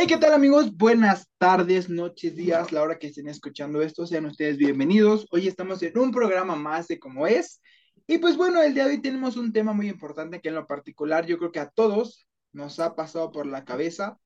Hey, 0.00 0.06
¿qué 0.06 0.16
tal 0.16 0.32
amigos? 0.32 0.76
Buenas 0.76 1.26
tardes, 1.38 1.88
noches, 1.88 2.36
días, 2.36 2.70
la 2.70 2.82
hora 2.82 3.00
que 3.00 3.08
estén 3.08 3.26
escuchando 3.26 3.82
esto, 3.82 4.06
sean 4.06 4.26
ustedes 4.26 4.56
bienvenidos. 4.56 5.26
Hoy 5.32 5.48
estamos 5.48 5.82
en 5.82 5.98
un 5.98 6.12
programa 6.12 6.54
más 6.54 6.86
de 6.86 7.00
cómo 7.00 7.26
es. 7.26 7.60
Y 8.06 8.18
pues 8.18 8.36
bueno, 8.36 8.62
el 8.62 8.74
día 8.74 8.84
de 8.84 8.92
hoy 8.92 9.02
tenemos 9.02 9.36
un 9.36 9.52
tema 9.52 9.72
muy 9.72 9.88
importante 9.88 10.40
que 10.40 10.50
en 10.50 10.54
lo 10.54 10.68
particular 10.68 11.26
yo 11.26 11.36
creo 11.36 11.50
que 11.50 11.58
a 11.58 11.70
todos 11.70 12.28
nos 12.52 12.78
ha 12.78 12.94
pasado 12.94 13.32
por 13.32 13.46
la 13.46 13.64
cabeza 13.64 14.16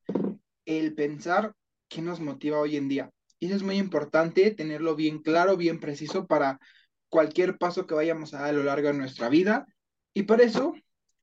el 0.67 0.95
pensar 0.95 1.55
qué 1.89 2.03
nos 2.03 2.21
motiva 2.21 2.61
hoy 2.61 2.77
en 2.77 2.91
día. 2.91 3.11
Y 3.39 3.47
eso 3.47 3.57
es 3.57 3.63
muy 3.63 3.79
importante, 3.79 4.51
tenerlo 4.51 4.95
bien 4.95 5.23
claro, 5.23 5.57
bien 5.57 5.81
preciso 5.81 6.27
para 6.27 6.61
cualquier 7.09 7.57
paso 7.57 7.87
que 7.87 7.95
vayamos 7.95 8.35
a 8.35 8.41
dar 8.41 8.51
a 8.51 8.53
lo 8.53 8.63
largo 8.63 8.89
de 8.89 8.95
nuestra 8.95 9.31
vida. 9.31 9.65
Y 10.13 10.25
por 10.25 10.43
eso, 10.43 10.75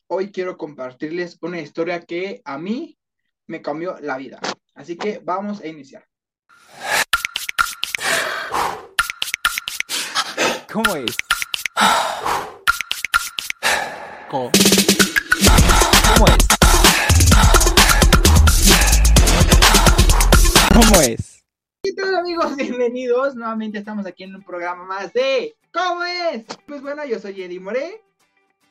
hoy 0.07 0.31
quiero 0.31 0.57
compartirles 0.57 1.37
una 1.43 1.61
historia 1.61 2.01
que 2.01 2.41
a 2.45 2.57
mí 2.57 2.98
me 3.49 3.61
cambió 3.63 3.97
la 4.01 4.15
vida. 4.15 4.39
Así 4.75 4.95
que 4.95 5.19
vamos 5.23 5.61
a 5.61 5.67
iniciar. 5.67 6.05
¿Cómo 10.71 10.95
es? 10.95 11.17
¿Cómo? 14.29 14.51
¿Cómo 16.13 16.27
es? 16.27 16.47
¿Cómo 20.71 21.01
es? 21.01 21.43
¿Qué 21.81 21.93
tal 21.93 22.15
amigos? 22.15 22.55
Bienvenidos. 22.55 23.35
Nuevamente 23.35 23.79
estamos 23.79 24.05
aquí 24.05 24.25
en 24.25 24.35
un 24.35 24.43
programa 24.43 24.85
más 24.85 25.11
de 25.11 25.55
¿Cómo 25.73 26.03
es? 26.03 26.45
Pues 26.67 26.83
bueno, 26.83 27.03
yo 27.05 27.17
soy 27.17 27.41
Eddie 27.41 27.59
More. 27.59 27.99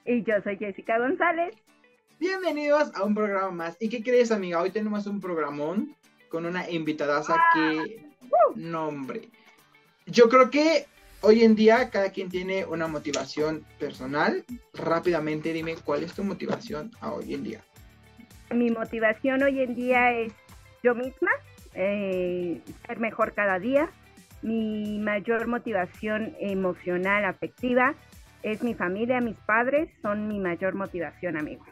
Y 0.05 0.23
yo 0.23 0.35
soy 0.45 0.57
Jessica 0.57 0.99
González. 0.99 1.57
Bienvenidos 2.21 2.93
a 2.97 3.05
un 3.05 3.15
programa 3.15 3.53
más. 3.53 3.77
¿Y 3.79 3.89
qué 3.89 4.03
crees, 4.03 4.33
amiga? 4.33 4.61
Hoy 4.61 4.71
tenemos 4.71 5.07
un 5.07 5.21
programón 5.21 5.95
con 6.29 6.47
una 6.47 6.69
invitadaza 6.69 7.37
que... 7.55 8.09
Nombre. 8.57 9.29
Yo 10.05 10.29
creo 10.29 10.51
que 10.51 10.87
hoy 11.21 11.45
en 11.45 11.55
día 11.55 11.91
cada 11.91 12.10
quien 12.10 12.29
tiene 12.29 12.65
una 12.65 12.88
motivación 12.88 13.65
personal. 13.79 14.45
Rápidamente 14.75 15.52
dime 15.52 15.77
cuál 15.77 16.02
es 16.02 16.13
tu 16.13 16.25
motivación 16.25 16.91
a 17.01 17.13
hoy 17.13 17.35
en 17.35 17.45
día. 17.45 17.60
Mi 18.51 18.71
motivación 18.71 19.45
hoy 19.45 19.60
en 19.60 19.77
día 19.77 20.10
es 20.10 20.32
yo 20.82 20.97
misma, 20.97 21.30
eh, 21.75 22.60
ser 22.85 22.99
mejor 22.99 23.32
cada 23.35 23.60
día. 23.60 23.91
Mi 24.43 24.99
mayor 24.99 25.47
motivación 25.47 26.35
emocional, 26.41 27.25
afectiva, 27.25 27.95
es 28.43 28.65
mi 28.65 28.75
familia, 28.75 29.21
mis 29.21 29.37
padres, 29.37 29.88
son 30.03 30.27
mi 30.27 30.41
mayor 30.41 30.75
motivación, 30.75 31.37
amigo. 31.37 31.65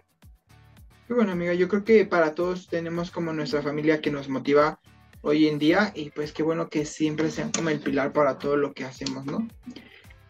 Y 1.09 1.13
bueno, 1.13 1.33
amiga, 1.33 1.55
yo 1.55 1.69
creo 1.69 1.85
que 1.85 2.05
para 2.05 2.35
todos 2.35 2.69
tenemos 2.69 3.11
como 3.11 3.33
nuestra 3.33 3.63
familia 3.63 4.01
que 4.01 4.11
nos 4.11 4.29
motiva 4.29 4.81
hoy 5.23 5.47
en 5.47 5.59
día 5.59 5.93
y 5.95 6.11
pues 6.11 6.33
qué 6.33 6.43
bueno 6.43 6.69
que 6.69 6.85
siempre 6.85 7.31
sean 7.31 7.53
como 7.53 7.71
el 7.71 7.81
pilar 7.81 8.13
para 8.13 8.39
todo 8.39 8.57
lo 8.57 8.73
que 8.75 8.85
hacemos, 8.85 9.25
¿no? 9.27 9.47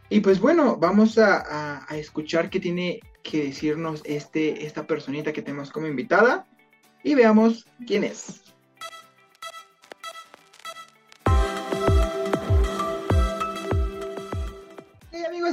Y 0.08 0.20
pues 0.20 0.38
bueno, 0.38 0.76
vamos 0.76 1.18
a, 1.18 1.84
a 1.90 1.96
escuchar 1.96 2.50
qué 2.50 2.60
tiene 2.60 3.00
que 3.22 3.44
decirnos 3.44 4.02
este, 4.04 4.64
esta 4.64 4.86
personita 4.86 5.32
que 5.32 5.42
tenemos 5.42 5.70
como 5.70 5.88
invitada 5.88 6.46
y 7.02 7.14
veamos 7.14 7.66
quién 7.86 8.04
es. 8.04 8.42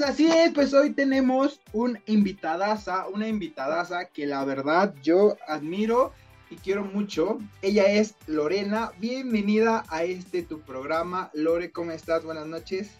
Así 0.01 0.25
es, 0.25 0.51
pues 0.53 0.73
hoy 0.73 0.91
tenemos 0.91 1.59
un 1.71 1.99
invitadaza, 2.07 3.07
una 3.07 3.27
invitadaza 3.27 4.05
que 4.05 4.25
la 4.25 4.43
verdad 4.43 4.95
yo 5.03 5.37
admiro 5.47 6.13
y 6.49 6.55
quiero 6.55 6.83
mucho. 6.83 7.37
Ella 7.61 7.85
es 7.85 8.15
Lorena. 8.25 8.91
Bienvenida 8.99 9.83
a 9.89 10.03
este 10.03 10.41
tu 10.41 10.61
programa. 10.61 11.29
Lore, 11.33 11.71
¿cómo 11.71 11.91
estás? 11.91 12.23
Buenas 12.23 12.47
noches. 12.47 12.91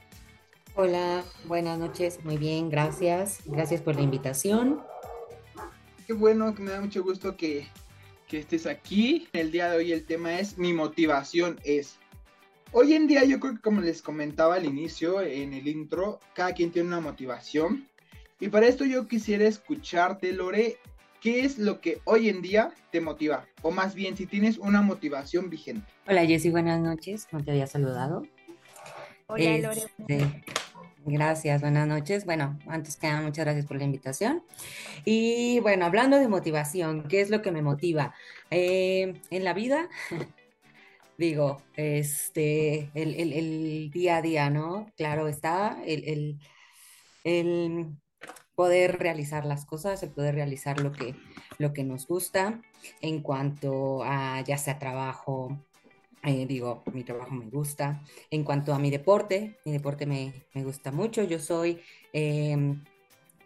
Hola, 0.75 1.23
buenas 1.45 1.79
noches. 1.79 2.23
Muy 2.23 2.37
bien, 2.37 2.69
gracias. 2.69 3.39
Gracias 3.45 3.81
por 3.81 3.95
la 3.95 4.01
invitación. 4.01 4.81
Qué 6.05 6.13
bueno, 6.13 6.53
que 6.53 6.61
me 6.61 6.71
da 6.71 6.81
mucho 6.81 7.01
gusto 7.01 7.35
que, 7.35 7.67
que 8.27 8.39
estés 8.39 8.67
aquí. 8.67 9.27
El 9.33 9.51
día 9.51 9.71
de 9.71 9.77
hoy 9.77 9.91
el 9.93 10.05
tema 10.05 10.39
es 10.39 10.57
mi 10.57 10.73
motivación 10.73 11.59
es. 11.63 11.97
Hoy 12.75 12.95
en 12.95 13.05
día 13.05 13.23
yo 13.23 13.39
creo 13.39 13.53
que 13.53 13.61
como 13.61 13.81
les 13.81 14.01
comentaba 14.01 14.55
al 14.55 14.65
inicio, 14.65 15.21
en 15.21 15.53
el 15.53 15.67
intro, 15.67 16.19
cada 16.33 16.53
quien 16.53 16.71
tiene 16.71 16.87
una 16.87 17.01
motivación. 17.01 17.87
Y 18.39 18.47
para 18.47 18.65
esto 18.65 18.83
yo 18.83 19.07
quisiera 19.07 19.47
escucharte, 19.47 20.31
Lore, 20.33 20.77
¿qué 21.21 21.45
es 21.45 21.59
lo 21.59 21.81
que 21.81 22.01
hoy 22.03 22.29
en 22.29 22.41
día 22.41 22.73
te 22.91 22.99
motiva? 22.99 23.45
O 23.61 23.69
más 23.69 23.93
bien, 23.93 24.17
si 24.17 24.25
tienes 24.25 24.57
una 24.57 24.81
motivación 24.81 25.51
vigente. 25.51 25.85
Hola 26.07 26.25
Jessy, 26.25 26.49
buenas 26.49 26.81
noches, 26.81 27.27
¿cómo 27.29 27.43
te 27.43 27.51
había 27.51 27.67
saludado? 27.67 28.25
Hola 29.27 29.55
Lore. 29.59 29.83
Este, 29.99 30.43
gracias, 31.05 31.61
buenas 31.61 31.87
noches. 31.87 32.25
Bueno, 32.25 32.57
antes 32.65 32.97
que 32.97 33.05
nada, 33.05 33.21
muchas 33.21 33.45
gracias 33.45 33.67
por 33.67 33.77
la 33.77 33.83
invitación. 33.83 34.41
Y 35.05 35.59
bueno, 35.59 35.85
hablando 35.85 36.17
de 36.17 36.27
motivación, 36.27 37.03
¿qué 37.03 37.21
es 37.21 37.29
lo 37.29 37.43
que 37.43 37.51
me 37.51 37.61
motiva? 37.61 38.15
Eh, 38.49 39.21
en 39.29 39.43
la 39.43 39.53
vida 39.53 39.89
digo, 41.17 41.61
este, 41.75 42.89
el, 42.93 43.89
día 43.91 44.17
a 44.17 44.21
día, 44.21 44.49
¿no? 44.49 44.87
Claro 44.95 45.27
está, 45.27 45.81
el, 45.85 46.39
poder 48.55 48.99
realizar 48.99 49.45
las 49.45 49.65
cosas, 49.65 50.03
el 50.03 50.11
poder 50.11 50.35
realizar 50.35 50.79
lo 50.79 50.91
que, 50.91 51.15
lo 51.57 51.73
que 51.73 51.83
nos 51.83 52.07
gusta 52.07 52.61
en 53.01 53.21
cuanto 53.21 54.03
a 54.03 54.41
ya 54.41 54.57
sea 54.57 54.77
trabajo, 54.77 55.57
eh, 56.23 56.45
digo, 56.45 56.83
mi 56.93 57.03
trabajo 57.03 57.31
me 57.31 57.49
gusta, 57.49 58.03
en 58.29 58.43
cuanto 58.43 58.73
a 58.73 58.79
mi 58.79 58.91
deporte, 58.91 59.57
mi 59.65 59.71
deporte 59.71 60.05
me, 60.05 60.33
gusta 60.55 60.91
mucho, 60.91 61.23
yo 61.23 61.39
soy 61.39 61.81
em, 62.13 62.83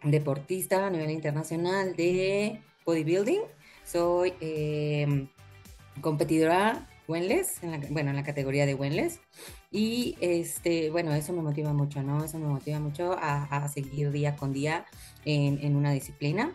deportista 0.02 0.86
a 0.86 0.90
nivel 0.90 1.10
internacional 1.10 1.96
de 1.96 2.60
bodybuilding, 2.84 3.40
soy 3.84 4.34
em, 4.40 5.28
competidora 6.00 6.86
Wenles, 7.08 7.60
bueno, 7.88 8.10
en 8.10 8.16
la 8.16 8.22
categoría 8.22 8.66
de 8.66 8.74
Wenles. 8.74 9.20
Y 9.72 10.16
este, 10.20 10.90
bueno, 10.90 11.14
eso 11.14 11.32
me 11.32 11.40
motiva 11.40 11.72
mucho, 11.72 12.02
¿no? 12.02 12.22
Eso 12.22 12.38
me 12.38 12.46
motiva 12.46 12.78
mucho 12.80 13.16
a, 13.18 13.66
seguir 13.68 14.10
día 14.12 14.36
con 14.36 14.52
día 14.52 14.84
en, 15.24 15.74
una 15.74 15.92
disciplina. 15.92 16.52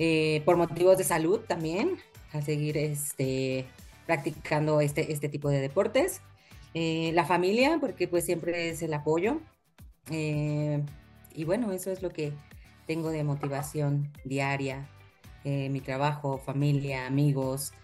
Eh, 0.00 0.42
por 0.44 0.56
motivos 0.56 0.98
de 0.98 1.04
salud 1.04 1.40
también, 1.46 1.98
a 2.32 2.42
seguir 2.42 2.76
este, 2.76 3.66
practicando 4.04 4.80
este, 4.80 5.12
este 5.12 5.28
tipo 5.28 5.48
de 5.48 5.60
deportes. 5.60 6.20
Eh, 6.74 7.12
la 7.14 7.24
familia, 7.24 7.78
porque 7.80 8.08
pues 8.08 8.24
siempre 8.24 8.70
es 8.70 8.82
el 8.82 8.92
apoyo. 8.94 9.40
Eh, 10.10 10.82
y 11.32 11.44
bueno, 11.44 11.70
eso 11.70 11.92
es 11.92 12.02
lo 12.02 12.10
que 12.10 12.32
tengo 12.88 13.10
de 13.10 13.22
motivación 13.22 14.12
diaria. 14.24 14.88
mi 15.44 15.80
trabajo, 15.80 16.38
familia, 16.38 17.06
amigos, 17.06 17.74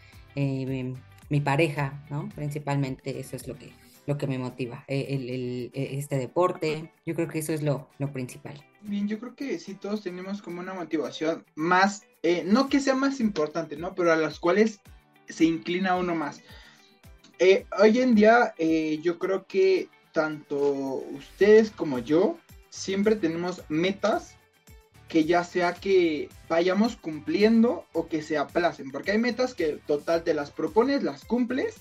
mi 1.30 1.40
pareja, 1.40 2.04
¿no? 2.10 2.28
Principalmente 2.34 3.18
eso 3.18 3.36
es 3.36 3.48
lo 3.48 3.56
que, 3.56 3.72
lo 4.06 4.18
que 4.18 4.26
me 4.26 4.38
motiva, 4.38 4.84
e, 4.88 5.14
el, 5.14 5.70
e, 5.72 5.98
este 5.98 6.18
deporte, 6.18 6.92
yo 7.06 7.14
creo 7.14 7.28
que 7.28 7.38
eso 7.38 7.52
es 7.52 7.62
lo, 7.62 7.88
principal. 8.12 8.62
Bien, 8.82 9.08
yo 9.08 9.18
creo 9.18 9.34
que 9.34 9.58
sí 9.58 9.74
todos 9.74 10.02
tenemos 10.02 10.42
como 10.42 10.60
una 10.60 10.74
motivación 10.74 11.44
más, 11.54 12.02
eh, 12.22 12.42
no 12.44 12.68
que 12.68 12.80
sea 12.80 12.94
más 12.94 13.20
importante, 13.20 13.76
¿no? 13.76 13.94
Pero 13.94 14.12
a 14.12 14.16
las 14.16 14.38
cuales 14.38 14.80
se 15.28 15.44
inclina 15.44 15.96
uno 15.96 16.14
más. 16.14 16.42
Eh, 17.38 17.64
hoy 17.78 18.00
en 18.00 18.14
día 18.14 18.54
eh, 18.58 18.98
yo 19.02 19.18
creo 19.18 19.46
que 19.46 19.88
tanto 20.12 20.58
ustedes 21.14 21.70
como 21.70 22.00
yo 22.00 22.36
siempre 22.68 23.16
tenemos 23.16 23.62
metas 23.68 24.36
que 25.10 25.24
ya 25.24 25.42
sea 25.42 25.74
que 25.74 26.28
vayamos 26.48 26.96
cumpliendo 26.96 27.84
o 27.92 28.06
que 28.06 28.22
se 28.22 28.38
aplacen, 28.38 28.92
porque 28.92 29.10
hay 29.10 29.18
metas 29.18 29.54
que 29.54 29.80
total 29.86 30.22
te 30.22 30.34
las 30.34 30.52
propones, 30.52 31.02
las 31.02 31.24
cumples, 31.24 31.74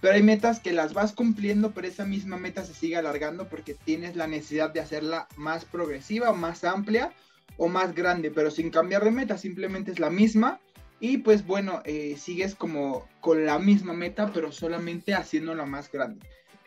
pero 0.00 0.14
hay 0.14 0.22
metas 0.22 0.60
que 0.60 0.72
las 0.72 0.94
vas 0.94 1.12
cumpliendo, 1.12 1.72
pero 1.72 1.86
esa 1.86 2.06
misma 2.06 2.38
meta 2.38 2.64
se 2.64 2.74
sigue 2.74 2.96
alargando 2.96 3.48
porque 3.48 3.74
tienes 3.74 4.16
la 4.16 4.26
necesidad 4.26 4.70
de 4.72 4.80
hacerla 4.80 5.28
más 5.36 5.66
progresiva, 5.66 6.32
más 6.32 6.64
amplia 6.64 7.12
o 7.58 7.68
más 7.68 7.94
grande, 7.94 8.30
pero 8.30 8.50
sin 8.50 8.70
cambiar 8.70 9.04
de 9.04 9.10
meta, 9.10 9.36
simplemente 9.36 9.92
es 9.92 9.98
la 9.98 10.10
misma. 10.10 10.58
Y 11.00 11.18
pues 11.18 11.46
bueno, 11.46 11.82
eh, 11.84 12.16
sigues 12.18 12.54
como 12.54 13.06
con 13.20 13.44
la 13.44 13.58
misma 13.58 13.92
meta, 13.92 14.30
pero 14.32 14.52
solamente 14.52 15.12
haciéndola 15.12 15.66
más 15.66 15.92
grande. 15.92 16.26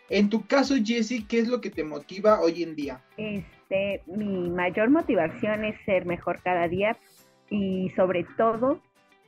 En 0.09 0.29
tu 0.29 0.45
caso, 0.45 0.75
Jessie, 0.83 1.25
¿qué 1.25 1.39
es 1.39 1.47
lo 1.47 1.59
que 1.59 1.71
te 1.71 1.83
motiva 1.83 2.39
hoy 2.39 2.61
en 2.61 2.75
día? 2.75 3.03
Este, 3.17 3.56
mi 4.05 4.49
mayor 4.49 4.89
motivación 4.89 5.65
es 5.65 5.75
ser 5.85 6.05
mejor 6.05 6.41
cada 6.41 6.67
día 6.67 6.97
y 7.49 7.89
sobre 7.95 8.25
todo 8.37 8.81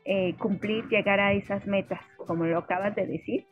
eh, 0.06 0.36
cumplir, 0.38 0.88
llegar 0.88 1.20
a 1.20 1.34
esas 1.34 1.66
metas, 1.68 2.00
como 2.18 2.46
lo 2.46 2.58
acabas 2.58 2.96
de 2.96 3.06
decir, 3.06 3.46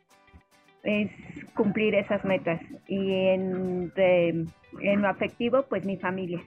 es 0.84 1.12
cumplir 1.54 1.95
esas 1.95 2.24
metas. 2.25 2.62
Y 2.88 3.13
en, 3.13 3.92
en 3.95 5.01
lo 5.01 5.07
afectivo, 5.07 5.63
pues 5.69 5.86
mi 5.86 5.98
familia. 5.98 6.42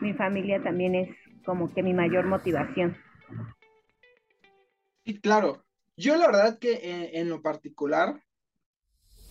Mi 0.00 0.12
familia 0.12 0.62
también 0.62 0.94
es 0.94 1.08
como 1.44 1.72
que 1.72 1.82
mi 1.82 1.94
mayor 1.94 2.26
motivación. 2.26 2.96
Sí, 5.04 5.20
claro, 5.20 5.64
Yo 5.96 6.16
la 6.16 6.26
verdad 6.26 6.58
que 6.58 6.80
en, 6.82 7.22
en 7.22 7.28
lo 7.28 7.42
particular, 7.42 8.20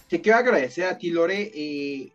te 0.09 0.21
quiero 0.21 0.39
agradecer 0.39 0.85
a 0.85 0.97
ti, 0.97 1.09
Lore, 1.09 1.51
eh, 1.53 2.11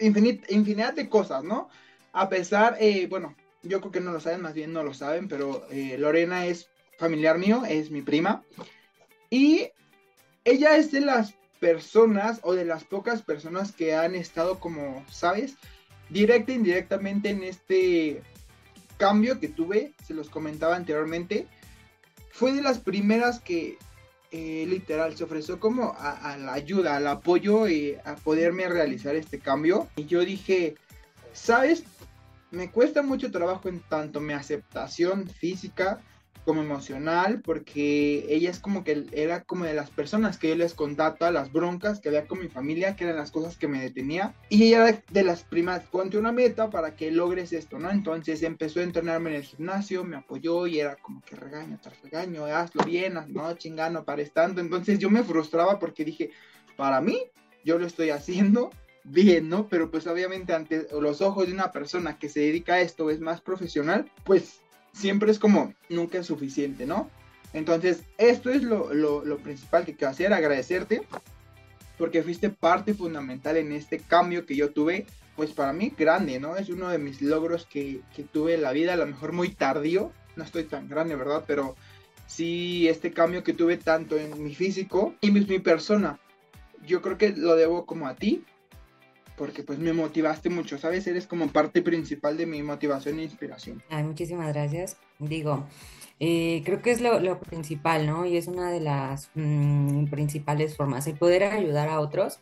infinit- 0.00 0.44
infinidad 0.48 0.94
de 0.94 1.08
cosas, 1.08 1.44
¿no? 1.44 1.68
A 2.12 2.28
pesar, 2.28 2.76
eh, 2.80 3.06
bueno, 3.08 3.36
yo 3.62 3.80
creo 3.80 3.92
que 3.92 4.00
no 4.00 4.12
lo 4.12 4.20
saben, 4.20 4.42
más 4.42 4.54
bien 4.54 4.72
no 4.72 4.82
lo 4.82 4.94
saben, 4.94 5.28
pero 5.28 5.66
eh, 5.70 5.96
Lorena 5.98 6.46
es 6.46 6.68
familiar 6.98 7.38
mío, 7.38 7.62
es 7.68 7.90
mi 7.90 8.02
prima. 8.02 8.42
Y 9.28 9.68
ella 10.44 10.76
es 10.76 10.90
de 10.90 11.00
las 11.00 11.34
personas 11.60 12.40
o 12.42 12.54
de 12.54 12.64
las 12.64 12.84
pocas 12.84 13.22
personas 13.22 13.72
que 13.72 13.94
han 13.94 14.14
estado 14.14 14.58
como, 14.58 15.04
¿sabes? 15.10 15.56
Directa 16.08 16.52
e 16.52 16.56
indirectamente 16.56 17.28
en 17.30 17.44
este 17.44 18.22
cambio 18.96 19.38
que 19.38 19.48
tuve, 19.48 19.92
se 20.04 20.14
los 20.14 20.28
comentaba 20.28 20.74
anteriormente. 20.74 21.46
Fue 22.32 22.52
de 22.52 22.62
las 22.62 22.78
primeras 22.78 23.40
que 23.40 23.78
eh, 24.30 24.64
literal 24.68 25.16
se 25.16 25.24
ofreció 25.24 25.58
como 25.58 25.94
a, 25.98 26.32
a 26.32 26.36
la 26.36 26.52
ayuda, 26.52 26.96
al 26.96 27.06
apoyo 27.06 27.68
y 27.68 27.96
a 28.04 28.14
poderme 28.16 28.68
realizar 28.68 29.16
este 29.16 29.38
cambio. 29.38 29.88
Y 29.96 30.06
yo 30.06 30.24
dije, 30.24 30.76
¿sabes? 31.32 31.84
Me 32.50 32.70
cuesta 32.70 33.02
mucho 33.02 33.30
trabajo 33.30 33.68
en 33.68 33.80
tanto 33.80 34.20
mi 34.20 34.32
aceptación 34.32 35.28
física 35.28 36.00
como 36.44 36.62
emocional, 36.62 37.42
porque 37.42 38.26
ella 38.28 38.50
es 38.50 38.60
como 38.60 38.84
que 38.84 39.06
era 39.12 39.42
como 39.42 39.64
de 39.64 39.74
las 39.74 39.90
personas 39.90 40.38
que 40.38 40.48
yo 40.50 40.54
les 40.54 40.74
contaba 40.74 41.16
todas 41.16 41.34
las 41.34 41.52
broncas 41.52 42.00
que 42.00 42.08
había 42.08 42.26
con 42.26 42.40
mi 42.40 42.48
familia, 42.48 42.96
que 42.96 43.04
eran 43.04 43.16
las 43.16 43.30
cosas 43.30 43.56
que 43.56 43.68
me 43.68 43.82
detenía. 43.82 44.34
Y 44.48 44.64
ella 44.64 44.88
era 44.88 45.02
de 45.10 45.22
las 45.22 45.42
primas, 45.42 45.82
ponte 45.84 46.18
una 46.18 46.32
meta 46.32 46.70
para 46.70 46.94
que 46.94 47.10
logres 47.10 47.52
esto, 47.52 47.78
¿no? 47.78 47.90
Entonces 47.90 48.42
empezó 48.42 48.80
a 48.80 48.84
entrenarme 48.84 49.30
en 49.30 49.36
el 49.36 49.42
gimnasio, 49.42 50.04
me 50.04 50.16
apoyó 50.16 50.66
y 50.66 50.80
era 50.80 50.96
como 50.96 51.20
que 51.22 51.36
regaño 51.36 51.78
tras 51.82 52.00
regaño, 52.02 52.44
hazlo 52.44 52.84
bien, 52.84 53.18
no 53.28 53.52
chingano, 53.54 54.04
para 54.04 54.20
tanto. 54.28 54.60
Entonces 54.60 54.98
yo 54.98 55.10
me 55.10 55.24
frustraba 55.24 55.78
porque 55.78 56.04
dije, 56.04 56.30
para 56.76 57.00
mí, 57.00 57.24
yo 57.64 57.78
lo 57.78 57.86
estoy 57.86 58.10
haciendo 58.10 58.70
bien, 59.04 59.48
¿no? 59.48 59.68
Pero 59.68 59.90
pues 59.90 60.06
obviamente 60.06 60.52
ante 60.52 60.86
los 61.00 61.20
ojos 61.20 61.46
de 61.46 61.54
una 61.54 61.72
persona 61.72 62.18
que 62.18 62.28
se 62.28 62.40
dedica 62.40 62.74
a 62.74 62.80
esto, 62.80 63.10
es 63.10 63.20
más 63.20 63.40
profesional, 63.40 64.10
pues 64.24 64.60
siempre 64.92 65.30
es 65.30 65.38
como, 65.38 65.74
nunca 65.88 66.18
es 66.18 66.26
suficiente, 66.26 66.86
¿no? 66.86 67.10
Entonces, 67.52 68.02
esto 68.18 68.50
es 68.50 68.62
lo, 68.62 68.94
lo, 68.94 69.38
principal 69.38 69.84
que 69.84 69.94
quiero 69.94 70.12
hacer, 70.12 70.32
agradecerte, 70.32 71.02
porque 71.98 72.22
fuiste 72.22 72.50
parte 72.50 72.94
fundamental 72.94 73.56
en 73.56 73.72
este 73.72 73.98
cambio 73.98 74.46
que 74.46 74.56
yo 74.56 74.70
tuve, 74.70 75.06
pues 75.36 75.50
para 75.50 75.72
mí 75.72 75.92
grande, 75.96 76.38
¿no? 76.38 76.56
Es 76.56 76.68
uno 76.68 76.88
de 76.88 76.98
mis 76.98 77.20
logros 77.20 77.66
que, 77.66 78.00
que 78.14 78.22
tuve 78.22 78.54
en 78.54 78.62
la 78.62 78.72
vida, 78.72 78.92
a 78.92 78.96
lo 78.96 79.06
mejor 79.06 79.32
muy 79.32 79.50
tardío, 79.50 80.12
no 80.36 80.44
estoy 80.44 80.64
tan 80.64 80.88
grande, 80.88 81.16
¿verdad? 81.16 81.44
Pero 81.46 81.74
sí, 82.26 82.88
este 82.88 83.10
cambio 83.10 83.42
que 83.42 83.52
tuve 83.52 83.76
tanto 83.76 84.16
en 84.16 84.42
mi 84.42 84.54
físico 84.54 85.14
y 85.20 85.32
mi, 85.32 85.40
mi 85.40 85.58
persona, 85.58 86.20
yo 86.86 87.02
creo 87.02 87.18
que 87.18 87.30
lo 87.30 87.56
debo 87.56 87.84
como 87.84 88.06
a 88.06 88.14
ti, 88.14 88.44
porque 89.40 89.62
pues 89.62 89.78
me 89.78 89.94
motivaste 89.94 90.50
mucho, 90.50 90.76
¿sabes? 90.76 91.06
Eres 91.06 91.26
como 91.26 91.48
parte 91.48 91.80
principal 91.80 92.36
de 92.36 92.44
mi 92.44 92.62
motivación 92.62 93.18
e 93.18 93.22
inspiración. 93.22 93.82
Ay, 93.88 94.04
muchísimas 94.04 94.52
gracias. 94.52 94.98
Digo, 95.18 95.64
eh, 96.18 96.60
creo 96.66 96.82
que 96.82 96.90
es 96.90 97.00
lo, 97.00 97.40
principal, 97.40 98.06
¿no? 98.06 98.26
Y 98.26 98.36
es 98.36 98.48
una 98.48 98.70
de 98.70 98.80
las 98.80 99.30
mm, 99.34 100.08
principales 100.10 100.76
formas. 100.76 101.06
El 101.06 101.16
poder 101.16 101.44
ayudar 101.44 101.88
a 101.88 102.00
otros, 102.00 102.40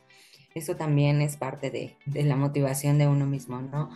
eso 0.56 0.74
también 0.74 1.22
es 1.22 1.36
parte 1.36 1.70
de, 1.70 1.96
de 2.04 2.24
la 2.24 2.34
motivación 2.34 2.98
de 2.98 3.06
uno 3.06 3.26
mismo, 3.26 3.62
¿no? 3.62 3.90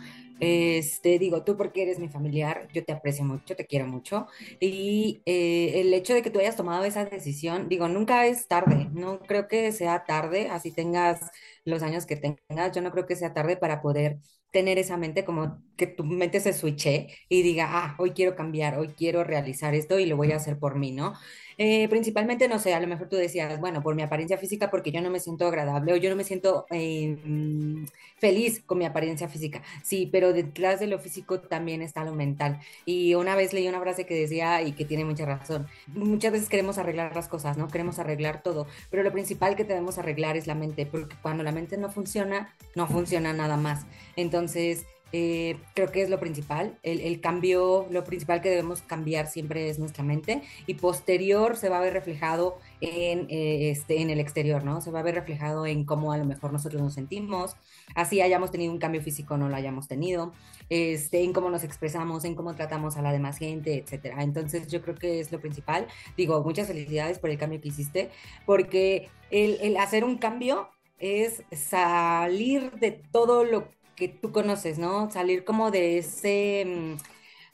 Este, 0.45 1.19
digo, 1.19 1.43
tú 1.43 1.55
porque 1.57 1.83
eres 1.83 1.99
mi 1.99 2.09
familiar, 2.09 2.67
yo 2.73 2.83
te 2.83 2.91
aprecio 2.93 3.23
mucho, 3.23 3.55
te 3.55 3.65
quiero 3.65 3.87
mucho. 3.87 4.27
Y 4.59 5.21
eh, 5.25 5.79
el 5.81 5.93
hecho 5.93 6.13
de 6.13 6.21
que 6.21 6.29
tú 6.31 6.39
hayas 6.39 6.55
tomado 6.57 6.83
esa 6.83 7.05
decisión, 7.05 7.69
digo, 7.69 7.87
nunca 7.87 8.25
es 8.27 8.47
tarde, 8.47 8.89
no 8.93 9.19
creo 9.21 9.47
que 9.47 9.71
sea 9.71 10.03
tarde, 10.05 10.49
así 10.49 10.71
tengas 10.73 11.21
los 11.65 11.81
años 11.83 12.05
que 12.05 12.15
tengas, 12.17 12.71
yo 12.75 12.81
no 12.81 12.91
creo 12.91 13.05
que 13.05 13.15
sea 13.15 13.33
tarde 13.33 13.57
para 13.57 13.81
poder 13.81 14.19
tener 14.51 14.77
esa 14.77 14.97
mente 14.97 15.25
como 15.25 15.63
que 15.77 15.87
tu 15.87 16.03
mente 16.03 16.39
se 16.39 16.53
switche 16.53 17.07
y 17.29 17.41
diga, 17.41 17.67
ah, 17.71 17.95
hoy 17.99 18.11
quiero 18.11 18.35
cambiar, 18.35 18.77
hoy 18.77 18.89
quiero 18.89 19.23
realizar 19.23 19.73
esto 19.73 19.97
y 19.99 20.05
lo 20.05 20.17
voy 20.17 20.31
a 20.31 20.35
hacer 20.37 20.59
por 20.59 20.75
mí, 20.77 20.91
¿no? 20.91 21.13
Eh, 21.57 21.87
principalmente, 21.89 22.47
no 22.47 22.59
sé, 22.59 22.73
a 22.73 22.79
lo 22.79 22.87
mejor 22.87 23.09
tú 23.09 23.15
decías, 23.15 23.59
bueno, 23.59 23.81
por 23.81 23.95
mi 23.95 24.01
apariencia 24.01 24.37
física, 24.37 24.69
porque 24.69 24.91
yo 24.91 25.01
no 25.01 25.09
me 25.09 25.19
siento 25.19 25.47
agradable 25.47 25.93
o 25.93 25.95
yo 25.97 26.09
no 26.09 26.15
me 26.15 26.23
siento 26.23 26.65
eh, 26.71 27.17
mm, 27.23 27.85
feliz 28.17 28.63
con 28.65 28.77
mi 28.77 28.85
apariencia 28.85 29.27
física. 29.27 29.61
Sí, 29.83 30.09
pero 30.11 30.33
detrás 30.33 30.79
de 30.79 30.87
lo 30.87 30.99
físico 30.99 31.39
también 31.39 31.81
está 31.81 32.03
lo 32.03 32.13
mental. 32.13 32.59
Y 32.85 33.15
una 33.15 33.35
vez 33.35 33.53
leí 33.53 33.67
una 33.67 33.79
frase 33.81 34.05
que 34.05 34.15
decía, 34.15 34.61
y 34.61 34.73
que 34.73 34.85
tiene 34.85 35.05
mucha 35.05 35.25
razón, 35.25 35.67
muchas 35.87 36.31
veces 36.31 36.49
queremos 36.49 36.77
arreglar 36.77 37.15
las 37.15 37.27
cosas, 37.27 37.57
¿no? 37.57 37.67
Queremos 37.67 37.99
arreglar 37.99 38.41
todo, 38.43 38.67
pero 38.89 39.03
lo 39.03 39.11
principal 39.11 39.55
que 39.55 39.63
debemos 39.63 39.97
arreglar 39.97 40.37
es 40.37 40.47
la 40.47 40.55
mente, 40.55 40.85
porque 40.85 41.15
cuando 41.21 41.43
la 41.43 41.51
mente 41.51 41.77
no 41.77 41.89
funciona, 41.89 42.55
no 42.75 42.87
funciona 42.87 43.33
nada 43.33 43.57
más. 43.57 43.85
Entonces, 44.15 44.85
eh, 45.15 45.57
creo 45.75 45.91
que 45.91 46.01
es 46.01 46.09
lo 46.09 46.19
principal. 46.19 46.79
El, 46.81 46.99
el, 46.99 47.21
cambio, 47.21 47.85
lo 47.91 48.03
principal 48.03 48.41
que 48.41 48.49
debemos 48.49 48.81
cambiar 48.81 49.27
siempre 49.27 49.69
es 49.69 49.77
nuestra 49.77 50.03
mente 50.03 50.41
y 50.65 50.73
posterior 50.73 51.55
se 51.55 51.69
va 51.69 51.77
a 51.77 51.81
ver 51.81 51.93
reflejado 51.93 52.57
en, 52.81 53.27
eh, 53.29 53.69
este, 53.69 54.01
en 54.01 54.09
el 54.09 54.19
exterior, 54.19 54.63
¿no? 54.63 54.81
Se 54.81 54.89
va 54.89 55.01
a 55.01 55.03
ver 55.03 55.13
reflejado 55.13 55.67
en 55.67 55.85
cómo 55.85 56.13
a 56.13 56.17
lo 56.17 56.25
mejor 56.25 56.51
nosotros 56.51 56.81
nos 56.81 56.95
sentimos, 56.95 57.55
así 57.93 58.21
hayamos 58.21 58.49
tenido 58.49 58.73
un 58.73 58.79
cambio 58.79 59.03
físico 59.03 59.35
o 59.35 59.37
no 59.37 59.49
lo 59.49 59.55
hayamos 59.55 59.87
tenido, 59.87 60.33
este, 60.69 61.23
en 61.23 61.31
cómo 61.31 61.51
nos 61.51 61.63
expresamos, 61.63 62.25
en 62.25 62.33
cómo 62.33 62.55
tratamos 62.55 62.97
a 62.97 63.03
la 63.03 63.11
demás 63.11 63.37
gente, 63.37 63.77
etcétera. 63.77 64.23
Entonces 64.23 64.67
yo 64.67 64.81
creo 64.81 64.95
que 64.95 65.19
es 65.19 65.31
lo 65.31 65.39
principal. 65.39 65.85
Digo, 66.17 66.43
muchas 66.43 66.67
felicidades 66.67 67.19
por 67.19 67.29
el 67.29 67.37
cambio 67.37 67.61
que 67.61 67.67
hiciste, 67.67 68.09
porque 68.47 69.09
el, 69.29 69.59
el 69.61 69.77
hacer 69.77 70.03
un 70.03 70.17
cambio 70.17 70.69
es 70.97 71.43
salir 71.51 72.71
de 72.79 72.91
todo 72.91 73.43
lo 73.43 73.69
que 73.69 73.82
tú 74.21 74.31
conoces, 74.31 74.77
¿no? 74.77 75.09
Salir 75.11 75.43
como 75.43 75.71
de 75.71 75.97
ese, 75.97 76.97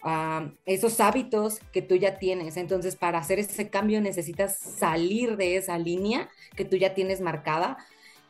uh, 0.03 0.49
esos 0.65 0.99
hábitos 0.99 1.59
que 1.71 1.81
tú 1.81 1.95
ya 1.95 2.17
tienes. 2.19 2.57
Entonces, 2.57 2.95
para 2.95 3.19
hacer 3.19 3.39
ese 3.39 3.69
cambio 3.69 4.01
necesitas 4.01 4.57
salir 4.57 5.37
de 5.37 5.57
esa 5.57 5.77
línea 5.77 6.29
que 6.55 6.65
tú 6.65 6.75
ya 6.77 6.93
tienes 6.93 7.21
marcada. 7.21 7.77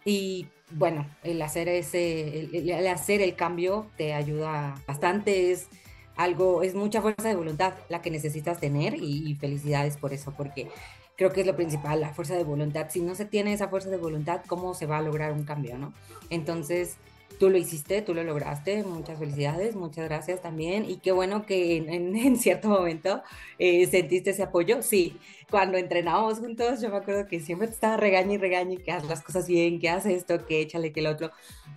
Y 0.06 0.48
bueno, 0.72 1.06
el 1.24 1.42
hacer 1.42 1.68
ese, 1.70 2.42
el, 2.42 2.70
el 2.70 2.88
hacer 2.88 3.22
el 3.22 3.36
cambio 3.36 3.88
te 3.98 4.14
ayuda 4.14 4.76
bastante. 4.88 5.52
Es 5.52 5.68
algo, 6.16 6.64
es 6.64 6.76
mucha 6.76 7.02
fuerza 7.02 7.30
de 7.30 7.36
voluntad 7.36 7.74
la 7.90 8.02
que 8.02 8.12
necesitas 8.12 8.60
tener 8.60 8.96
y, 8.96 9.30
y 9.30 9.36
felicidades 9.36 9.98
por 9.98 10.14
eso, 10.14 10.34
porque 10.36 10.68
creo 11.16 11.32
que 11.32 11.42
es 11.42 11.48
lo 11.48 11.56
principal, 11.56 12.00
la 12.00 12.14
fuerza 12.14 12.36
de 12.36 12.44
voluntad. 12.44 12.88
Si 12.90 13.02
no 13.02 13.14
se 13.14 13.26
tiene 13.26 13.54
esa 13.54 13.68
fuerza 13.68 13.90
de 13.90 13.98
voluntad, 13.98 14.42
¿cómo 14.48 14.74
se 14.74 14.86
va 14.86 14.98
a 14.98 15.01
lograr 15.01 15.34
un 15.34 15.44
cambio, 15.44 15.78
no? 15.78 15.94
Entonces, 16.30 16.98
tú 17.38 17.50
lo 17.50 17.57
hiciste, 17.57 18.01
tú 18.01 18.13
lo 18.13 18.24
lograste, 18.24 18.83
muchas 18.83 19.19
felicidades, 19.19 19.75
muchas 19.75 20.05
gracias 20.05 20.41
también 20.41 20.89
y 20.89 20.98
qué 20.98 21.12
bueno 21.12 21.45
que 21.45 21.77
en, 21.88 22.38
cierto 22.38 22.69
momento 22.69 23.21
eh, 23.57 23.86
sentiste 23.88 24.31
ese 24.31 24.43
apoyo, 24.43 24.81
sí, 24.81 25.17
cuando 25.50 25.77
entrenábamos 25.77 26.39
juntos 26.39 26.81
yo 26.81 26.89
me 26.89 26.98
acuerdo 26.98 27.27
que 27.27 27.39
siempre 27.39 27.67
te 27.67 27.74
estaba 27.74 27.98
regaña 27.98 28.33
y 28.33 28.38
regaña 28.38 28.77
que 28.77 28.91
haz 28.91 29.05
las 29.07 29.21
cosas 29.21 29.48
bien, 29.48 29.79
que 29.79 29.89
haz 29.89 30.05
esto, 30.05 30.45
que 30.45 30.62
échale 30.62 30.91
que 30.91 31.00
el 31.01 31.07
otro, 31.07 31.31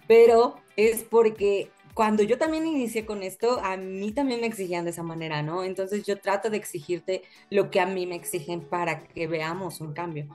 pero 0.07 0.57
es 0.77 1.05
porque 1.05 1.71
cuando 1.95 2.23
yo 2.23 2.39
también 2.39 2.67
inicié 2.67 3.05
con 3.05 3.23
esto, 3.23 3.61
a 3.63 3.77
mí 3.77 4.13
también 4.13 4.41
me 4.41 4.47
exigían 4.47 4.85
de 4.85 4.93
esa 4.93 5.03
manera, 5.03 5.43
¿no? 5.43 5.63
Entonces 5.63 6.07
yo 6.07 6.19
trato 6.19 6.49
de 6.49 6.57
exigirte 6.57 7.23
lo 7.51 7.71
que 7.71 7.81
a 7.81 7.87
mí 7.87 8.07
me 8.07 8.15
exigen 8.15 8.63
para 8.63 9.05
que 9.05 9.27
veamos 9.27 9.81
un 9.81 9.93
cambio. 9.93 10.27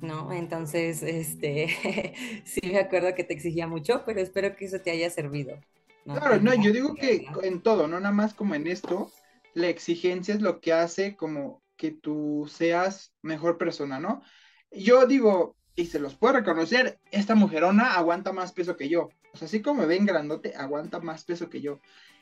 ¿No? 0.00 0.32
Entonces, 0.32 1.02
este, 1.02 2.14
sí 2.44 2.60
me 2.64 2.78
acuerdo 2.78 3.14
que 3.14 3.24
te 3.24 3.34
exigía 3.34 3.66
mucho, 3.66 4.02
pero 4.04 4.20
espero 4.20 4.54
que 4.56 4.66
eso 4.66 4.80
te 4.80 4.90
haya 4.90 5.10
servido. 5.10 5.58
¿no? 6.04 6.14
Claro, 6.14 6.40
no, 6.40 6.54
yo 6.54 6.72
digo 6.72 6.94
que 6.94 7.26
en 7.42 7.62
todo, 7.62 7.88
no 7.88 7.98
nada 7.98 8.14
más 8.14 8.34
como 8.34 8.54
en 8.54 8.66
esto, 8.66 9.10
la 9.54 9.68
exigencia 9.68 10.34
es 10.34 10.42
lo 10.42 10.60
que 10.60 10.72
hace 10.72 11.16
como 11.16 11.62
que 11.76 11.90
tú 11.90 12.46
seas 12.48 13.12
mejor 13.22 13.58
persona, 13.58 13.98
¿no? 13.98 14.22
Yo 14.70 15.06
digo, 15.06 15.56
y 15.74 15.86
se 15.86 15.98
los 15.98 16.14
puedo 16.14 16.34
reconocer, 16.34 16.98
esta 17.10 17.34
mujerona 17.34 17.94
aguanta 17.94 18.32
más 18.32 18.52
peso 18.52 18.76
que 18.76 18.88
yo. 18.88 19.10
O 19.32 19.36
sea, 19.36 19.46
así 19.46 19.60
como 19.60 19.82
me 19.82 19.86
ven 19.86 20.06
grandote, 20.06 20.54
aguanta 20.56 21.00
más 21.00 21.24
peso 21.24 21.50
que 21.50 21.60
yo. 21.60 21.80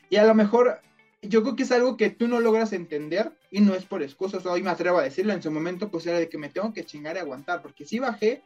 Y 0.09 0.17
a 0.17 0.25
lo 0.25 0.35
mejor 0.35 0.81
yo 1.21 1.41
creo 1.43 1.55
que 1.55 1.63
es 1.63 1.71
algo 1.71 1.97
que 1.97 2.09
tú 2.09 2.27
no 2.27 2.39
logras 2.39 2.73
entender 2.73 3.31
y 3.51 3.61
no 3.61 3.73
es 3.73 3.85
por 3.85 4.03
excusas, 4.03 4.45
hoy 4.45 4.63
me 4.63 4.69
atrevo 4.69 4.99
a 4.99 5.03
decirlo, 5.03 5.33
en 5.33 5.41
su 5.41 5.51
momento 5.51 5.89
pues 5.89 6.05
era 6.05 6.19
de 6.19 6.29
que 6.29 6.37
me 6.37 6.49
tengo 6.49 6.73
que 6.73 6.85
chingar 6.85 7.15
y 7.15 7.19
aguantar, 7.19 7.61
porque 7.61 7.85
sí 7.85 7.99
bajé 7.99 8.43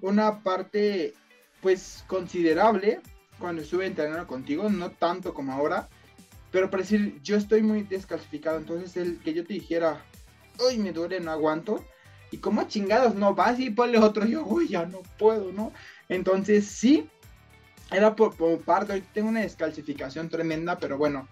una 0.00 0.42
parte 0.42 1.14
pues 1.60 2.04
considerable 2.06 3.00
cuando 3.38 3.62
estuve 3.62 3.86
entrenando 3.86 4.26
contigo, 4.26 4.68
no 4.68 4.90
tanto 4.90 5.34
como 5.34 5.52
ahora, 5.52 5.88
pero 6.50 6.70
para 6.70 6.82
decir, 6.82 7.20
yo 7.22 7.36
estoy 7.36 7.62
muy 7.62 7.82
descalcificado, 7.82 8.58
entonces 8.58 8.96
el 8.96 9.18
que 9.20 9.32
yo 9.32 9.44
te 9.44 9.54
dijera, 9.54 10.04
uy, 10.64 10.78
me 10.78 10.92
duele, 10.92 11.18
no 11.20 11.30
aguanto, 11.30 11.84
y 12.30 12.38
como 12.38 12.64
chingados 12.64 13.14
no 13.14 13.34
vas 13.34 13.58
y 13.58 13.70
ponle 13.70 13.98
otro, 13.98 14.26
yo, 14.26 14.44
uy, 14.44 14.68
ya 14.68 14.86
no 14.86 15.02
puedo, 15.18 15.52
¿no? 15.52 15.72
Entonces 16.08 16.66
sí, 16.66 17.08
era 17.90 18.14
por, 18.14 18.36
por 18.36 18.58
parte, 18.60 19.02
tengo 19.12 19.28
una 19.28 19.40
descalcificación 19.40 20.28
tremenda, 20.28 20.78
pero 20.78 20.98
bueno, 20.98 21.28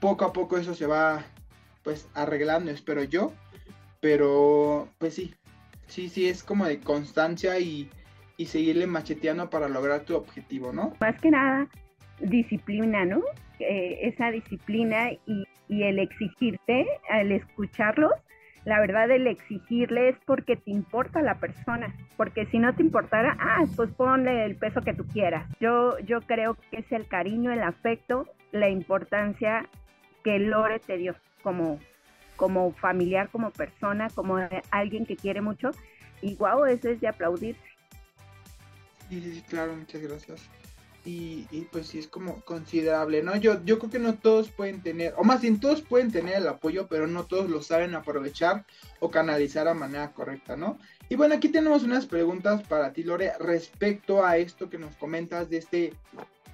poco 0.00 0.24
a 0.24 0.32
poco 0.32 0.58
eso 0.58 0.74
se 0.74 0.86
va 0.86 1.24
pues 1.82 2.08
arreglando, 2.14 2.70
espero 2.70 3.02
yo. 3.04 3.32
Pero 4.00 4.88
pues 4.98 5.14
sí, 5.14 5.34
Sí, 5.86 6.08
sí, 6.08 6.28
es 6.28 6.42
como 6.42 6.66
de 6.66 6.80
constancia 6.80 7.58
y, 7.58 7.88
y 8.36 8.46
seguirle 8.46 8.86
macheteando 8.86 9.48
para 9.50 9.68
lograr 9.68 10.00
tu 10.00 10.16
objetivo, 10.16 10.72
¿no? 10.72 10.92
Más 11.00 11.20
que 11.20 11.30
nada, 11.30 11.68
disciplina, 12.20 13.04
¿no? 13.04 13.22
Eh, 13.60 14.00
esa 14.02 14.30
disciplina 14.30 15.12
y, 15.26 15.44
y 15.68 15.84
el 15.84 15.98
exigirte, 15.98 16.86
el 17.10 17.32
escucharlos, 17.32 18.12
la 18.64 18.80
verdad 18.80 19.10
el 19.12 19.28
exigirle 19.28 20.08
es 20.08 20.16
porque 20.26 20.56
te 20.56 20.72
importa 20.72 21.22
la 21.22 21.36
persona, 21.36 21.94
porque 22.16 22.46
si 22.46 22.58
no 22.58 22.74
te 22.74 22.82
importara, 22.82 23.36
ah, 23.38 23.64
pues 23.76 23.90
ponle 23.92 24.44
el 24.44 24.56
peso 24.56 24.80
que 24.82 24.92
tú 24.92 25.06
quieras. 25.06 25.48
Yo, 25.60 25.98
yo 26.00 26.20
creo 26.20 26.54
que 26.70 26.78
es 26.78 26.92
el 26.92 27.06
cariño, 27.06 27.52
el 27.52 27.62
afecto, 27.62 28.26
la 28.50 28.68
importancia 28.68 29.68
que 30.26 30.40
Lore 30.40 30.80
te 30.80 30.96
dio 30.96 31.14
como, 31.40 31.78
como 32.34 32.72
familiar, 32.72 33.28
como 33.30 33.52
persona, 33.52 34.10
como 34.12 34.38
alguien 34.72 35.06
que 35.06 35.14
quiere 35.14 35.40
mucho. 35.40 35.70
Y 36.20 36.34
guau, 36.34 36.64
eso 36.64 36.88
es 36.88 37.00
de 37.00 37.06
aplaudirse. 37.06 37.62
Sí, 39.08 39.20
sí, 39.20 39.44
claro, 39.48 39.76
muchas 39.76 40.02
gracias. 40.02 40.42
Y, 41.04 41.46
y, 41.52 41.60
pues 41.70 41.86
sí 41.86 42.00
es 42.00 42.08
como 42.08 42.40
considerable, 42.40 43.22
¿no? 43.22 43.36
Yo, 43.36 43.64
yo 43.64 43.78
creo 43.78 43.92
que 43.92 44.00
no 44.00 44.14
todos 44.18 44.50
pueden 44.50 44.82
tener, 44.82 45.14
o 45.16 45.22
más 45.22 45.42
bien 45.42 45.60
todos 45.60 45.80
pueden 45.80 46.10
tener 46.10 46.38
el 46.38 46.48
apoyo, 46.48 46.88
pero 46.88 47.06
no 47.06 47.26
todos 47.26 47.48
lo 47.48 47.62
saben 47.62 47.94
aprovechar 47.94 48.66
o 48.98 49.08
canalizar 49.08 49.68
a 49.68 49.74
manera 49.74 50.12
correcta, 50.12 50.56
¿no? 50.56 50.76
Y 51.08 51.14
bueno, 51.14 51.36
aquí 51.36 51.50
tenemos 51.50 51.84
unas 51.84 52.06
preguntas 52.06 52.64
para 52.64 52.92
ti, 52.92 53.04
Lore, 53.04 53.34
respecto 53.38 54.26
a 54.26 54.38
esto 54.38 54.68
que 54.68 54.78
nos 54.78 54.96
comentas 54.96 55.48
de 55.48 55.58
este, 55.58 55.94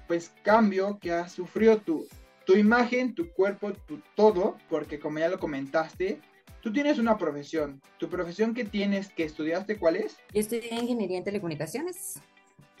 pues, 0.07 0.31
cambio 0.43 0.99
que 0.99 1.11
has 1.11 1.31
sufrido 1.31 1.79
tu, 1.79 2.07
tu 2.45 2.55
imagen, 2.55 3.15
tu 3.15 3.31
cuerpo, 3.31 3.73
tu 3.73 3.99
todo, 4.15 4.57
porque 4.69 4.99
como 4.99 5.19
ya 5.19 5.29
lo 5.29 5.39
comentaste, 5.39 6.19
tú 6.61 6.71
tienes 6.71 6.99
una 6.99 7.17
profesión. 7.17 7.81
¿Tu 7.97 8.09
profesión 8.09 8.53
que 8.53 8.65
tienes, 8.65 9.09
que 9.09 9.23
estudiaste, 9.23 9.77
cuál 9.77 9.97
es? 9.97 10.17
Yo 10.33 10.39
estudié 10.39 10.73
ingeniería 10.75 11.17
en 11.17 11.23
telecomunicaciones. 11.23 12.21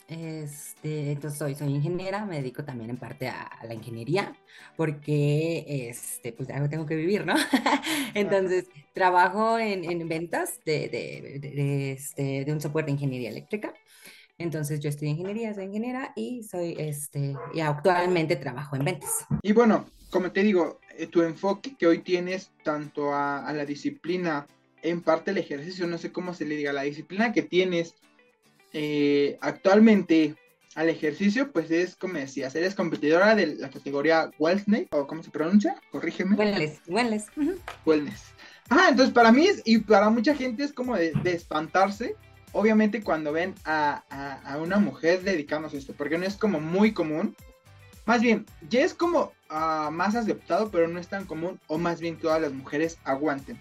Este, 0.07 1.13
entonces 1.13 1.39
soy, 1.39 1.55
soy 1.55 1.69
ingeniera, 1.69 2.25
me 2.25 2.35
dedico 2.35 2.63
también 2.65 2.89
en 2.89 2.97
parte 2.97 3.29
a, 3.29 3.49
la 3.63 3.73
ingeniería, 3.73 4.35
porque 4.75 5.87
este, 5.89 6.33
pues 6.33 6.49
algo 6.49 6.69
tengo 6.69 6.85
que 6.85 6.95
vivir, 6.95 7.25
¿no? 7.25 7.35
entonces 8.13 8.67
trabajo 8.93 9.57
en, 9.57 9.89
en 9.89 10.07
ventas 10.09 10.59
de, 10.65 10.89
de, 10.89 11.91
este, 11.93 12.43
de 12.43 12.53
un 12.53 12.59
software 12.59 12.85
de 12.85 12.91
ingeniería 12.91 13.29
eléctrica. 13.29 13.73
Entonces 14.37 14.79
yo 14.79 14.89
estudié 14.89 15.11
ingeniería, 15.11 15.53
soy 15.53 15.65
ingeniera 15.65 16.11
y 16.15 16.43
soy, 16.43 16.75
este, 16.79 17.35
y 17.53 17.59
actualmente 17.59 18.35
trabajo 18.35 18.75
en 18.75 18.85
ventas. 18.85 19.25
Y 19.41 19.53
bueno, 19.53 19.85
como 20.09 20.31
te 20.31 20.43
digo, 20.43 20.79
eh, 20.97 21.07
tu 21.07 21.21
enfoque 21.21 21.75
que 21.77 21.87
hoy 21.87 21.99
tienes 21.99 22.51
tanto 22.63 23.13
a, 23.13 23.45
a 23.45 23.53
la 23.53 23.65
disciplina, 23.65 24.47
en 24.81 25.01
parte 25.01 25.31
el 25.31 25.37
ejercicio, 25.37 25.87
no 25.87 25.97
sé 25.97 26.11
cómo 26.11 26.33
se 26.33 26.45
le 26.45 26.55
diga, 26.55 26.73
la 26.73 26.83
disciplina 26.83 27.31
que 27.31 27.41
tienes 27.43 27.95
eh, 28.73 29.37
actualmente 29.41 30.35
al 30.75 30.89
ejercicio, 30.89 31.51
pues 31.51 31.69
es 31.69 31.95
como 31.95 32.15
decías, 32.15 32.55
eres 32.55 32.73
competidora 32.73 33.35
de 33.35 33.47
la 33.47 33.69
categoría 33.69 34.31
Wellness, 34.39 34.87
o 34.91 35.05
cómo 35.05 35.21
se 35.21 35.29
pronuncia, 35.29 35.75
corrígeme. 35.91 36.35
Wellness, 36.35 36.81
Wellness. 36.87 37.25
Uh 37.37 37.41
-huh. 37.41 37.57
Wellness. 37.85 38.23
Ah, 38.69 38.87
entonces 38.89 39.13
para 39.13 39.31
mí 39.31 39.45
es, 39.45 39.61
y 39.65 39.77
para 39.77 40.09
mucha 40.09 40.33
gente 40.33 40.63
es 40.63 40.73
como 40.73 40.95
de, 40.95 41.13
de 41.23 41.33
espantarse, 41.33 42.15
obviamente 42.53 43.03
cuando 43.03 43.33
ven 43.33 43.53
a, 43.65 44.03
a, 44.45 44.57
una 44.57 44.79
mujer 44.79 45.21
dedicándose 45.21 45.75
a 45.75 45.79
esto, 45.79 45.93
porque 45.97 46.17
no 46.17 46.25
es 46.25 46.37
como 46.37 46.61
muy 46.61 46.93
común. 46.93 47.35
Más 48.05 48.21
bien, 48.21 48.45
ya 48.69 48.81
es 48.81 48.93
como 48.93 49.31
uh, 49.49 49.91
más 49.91 50.15
aceptado, 50.15 50.69
pero 50.71 50.87
no 50.87 50.99
es 50.99 51.07
tan 51.07 51.25
común, 51.25 51.59
o 51.67 51.77
más 51.77 51.99
bien 51.99 52.17
todas 52.17 52.41
las 52.41 52.53
mujeres 52.53 52.97
aguanten. 53.03 53.59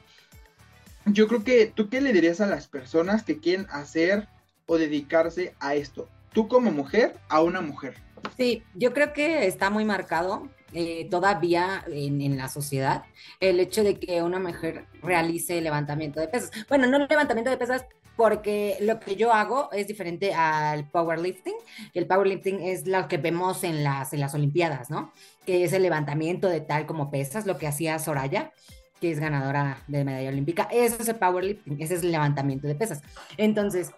Yo 1.07 1.27
creo 1.27 1.43
que, 1.43 1.67
¿tú 1.67 1.89
qué 1.89 2.01
le 2.01 2.13
dirías 2.13 2.41
a 2.41 2.47
las 2.47 2.69
personas 2.69 3.25
que 3.25 3.39
quieren 3.39 3.67
hacer 3.71 4.29
o 4.67 4.79
dedicarse 4.79 5.55
a 5.59 5.75
esto? 5.75 6.09
Tú 6.33 6.49
como 6.49 6.71
mujer 6.71 7.17
a 7.29 7.41
una 7.43 7.61
mujer. 7.61 7.97
Sí, 8.37 8.63
yo 8.75 8.93
creo 8.93 9.13
que 9.13 9.47
está 9.47 9.69
muy 9.71 9.85
marcado 9.85 10.49
eh, 10.73 11.09
todavía 11.11 11.85
en, 11.89 12.21
en, 12.21 12.37
la 12.37 12.49
sociedad 12.49 13.03
el 13.41 13.61
hecho 13.61 13.83
de 13.83 13.99
que 13.99 14.23
una 14.23 14.39
mujer 14.39 14.87
realice 15.03 15.61
levantamiento 15.61 16.21
de 16.21 16.29
pesas. 16.29 16.51
Bueno, 16.69 16.87
no 16.87 16.99
levantamiento 17.07 17.51
de 17.51 17.59
pesas 17.59 17.85
porque 18.23 18.77
lo 18.81 19.01
que 19.01 19.17
yo 19.17 19.33
hago 19.33 19.69
es 19.73 19.89
diferente 19.89 20.33
al 20.33 20.89
powerlifting. 20.89 21.55
El 21.93 22.07
powerlifting 22.07 22.63
es 22.63 22.87
lo 22.87 23.09
que 23.09 23.17
vemos 23.17 23.65
en 23.65 23.83
las, 23.83 24.13
en 24.13 24.21
las 24.21 24.33
Olimpiadas, 24.33 24.91
¿no? 24.91 25.13
Que 25.45 25.65
es 25.65 25.73
el 25.73 25.83
levantamiento 25.83 26.49
de 26.49 26.61
tal 26.61 26.87
como 26.87 27.11
pesas, 27.11 27.47
lo 27.47 27.59
que 27.59 27.67
hacía 27.67 27.99
Soraya 27.99 28.53
que 29.01 29.11
es 29.11 29.19
ganadora 29.19 29.83
de 29.89 30.05
medalla 30.05 30.29
olímpica. 30.29 30.69
Eso 30.71 30.99
es 31.01 31.09
el 31.09 31.17
powerlifting, 31.17 31.83
ese 31.83 31.97
es 31.97 32.05
el 32.05 32.13
levantamiento 32.13 32.69
de 32.69 32.77
pesas. 32.77 33.03
Entonces, 33.37 33.91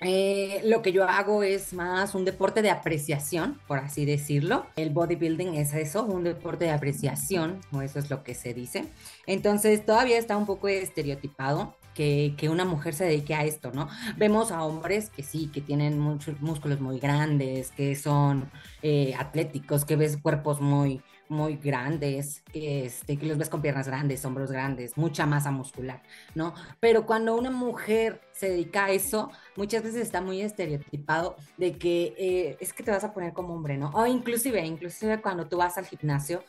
eh, 0.00 0.60
lo 0.64 0.82
que 0.82 0.92
yo 0.92 1.08
hago 1.08 1.42
es 1.42 1.72
más 1.72 2.14
un 2.14 2.26
deporte 2.26 2.60
de 2.60 2.70
apreciación, 2.70 3.58
por 3.66 3.78
así 3.78 4.04
decirlo. 4.04 4.66
El 4.76 4.90
bodybuilding 4.90 5.54
es 5.54 5.72
eso, 5.72 6.04
un 6.04 6.24
deporte 6.24 6.66
de 6.66 6.72
apreciación, 6.72 7.62
o 7.72 7.80
eso 7.80 7.98
es 7.98 8.10
lo 8.10 8.22
que 8.22 8.34
se 8.34 8.52
dice. 8.52 8.84
Entonces 9.26 9.86
todavía 9.86 10.18
está 10.18 10.36
un 10.36 10.44
poco 10.44 10.68
estereotipado. 10.68 11.74
Que, 11.94 12.34
una 12.50 12.64
mujer 12.64 12.94
se 12.94 13.04
dedique 13.04 13.34
a 13.34 13.44
esto, 13.44 13.70
¿no? 13.72 13.88
Vemos 14.16 14.50
a 14.52 14.64
hombres 14.64 15.10
que 15.10 15.22
sí, 15.22 15.50
que 15.52 15.60
tienen 15.60 15.98
muchos 15.98 16.40
músculos 16.40 16.80
muy 16.80 16.98
grandes, 16.98 17.70
que 17.70 17.94
son 17.94 18.50
eh, 18.82 19.14
atléticos, 19.18 19.84
que 19.84 19.96
ves 19.96 20.16
cuerpos 20.16 20.60
muy, 20.60 21.00
muy 21.28 21.56
grandes, 21.56 22.42
que, 22.52 22.86
este, 22.86 23.16
que 23.16 23.26
los 23.26 23.38
ves 23.38 23.48
con 23.48 23.62
piernas 23.62 23.86
grandes, 23.86 24.24
hombros 24.24 24.50
grandes, 24.50 24.96
mucha 24.96 25.26
masa 25.26 25.50
muscular, 25.50 26.02
¿no? 26.34 26.54
Pero 26.80 27.06
cuando 27.06 27.36
una 27.36 27.50
mujer 27.50 28.20
se 28.32 28.50
dedica 28.50 28.86
a 28.86 28.90
eso, 28.90 29.30
muchas 29.56 29.82
veces 29.82 30.02
está 30.02 30.20
muy 30.20 30.40
estereotipado 30.42 31.36
de 31.56 31.78
que 31.78 32.14
eh, 32.18 32.56
es 32.60 32.72
que 32.72 32.82
te 32.82 32.90
vas 32.90 33.04
a 33.04 33.14
poner 33.14 33.32
como 33.32 33.54
hombre, 33.54 33.76
¿no? 33.78 33.90
O 33.94 34.06
inclusive, 34.06 34.64
inclusive 34.64 35.20
cuando 35.20 35.46
tú 35.46 35.56
vas 35.56 35.78
al 35.78 35.86
gimnasio, 35.86 36.44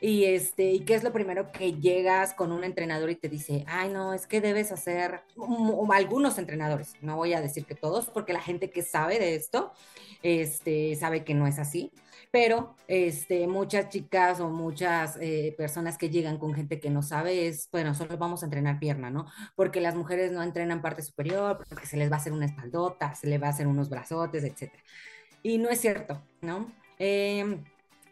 y 0.00 0.24
este, 0.24 0.70
y 0.70 0.80
qué 0.80 0.94
es 0.94 1.02
lo 1.02 1.12
primero 1.12 1.50
que 1.50 1.72
llegas 1.74 2.32
con 2.34 2.52
un 2.52 2.62
entrenador 2.62 3.10
y 3.10 3.16
te 3.16 3.28
dice, 3.28 3.64
ay, 3.66 3.88
no, 3.88 4.14
es 4.14 4.26
que 4.26 4.40
debes 4.40 4.70
hacer, 4.70 5.22
algunos 5.92 6.38
entrenadores, 6.38 6.94
no 7.00 7.16
voy 7.16 7.34
a 7.34 7.40
decir 7.40 7.64
que 7.64 7.74
todos, 7.74 8.06
porque 8.06 8.32
la 8.32 8.40
gente 8.40 8.70
que 8.70 8.82
sabe 8.82 9.18
de 9.18 9.34
esto, 9.34 9.72
este, 10.22 10.94
sabe 10.94 11.24
que 11.24 11.34
no 11.34 11.48
es 11.48 11.58
así, 11.58 11.90
pero 12.30 12.76
este, 12.86 13.48
muchas 13.48 13.88
chicas 13.88 14.38
o 14.38 14.50
muchas 14.50 15.16
eh, 15.20 15.54
personas 15.56 15.98
que 15.98 16.10
llegan 16.10 16.38
con 16.38 16.54
gente 16.54 16.78
que 16.78 16.90
no 16.90 17.02
sabe 17.02 17.48
es, 17.48 17.68
bueno, 17.72 17.94
solo 17.94 18.18
vamos 18.18 18.42
a 18.42 18.46
entrenar 18.46 18.78
pierna, 18.78 19.10
¿no? 19.10 19.26
Porque 19.56 19.80
las 19.80 19.96
mujeres 19.96 20.30
no 20.30 20.42
entrenan 20.42 20.82
parte 20.82 21.02
superior, 21.02 21.64
porque 21.68 21.86
se 21.86 21.96
les 21.96 22.10
va 22.10 22.16
a 22.16 22.18
hacer 22.18 22.32
una 22.32 22.46
espaldota, 22.46 23.14
se 23.14 23.26
les 23.26 23.42
va 23.42 23.48
a 23.48 23.50
hacer 23.50 23.66
unos 23.66 23.88
brazotes, 23.88 24.44
etc. 24.44 24.72
Y 25.42 25.58
no 25.58 25.70
es 25.70 25.80
cierto, 25.80 26.22
¿no? 26.42 26.70
Eh, 26.98 27.62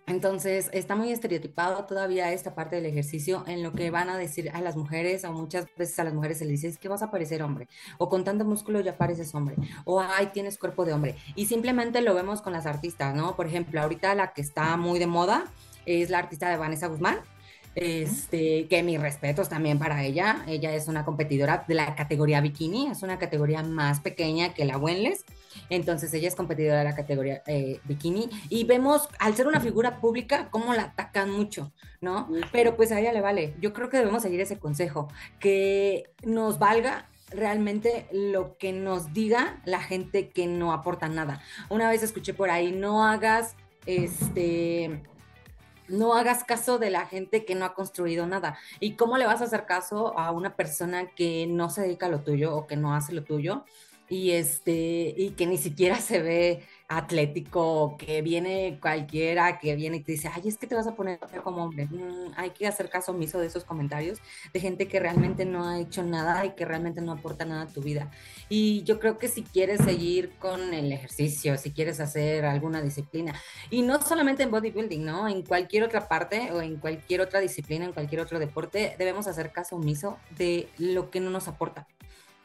entonces, 0.07 0.71
está 0.73 0.95
muy 0.95 1.11
estereotipado 1.11 1.85
todavía 1.85 2.33
esta 2.33 2.55
parte 2.55 2.77
del 2.77 2.87
ejercicio 2.87 3.43
en 3.49 3.65
lo 3.65 3.73
que 3.73 3.91
van 3.91 4.09
a 4.09 4.17
decir 4.17 4.51
a 4.51 4.61
las 4.61 4.77
mujeres, 4.77 5.25
o 5.25 5.33
muchas 5.33 5.67
veces 5.77 5.99
a 5.99 6.05
las 6.05 6.15
mujeres 6.15 6.39
se 6.39 6.45
les 6.45 6.63
dice, 6.63 6.79
que 6.79 6.89
vas 6.89 7.03
a 7.03 7.11
parecer 7.11 7.43
hombre, 7.43 7.69
o 7.99 8.09
con 8.09 8.23
tanto 8.23 8.45
músculo 8.45 8.81
ya 8.81 8.97
pareces 8.97 9.35
hombre, 9.35 9.57
o 9.85 10.01
ay, 10.01 10.31
tienes 10.33 10.59
cuerpo 10.59 10.85
de 10.85 10.93
hombre. 10.93 11.17
Y 11.35 11.47
simplemente 11.47 12.01
lo 12.03 12.15
vemos 12.15 12.41
con 12.41 12.53
las 12.53 12.67
artistas, 12.67 13.17
¿no? 13.17 13.35
Por 13.35 13.47
ejemplo, 13.49 13.81
ahorita 13.81 14.15
la 14.15 14.33
que 14.33 14.43
está 14.43 14.77
muy 14.77 15.01
de 15.01 15.09
moda 15.09 15.45
es 15.87 16.09
la 16.09 16.19
artista 16.19 16.49
de 16.51 16.57
Vanessa 16.57 16.87
Guzmán, 16.87 17.19
este, 17.77 18.67
que 18.69 18.83
mis 18.83 18.99
respetos 18.99 19.51
también 19.51 19.79
para 19.79 20.03
ella. 20.03 20.43
Ella 20.49 20.75
es 20.75 20.89
una 20.89 21.05
competidora 21.05 21.65
de 21.69 21.75
la 21.75 21.95
categoría 21.95 22.41
bikini, 22.41 22.89
es 22.91 23.03
una 23.03 23.19
categoría 23.19 23.63
más 23.63 24.01
pequeña 24.01 24.55
que 24.55 24.65
la 24.65 24.79
Wenles. 24.79 25.25
Entonces 25.69 26.13
ella 26.15 26.29
es 26.29 26.35
competidora 26.35 26.79
de 26.79 26.85
la 26.85 26.97
categoría 26.97 27.43
eh, 27.47 27.81
bikini 27.85 28.31
y 28.49 28.65
vemos 28.65 29.09
al 29.19 29.35
ser 29.37 29.47
una 29.47 29.61
figura 29.61 30.01
pública 30.01 30.49
cómo 30.51 30.73
la 30.73 30.85
atacan 30.85 31.31
mucho, 31.31 31.73
¿no? 32.01 32.29
Pero 32.51 32.77
pues 32.77 32.93
a 32.93 33.01
ella 33.01 33.13
le 33.13 33.21
vale. 33.21 33.55
Yo 33.61 33.75
creo 33.75 33.91
que 33.91 33.99
debemos 33.99 34.23
seguir 34.23 34.41
ese 34.41 34.59
consejo, 34.59 35.09
que 35.39 36.05
nos 36.25 36.59
valga 36.59 37.09
realmente 37.31 38.07
lo 38.11 38.57
que 38.57 38.73
nos 38.73 39.13
diga 39.13 39.61
la 39.65 39.83
gente 39.83 40.31
que 40.31 40.47
no 40.47 40.73
aporta 40.73 41.09
nada. 41.09 41.43
Una 41.69 41.91
vez 41.91 42.03
escuché 42.03 42.33
por 42.33 42.49
ahí, 42.49 42.73
no 42.73 43.05
hagas 43.05 43.55
este 43.85 45.03
no 45.89 46.15
hagas 46.15 46.45
caso 46.45 46.79
de 46.79 46.91
la 46.91 47.07
gente 47.07 47.45
que 47.45 47.55
no 47.55 47.65
ha 47.65 47.75
construido 47.75 48.27
nada. 48.27 48.59
¿Y 48.81 48.95
cómo 48.95 49.19
le 49.19 49.27
vas 49.27 49.41
a 49.41 49.45
hacer 49.45 49.67
caso 49.67 50.19
a 50.19 50.31
una 50.31 50.57
persona 50.57 51.11
que 51.15 51.47
no 51.47 51.71
se 51.71 51.83
dedica 51.83 52.07
a 52.07 52.11
lo 52.11 52.21
tuyo 52.21 52.55
o 52.57 52.67
que 52.67 52.77
no 52.77 52.95
hace 52.95 53.13
lo 53.13 53.25
tuyo? 53.25 53.65
Y 54.09 54.33
este, 54.33 55.15
y 55.17 55.31
que 55.37 55.47
ni 55.47 55.59
siquiera 55.59 55.97
se 55.97 56.23
ve 56.23 56.63
atlético, 56.89 57.97
que 57.99 58.23
viene 58.23 58.79
cualquiera, 58.81 59.59
que 59.59 59.75
viene 59.75 59.99
y 59.99 60.01
te 60.01 60.13
dice, 60.13 60.31
ay, 60.33 60.43
es 60.47 60.57
que 60.57 60.67
te 60.67 60.75
vas 60.75 60.87
a 60.87 60.95
poner 60.95 61.19
como 61.43 61.65
hombre. 61.65 61.87
Mm, 61.87 62.33
hay 62.37 62.51
que 62.51 62.67
hacer 62.67 62.89
caso 62.89 63.13
omiso 63.13 63.39
de 63.39 63.47
esos 63.47 63.65
comentarios 63.65 64.19
de 64.53 64.61
gente 64.61 64.87
que 64.89 65.01
realmente 65.01 65.45
no 65.45 65.69
ha 65.69 65.81
hecho 65.81 66.03
nada 66.03 66.45
y 66.45 66.51
que 66.51 66.65
realmente 66.65 67.01
no 67.01 67.13
aporta 67.13 67.45
nada 67.45 67.63
a 67.63 67.67
tu 67.67 67.81
vida. 67.81 68.11
Y 68.49 68.83
yo 68.85 69.01
creo 69.01 69.19
que 69.19 69.29
si 69.29 69.43
quieres 69.43 69.81
seguir 69.83 70.31
con 70.39 70.75
el 70.75 70.93
ejercicio, 70.93 71.57
si 71.59 71.73
quieres 71.73 72.01
hacer 72.01 72.45
alguna 72.45 72.81
disciplina, 72.83 73.35
y 73.71 73.83
no 73.83 74.01
solamente 74.01 74.45
en 74.45 74.51
bodybuilding, 74.51 75.05
¿no? 75.05 75.29
En 75.29 75.43
cualquier 75.43 75.83
otra 75.85 76.09
parte 76.09 76.53
o 76.53 76.63
en 76.63 76.77
cualquier 76.77 77.21
otra 77.21 77.41
disciplina, 77.41 77.85
en 77.85 77.93
cualquier 77.93 78.21
otro 78.21 78.39
deporte, 78.39 78.95
debemos 78.99 79.27
hacer 79.27 79.51
caso 79.51 79.77
omiso 79.77 80.19
de 80.39 80.69
lo 80.79 81.11
que 81.11 81.21
no 81.21 81.31
nos 81.31 81.49
aporta 81.49 81.87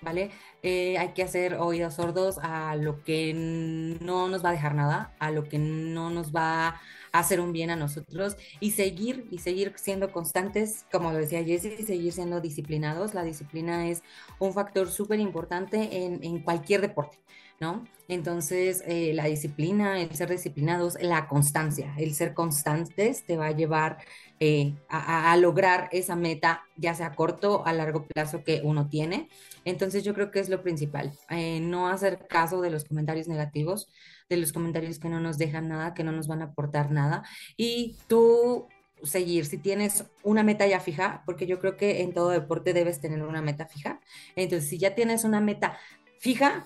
¿vale? 0.02 0.32
Eh, 0.64 0.98
hay 0.98 1.10
que 1.10 1.24
hacer 1.24 1.56
oídos 1.56 1.96
sordos 1.96 2.38
a 2.42 2.76
lo 2.76 3.04
que 3.04 3.34
no 3.34 4.30
nos 4.30 4.44
va 4.44 4.50
a 4.50 4.54
dejar 4.54 4.76
nada, 4.76 5.16
a 5.20 5.32
lo 5.32 5.44
que 5.44 5.60
no 5.60 6.10
nos 6.10 6.34
va 6.34 6.68
a 6.68 7.20
hacer 7.20 7.42
un 7.42 7.52
bien 7.52 7.70
a 7.72 7.76
nosotros 7.76 8.38
y 8.60 8.72
seguir 8.72 9.28
y 9.32 9.40
seguir 9.40 9.74
siendo 9.78 10.12
constantes, 10.12 10.86
como 10.92 11.12
lo 11.12 11.18
decía 11.18 11.44
Jessie, 11.44 11.76
y 11.80 11.84
seguir 11.84 12.14
siendo 12.14 12.42
disciplinados. 12.42 13.14
La 13.14 13.24
disciplina 13.24 13.90
es 13.90 14.04
un 14.40 14.54
factor 14.54 14.90
súper 14.90 15.20
importante 15.20 16.06
en 16.06 16.40
cualquier 16.44 16.82
deporte. 16.82 17.18
¿no? 17.62 17.86
Entonces, 18.12 18.84
eh, 18.88 19.14
la 19.14 19.24
disciplina, 19.24 20.02
el 20.02 20.14
ser 20.14 20.30
disciplinados, 20.30 20.98
la 21.02 21.30
constancia, 21.30 21.94
el 21.98 22.14
ser 22.14 22.34
constantes 22.34 23.24
te 23.24 23.38
va 23.38 23.46
a 23.46 23.52
llevar 23.52 24.00
eh, 24.42 24.74
a, 24.90 25.38
lograr 25.38 25.88
esa 25.94 26.18
meta, 26.18 26.66
ya 26.76 26.94
sea 26.94 27.06
a 27.06 27.16
corto 27.16 27.62
o 27.62 27.66
a 27.66 27.72
largo 27.72 28.06
plazo 28.06 28.44
que 28.44 28.60
uno 28.66 28.90
tiene. 28.90 29.30
Entonces, 29.64 30.04
yo 30.04 30.14
creo 30.14 30.30
que 30.30 30.42
es 30.42 30.50
lo 30.50 30.62
principal, 30.62 31.14
eh, 31.30 31.62
no 31.62 31.88
hacer 31.88 32.28
caso 32.28 32.60
de 32.60 32.70
los 32.70 32.84
comentarios 32.84 33.30
negativos, 33.30 33.88
de 34.28 34.36
los 34.36 34.52
comentarios 34.52 35.00
que 35.00 35.08
no 35.08 35.22
nos 35.22 35.38
dejan 35.38 35.70
nada, 35.70 35.94
que 35.94 36.04
no 36.04 36.12
nos 36.12 36.28
van 36.28 36.42
a 36.42 36.46
aportar 36.48 36.92
nada. 36.92 37.24
Y 37.56 37.96
tú 38.08 38.68
seguir, 39.04 39.46
si 39.46 39.58
tienes 39.58 40.04
una 40.22 40.44
meta 40.44 40.68
ya 40.68 40.82
fija, 40.82 41.24
porque 41.26 41.48
yo 41.48 41.60
creo 41.60 41.78
que 41.78 42.02
en 42.02 42.14
todo 42.14 42.28
deporte 42.28 42.74
debes 42.74 43.00
tener 43.00 43.24
una 43.24 43.42
meta 43.42 43.68
fija. 43.68 44.02
Entonces, 44.36 44.68
si 44.68 44.78
ya 44.78 44.96
tienes 44.96 45.24
una 45.24 45.40
meta 45.40 45.78
fija, 46.20 46.66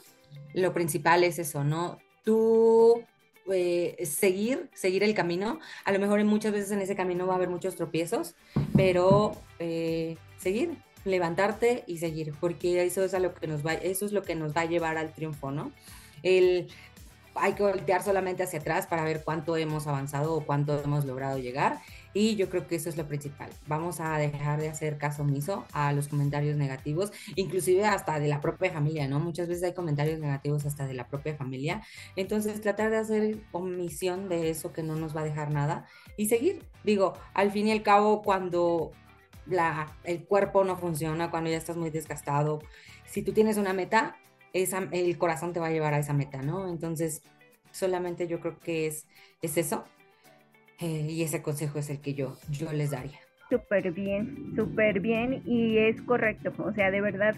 lo 0.53 0.73
principal 0.73 1.23
es 1.23 1.39
eso, 1.39 1.63
¿no? 1.63 1.99
Tú 2.23 3.03
eh, 3.51 4.03
seguir, 4.05 4.69
seguir 4.73 5.03
el 5.03 5.13
camino. 5.13 5.59
A 5.83 5.91
lo 5.91 5.99
mejor 5.99 6.23
muchas 6.23 6.51
veces 6.51 6.71
en 6.71 6.81
ese 6.81 6.95
camino 6.95 7.27
va 7.27 7.33
a 7.33 7.35
haber 7.37 7.49
muchos 7.49 7.75
tropiezos, 7.75 8.35
pero 8.75 9.33
eh, 9.59 10.17
seguir, 10.37 10.77
levantarte 11.03 11.83
y 11.85 11.97
seguir, 11.97 12.33
porque 12.39 12.83
eso 12.83 13.03
es 13.03 13.13
a 13.13 13.19
lo 13.19 13.33
que 13.35 13.47
nos 13.47 13.65
va, 13.65 13.73
eso 13.73 14.05
es 14.05 14.11
lo 14.11 14.23
que 14.23 14.35
nos 14.35 14.55
va 14.55 14.61
a 14.61 14.65
llevar 14.65 14.97
al 14.97 15.13
triunfo, 15.13 15.51
¿no? 15.51 15.71
El 16.23 16.67
hay 17.35 17.53
que 17.53 17.63
voltear 17.63 18.01
solamente 18.01 18.43
hacia 18.43 18.59
atrás 18.59 18.87
para 18.87 19.03
ver 19.03 19.23
cuánto 19.23 19.57
hemos 19.57 19.87
avanzado 19.87 20.33
o 20.33 20.45
cuánto 20.45 20.81
hemos 20.81 21.05
logrado 21.05 21.37
llegar. 21.37 21.79
Y 22.17 22.37
yo 22.37 22.49
creo 22.49 22.65
que 22.65 22.77
eso 22.77 22.87
es 22.87 22.95
lo 22.95 23.05
principal. 23.09 23.49
Vamos 23.67 23.99
a 23.99 24.17
dejar 24.17 24.61
de 24.61 24.69
hacer 24.69 24.97
caso 24.97 25.23
omiso 25.23 25.65
a 25.73 25.91
los 25.91 26.07
comentarios 26.07 26.55
negativos, 26.55 27.11
inclusive 27.35 27.83
hasta 27.83 28.21
de 28.21 28.29
la 28.29 28.39
propia 28.39 28.71
familia, 28.71 29.05
¿no? 29.09 29.19
Muchas 29.19 29.49
veces 29.49 29.63
hay 29.65 29.73
comentarios 29.73 30.17
negativos 30.19 30.65
hasta 30.65 30.87
de 30.87 30.93
la 30.93 31.09
propia 31.09 31.35
familia. 31.35 31.81
Entonces, 32.15 32.61
tratar 32.61 32.89
de 32.89 32.97
hacer 32.97 33.37
omisión 33.51 34.29
de 34.29 34.49
eso 34.49 34.71
que 34.71 34.81
no 34.81 34.95
nos 34.95 35.13
va 35.13 35.21
a 35.21 35.23
dejar 35.25 35.51
nada 35.51 35.87
y 36.15 36.27
seguir. 36.27 36.63
Digo, 36.85 37.15
al 37.33 37.51
fin 37.51 37.67
y 37.67 37.73
al 37.73 37.83
cabo, 37.83 38.21
cuando 38.21 38.93
la, 39.45 39.93
el 40.05 40.23
cuerpo 40.23 40.63
no 40.63 40.77
funciona, 40.77 41.29
cuando 41.29 41.49
ya 41.49 41.57
estás 41.57 41.75
muy 41.75 41.89
desgastado, 41.89 42.61
si 43.05 43.23
tú 43.23 43.33
tienes 43.33 43.57
una 43.57 43.73
meta, 43.73 44.15
el 44.53 45.17
corazón 45.17 45.51
te 45.51 45.59
va 45.59 45.67
a 45.67 45.71
llevar 45.71 45.93
a 45.93 45.99
esa 45.99 46.13
meta, 46.13 46.41
¿no? 46.41 46.69
Entonces, 46.69 47.23
solamente 47.71 48.29
yo 48.29 48.39
creo 48.39 48.57
que 48.57 48.87
es, 48.87 49.05
es 49.41 49.57
eso. 49.57 49.83
Eh, 50.79 51.07
y 51.09 51.23
ese 51.23 51.41
consejo 51.41 51.79
es 51.79 51.89
el 51.89 52.01
que 52.01 52.13
yo, 52.13 52.37
yo 52.49 52.71
les 52.73 52.91
daría. 52.91 53.19
Súper 53.49 53.91
bien, 53.91 54.53
súper 54.55 54.99
bien 54.99 55.41
y 55.45 55.77
es 55.77 56.01
correcto. 56.01 56.51
O 56.57 56.73
sea, 56.73 56.91
de 56.91 57.01
verdad, 57.01 57.35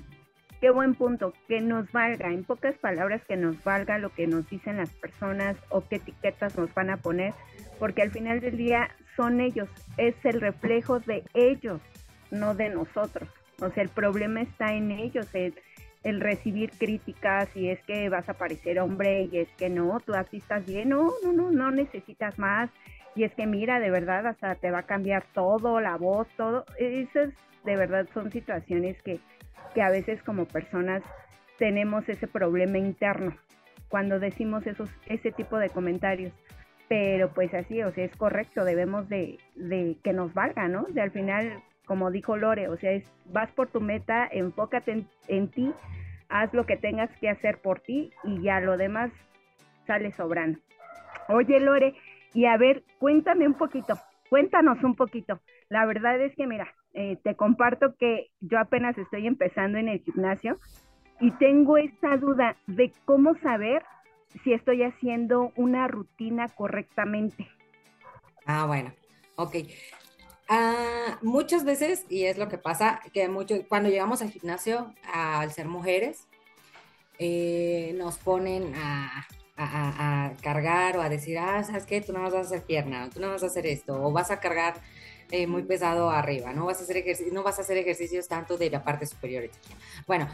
qué 0.62 0.70
buen 0.70 0.96
punto, 0.96 1.34
que 1.48 1.62
nos 1.62 1.92
valga, 1.92 2.30
en 2.30 2.44
pocas 2.44 2.76
palabras, 2.78 3.22
que 3.28 3.36
nos 3.36 3.64
valga 3.64 3.98
lo 4.00 4.10
que 4.10 4.26
nos 4.26 4.50
dicen 4.50 4.78
las 4.78 4.90
personas 4.90 5.58
o 5.70 5.82
qué 5.88 5.98
etiquetas 5.98 6.58
nos 6.58 6.74
van 6.74 6.90
a 6.90 6.98
poner, 6.98 7.34
porque 7.80 8.02
al 8.02 8.12
final 8.12 8.40
del 8.40 8.58
día 8.58 8.90
son 9.16 9.42
ellos, 9.42 9.70
es 9.98 10.16
el 10.24 10.42
reflejo 10.42 11.00
de 11.00 11.24
ellos, 11.34 11.82
no 12.32 12.56
de 12.56 12.70
nosotros. 12.70 13.30
O 13.62 13.70
sea, 13.70 13.84
el 13.84 13.90
problema 13.90 14.42
está 14.42 14.74
en 14.74 14.92
ellos, 14.92 15.28
el 15.34 16.22
recibir 16.22 16.72
críticas 16.72 17.50
y 17.56 17.70
es 17.70 17.82
que 17.84 18.08
vas 18.10 18.30
a 18.30 18.34
parecer 18.34 18.80
hombre 18.80 19.28
y 19.32 19.40
es 19.40 19.50
que 19.58 19.70
no, 19.70 20.00
tú 20.00 20.14
así 20.14 20.38
estás 20.38 20.66
bien, 20.66 20.90
no, 20.90 21.12
no, 21.24 21.34
no, 21.34 21.52
no 21.52 21.72
necesitas 21.72 22.38
más 22.40 22.70
y 23.18 23.24
es 23.24 23.34
que 23.34 23.46
mira, 23.46 23.80
de 23.80 23.92
verdad 23.92 24.28
hasta 24.28 24.56
te 24.56 24.72
va 24.72 24.80
a 24.80 24.84
cambiar 24.84 25.24
todo, 25.34 25.82
la 25.82 25.98
voz, 25.98 26.28
todo, 26.38 26.66
esas 26.78 27.34
de 27.66 27.76
verdad 27.76 28.08
son 28.14 28.32
situaciones 28.32 29.02
que, 29.02 29.20
que 29.74 29.82
a 29.82 29.90
veces 29.90 30.22
como 30.24 30.46
personas 30.46 31.04
tenemos 31.58 32.08
ese 32.08 32.28
problema 32.28 32.78
interno 32.78 33.36
cuando 33.90 34.20
decimos 34.20 34.68
esos, 34.68 34.90
ese 35.08 35.32
tipo 35.32 35.58
de 35.58 35.70
comentarios. 35.70 36.32
Pero 36.88 37.34
pues 37.34 37.54
así, 37.54 37.84
o 37.84 37.92
sea, 37.92 38.06
es 38.06 38.16
correcto, 38.16 38.64
debemos 38.64 39.10
de, 39.10 39.40
de 39.56 39.98
que 40.04 40.14
nos 40.14 40.34
valga, 40.34 40.70
¿no? 40.70 40.84
De 40.84 41.02
al 41.02 41.12
final 41.12 41.62
como 41.88 42.12
dijo 42.12 42.36
Lore, 42.36 42.68
o 42.68 42.78
sea, 42.78 42.92
es, 42.92 43.04
vas 43.26 43.50
por 43.54 43.70
tu 43.70 43.80
meta, 43.80 44.28
enfócate 44.30 45.06
en, 45.28 45.48
ti, 45.48 45.74
haz 46.28 46.54
lo 46.54 46.66
que 46.66 46.76
tengas 46.76 47.10
que 47.18 47.30
hacer 47.30 47.60
por 47.60 47.80
ti 47.80 48.12
y 48.26 48.42
ya 48.42 48.60
lo 48.60 48.78
demás 48.78 49.10
sale 49.88 50.12
sobrando. 50.12 50.60
Oye, 51.30 51.60
Lore, 51.62 51.96
y 52.34 52.46
a 52.46 52.58
ver, 52.58 52.84
cuéntame 53.00 53.48
un 53.48 53.56
poquito, 53.56 53.96
cuéntanos 54.30 54.84
un 54.84 54.96
poquito. 54.96 55.40
La 55.70 55.86
verdad 55.86 56.20
es 56.22 56.36
que, 56.36 56.48
mira, 56.48 56.74
eh, 56.94 57.18
te 57.24 57.36
comparto 57.36 57.96
que 57.98 58.32
yo 58.40 58.60
apenas 58.60 58.98
estoy 58.98 59.28
empezando 59.28 59.78
en 59.78 59.88
el 59.88 60.00
gimnasio 60.02 60.60
y 61.20 61.32
tengo 61.32 61.78
esta 61.78 62.18
duda 62.18 62.56
de 62.68 62.92
cómo 63.06 63.36
saber 63.40 63.84
si 64.44 64.54
estoy 64.54 64.84
haciendo 64.84 65.52
una 65.56 65.88
rutina 65.88 66.48
correctamente. 66.48 67.48
Ah, 68.46 68.66
bueno, 68.66 68.94
ok. 69.36 69.56
Ah, 70.50 71.18
muchas 71.22 71.66
veces, 71.66 72.06
y 72.10 72.24
es 72.24 72.38
lo 72.38 72.48
que 72.48 72.58
pasa, 72.58 73.02
que 73.14 73.28
mucho, 73.28 73.56
cuando 73.68 73.90
llegamos 73.90 74.22
al 74.22 74.32
gimnasio, 74.32 74.94
al 75.14 75.52
ser 75.52 75.68
mujeres, 75.68 76.28
eh, 77.20 77.94
nos 77.98 78.18
ponen 78.18 78.74
a, 78.76 79.28
cargar 80.42 80.98
o 80.98 81.02
a 81.02 81.10
decir, 81.10 81.38
ah, 81.40 81.64
¿sabes 81.64 81.86
qué? 81.86 82.02
Tú 82.02 82.14
no 82.14 82.22
vas 82.22 82.34
a 82.34 82.42
hacer 82.42 82.62
pierna, 82.64 83.10
tú 83.10 83.20
no 83.20 83.30
vas 83.30 83.44
a 83.44 83.48
hacer 83.48 83.66
esto, 83.66 84.02
o 84.02 84.12
vas 84.12 84.30
a 84.32 84.40
cargar 84.40 84.76
eh, 85.32 85.48
muy 85.48 85.64
pesado 85.64 86.10
arriba, 86.10 86.54
no 86.54 86.66
vas 86.66 86.80
a 86.80 86.84
hacer 86.84 87.04
no 87.32 87.44
vas 87.44 87.58
a 87.60 87.62
hacer 87.62 87.78
ejercicios 87.78 88.28
tanto 88.28 88.58
de 88.58 88.70
la 88.70 88.84
parte 88.84 89.06
superior. 89.06 89.50
Bueno, 90.06 90.28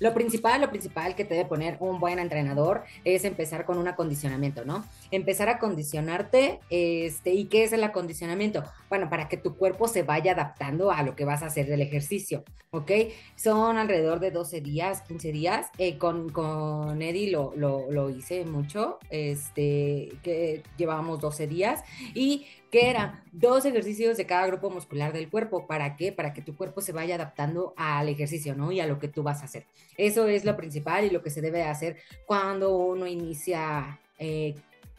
lo 0.00 0.14
principal, 0.14 0.60
lo 0.60 0.70
principal 0.70 1.14
que 1.14 1.24
te 1.24 1.34
debe 1.34 1.48
poner 1.48 1.76
un 1.80 2.00
buen 2.00 2.18
entrenador 2.18 2.84
es 3.04 3.24
empezar 3.24 3.64
con 3.64 3.78
un 3.78 3.88
acondicionamiento, 3.88 4.64
¿no? 4.64 4.84
Empezar 5.10 5.48
a 5.48 5.58
condicionarte, 5.58 6.60
este, 6.70 7.32
¿y 7.32 7.46
qué 7.46 7.64
es 7.64 7.72
el 7.72 7.84
acondicionamiento? 7.84 8.64
Bueno, 8.88 9.08
para 9.08 9.28
que 9.28 9.36
tu 9.36 9.56
cuerpo 9.56 9.88
se 9.88 10.02
vaya 10.02 10.32
adaptando 10.32 10.90
a 10.90 11.02
lo 11.02 11.14
que 11.16 11.24
vas 11.24 11.42
a 11.42 11.46
hacer 11.46 11.66
del 11.66 11.82
ejercicio, 11.82 12.44
¿ok? 12.70 12.90
Son 13.36 13.76
alrededor 13.78 14.20
de 14.20 14.30
12 14.30 14.60
días, 14.60 15.02
15 15.02 15.32
días. 15.32 15.66
Eh, 15.78 15.98
con, 15.98 16.30
con 16.30 17.00
Eddie 17.00 17.30
lo, 17.30 17.52
lo, 17.56 17.90
lo 17.90 18.10
hice 18.10 18.44
mucho, 18.44 18.98
este, 19.10 20.12
que 20.22 20.62
llevábamos 20.76 21.20
12 21.20 21.46
días 21.46 21.82
y 22.14 22.46
que 22.74 22.90
eran 22.90 23.22
dos 23.30 23.64
ejercicios 23.64 24.16
de 24.16 24.26
cada 24.26 24.48
grupo 24.48 24.68
muscular 24.68 25.12
del 25.12 25.30
cuerpo. 25.30 25.64
¿Para 25.68 25.94
qué? 25.94 26.10
Para 26.10 26.32
que 26.34 26.42
tu 26.42 26.56
cuerpo 26.56 26.80
se 26.80 26.90
vaya 26.90 27.14
adaptando 27.14 27.72
al 27.76 28.08
ejercicio, 28.08 28.56
¿no? 28.56 28.72
Y 28.72 28.80
a 28.80 28.86
lo 28.88 28.98
que 28.98 29.06
tú 29.06 29.22
vas 29.22 29.42
a 29.42 29.44
hacer. 29.44 29.64
Eso 29.96 30.26
es 30.26 30.44
lo 30.44 30.56
principal 30.56 31.04
y 31.04 31.10
lo 31.10 31.22
que 31.22 31.30
se 31.30 31.40
debe 31.40 31.62
hacer 31.62 31.98
cuando 32.26 32.74
uno 32.76 33.06
inicia 33.06 34.00
eh, 34.18 34.56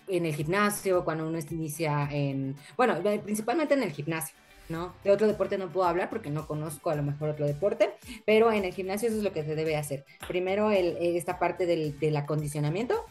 en 0.07 0.25
el 0.25 0.33
gimnasio, 0.33 1.03
cuando 1.03 1.27
uno 1.27 1.37
inicia 1.51 2.07
en, 2.09 2.55
bueno, 2.77 2.95
principalmente 3.25 3.73
en 3.73 3.83
el 3.83 3.91
gimnasio. 3.91 4.37
¿no? 4.69 4.95
De 5.03 5.11
otro 5.11 5.27
deporte 5.27 5.57
no 5.57 5.69
puedo 5.69 5.85
hablar 5.85 6.09
porque 6.09 6.29
no 6.29 6.47
conozco 6.47 6.91
a 6.91 6.95
lo 6.95 7.03
mejor 7.03 7.27
otro 7.27 7.45
deporte, 7.45 7.91
pero 8.25 8.53
en 8.53 8.63
el 8.63 8.73
gimnasio 8.73 9.09
eso 9.09 9.17
es 9.17 9.23
lo 9.23 9.33
que 9.33 9.43
se 9.43 9.53
debe 9.53 9.75
hacer. 9.75 10.05
Primero 10.29 10.71
esta 10.71 11.39
parte 11.39 11.65
del, 11.65 11.99
del 11.99 12.15
acondicionamiento, 12.15 13.05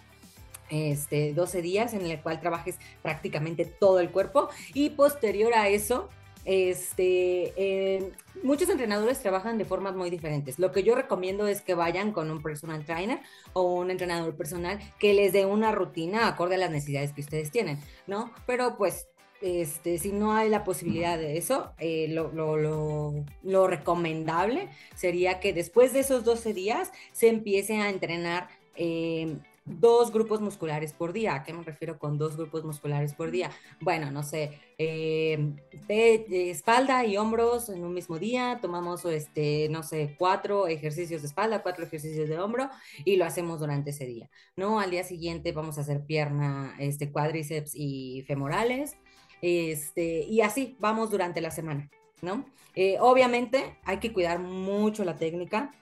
este, 0.71 1.33
12 1.33 1.63
días 1.63 1.95
en 1.95 2.07
el 2.07 2.21
cual 2.21 2.41
trabajes 2.41 2.79
prácticamente 3.03 3.65
todo 3.65 4.01
el 4.01 4.11
cuerpo 4.11 4.49
y 4.73 4.91
posterior 4.91 5.55
a 5.55 5.69
eso, 5.69 6.09
este, 6.45 7.55
eh, 7.57 8.13
muchos 8.43 8.69
entrenadores 8.69 9.21
trabajan 9.21 9.57
de 9.57 9.65
formas 9.65 9.95
muy 9.95 10.11
diferentes. 10.11 10.59
Lo 10.59 10.73
que 10.73 10.83
yo 10.83 10.95
recomiendo 10.95 11.47
es 11.47 11.63
que 11.63 11.75
vayan 11.75 12.13
con 12.13 12.31
un 12.31 12.43
personal 12.43 12.85
trainer 12.85 13.21
o 13.53 13.63
un 13.63 13.91
entrenador 13.91 14.37
personal 14.37 14.79
que 14.99 15.15
les 15.15 15.33
dé 15.33 15.47
una 15.47 15.73
rutina 15.73 16.29
acorde 16.29 16.57
a 16.57 16.59
las 16.59 16.71
necesidades 16.71 17.13
que 17.13 17.23
ustedes 17.23 17.51
tienen, 17.51 17.79
¿no? 18.07 18.31
Pero 18.47 18.77
pues 18.77 19.09
este, 19.41 19.99
si 19.99 20.13
no 20.13 20.33
hay 20.33 20.49
la 20.49 20.65
posibilidad 20.65 21.19
de 21.19 21.37
eso, 21.37 21.73
eh, 21.79 22.09
lo, 22.09 22.33
lo, 22.33 23.13
lo, 23.43 23.67
recomendable 23.67 24.71
sería 24.95 25.39
que 25.39 25.53
después 25.53 25.93
de 25.93 26.01
esos 26.01 26.25
12 26.25 26.55
días 26.55 26.93
se 27.13 27.29
empiece 27.29 27.77
a 27.77 27.91
entrenar 27.91 28.49
eh, 28.77 29.37
dos 29.65 30.13
grupos 30.13 30.41
musculares 30.41 30.93
por 30.93 31.13
día. 31.13 31.35
¿A 31.35 31.43
qué 31.43 31.53
me 31.53 31.63
refiero 31.63 31.99
con 31.99 32.19
dos 32.19 32.37
grupos 32.37 32.65
musculares 32.65 33.15
por 33.15 33.31
día? 33.31 33.51
Bueno, 33.81 34.11
no 34.11 34.23
sé, 34.23 34.61
eh, 34.79 35.55
de, 35.89 36.51
espalda 36.51 37.05
y 37.05 37.17
hombros 37.17 37.69
en 37.69 37.85
un 37.85 37.95
mismo 37.95 38.19
día, 38.19 38.59
tomamos, 38.61 39.05
este, 39.07 39.69
no 39.71 39.83
sé, 39.83 40.15
cuatro 40.19 40.67
ejercicios 40.67 41.23
de 41.23 41.29
espalda, 41.29 41.63
cuatro 41.63 41.85
ejercicios 41.85 42.29
de 42.29 42.39
hombro 42.39 42.69
y 43.05 43.17
lo 43.17 43.25
hacemos 43.25 43.61
durante 43.61 43.91
ese 43.91 44.07
día, 44.07 44.31
¿no? 44.57 44.81
Al 44.81 44.91
día 44.91 45.05
siguiente 45.05 45.53
vamos 45.53 45.79
a 45.79 45.83
hacer 45.83 46.05
pierna, 46.05 46.75
este, 46.79 47.11
cuádriceps 47.11 47.73
y 47.75 48.23
femorales, 48.27 48.97
este, 49.41 50.25
y 50.25 50.41
así 50.41 50.77
vamos 50.79 51.11
durante 51.11 51.41
la 51.41 51.51
semana, 51.51 51.91
¿no? 52.23 52.45
Eh, 52.75 52.97
obviamente 53.01 53.79
hay 53.85 53.99
que 53.99 54.13
cuidar 54.13 54.41
mucho 54.41 55.05
la 55.05 55.17
técnica 55.17 55.73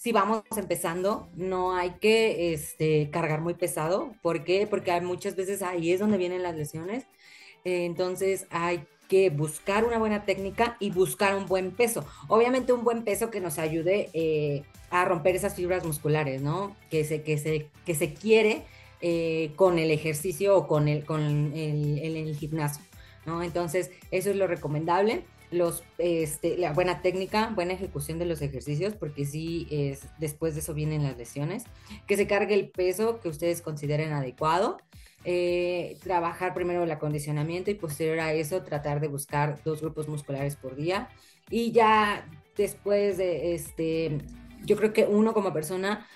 si 0.00 0.12
vamos 0.12 0.44
empezando, 0.56 1.28
no 1.34 1.76
hay 1.76 1.90
que 2.00 2.54
este, 2.54 3.10
cargar 3.10 3.42
muy 3.42 3.52
pesado. 3.52 4.14
¿Por 4.22 4.44
qué? 4.44 4.66
Porque 4.66 4.92
hay 4.92 5.02
muchas 5.02 5.36
veces 5.36 5.60
ahí 5.60 5.92
es 5.92 6.00
donde 6.00 6.16
vienen 6.16 6.42
las 6.42 6.56
lesiones. 6.56 7.04
Eh, 7.66 7.84
entonces 7.84 8.46
hay 8.48 8.86
que 9.10 9.28
buscar 9.28 9.84
una 9.84 9.98
buena 9.98 10.24
técnica 10.24 10.78
y 10.80 10.90
buscar 10.90 11.34
un 11.34 11.44
buen 11.44 11.72
peso. 11.72 12.06
Obviamente 12.28 12.72
un 12.72 12.82
buen 12.82 13.04
peso 13.04 13.30
que 13.30 13.40
nos 13.40 13.58
ayude 13.58 14.08
eh, 14.14 14.62
a 14.88 15.04
romper 15.04 15.36
esas 15.36 15.54
fibras 15.54 15.84
musculares, 15.84 16.40
¿no? 16.40 16.74
Que 16.90 17.04
se, 17.04 17.20
que 17.20 17.36
se, 17.36 17.68
que 17.84 17.94
se 17.94 18.14
quiere 18.14 18.62
eh, 19.02 19.52
con 19.54 19.78
el 19.78 19.90
ejercicio 19.90 20.56
o 20.56 20.66
con 20.66 20.88
el, 20.88 21.04
con 21.04 21.20
el, 21.54 21.98
el 21.98 22.36
gimnasio, 22.36 22.82
¿no? 23.26 23.42
Entonces 23.42 23.90
eso 24.10 24.30
es 24.30 24.36
lo 24.36 24.46
recomendable 24.46 25.24
los, 25.50 25.82
este, 25.98 26.56
la 26.56 26.72
buena 26.72 27.02
técnica, 27.02 27.52
buena 27.54 27.72
ejecución 27.72 28.18
de 28.18 28.26
los 28.26 28.42
ejercicios, 28.42 28.94
porque 28.94 29.24
sí, 29.24 29.66
es, 29.70 30.06
después 30.18 30.54
de 30.54 30.60
eso 30.60 30.74
vienen 30.74 31.02
las 31.02 31.16
lesiones, 31.16 31.64
que 32.06 32.16
se 32.16 32.26
cargue 32.26 32.54
el 32.54 32.70
peso 32.70 33.20
que 33.20 33.28
ustedes 33.28 33.62
consideren 33.62 34.12
adecuado, 34.12 34.78
eh, 35.24 35.98
trabajar 36.02 36.54
primero 36.54 36.84
el 36.84 36.90
acondicionamiento 36.90 37.70
y 37.70 37.74
posterior 37.74 38.20
a 38.20 38.32
eso 38.32 38.62
tratar 38.62 39.00
de 39.00 39.08
buscar 39.08 39.60
dos 39.64 39.80
grupos 39.80 40.08
musculares 40.08 40.56
por 40.56 40.76
día. 40.76 41.08
Y 41.50 41.72
ya 41.72 42.26
después 42.56 43.18
de 43.18 43.54
este, 43.54 44.18
yo 44.64 44.76
creo 44.76 44.92
que 44.92 45.04
uno 45.04 45.34
como 45.34 45.52
persona 45.52 46.06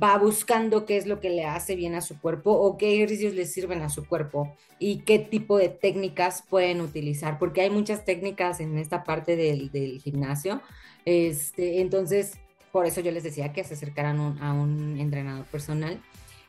va 0.00 0.16
buscando 0.18 0.86
qué 0.86 0.96
es 0.96 1.06
lo 1.06 1.20
que 1.20 1.30
le 1.30 1.44
hace 1.44 1.74
bien 1.74 1.94
a 1.94 2.00
su 2.00 2.20
cuerpo 2.20 2.52
o 2.52 2.78
qué 2.78 2.94
ejercicios 2.94 3.34
le 3.34 3.46
sirven 3.46 3.82
a 3.82 3.88
su 3.88 4.06
cuerpo 4.06 4.56
y 4.78 5.00
qué 5.00 5.18
tipo 5.18 5.58
de 5.58 5.68
técnicas 5.68 6.44
pueden 6.48 6.80
utilizar, 6.80 7.38
porque 7.38 7.62
hay 7.62 7.70
muchas 7.70 8.04
técnicas 8.04 8.60
en 8.60 8.78
esta 8.78 9.02
parte 9.02 9.36
del, 9.36 9.70
gimnasio. 10.00 10.60
Este, 11.04 11.80
entonces, 11.80 12.38
por 12.72 12.86
eso 12.86 13.00
yo 13.00 13.10
les 13.10 13.24
decía 13.24 13.52
que 13.52 13.64
se 13.64 13.74
acercaran 13.74 14.38
a 14.40 14.52
un 14.52 14.98
entrenador 14.98 15.44
personal 15.46 16.00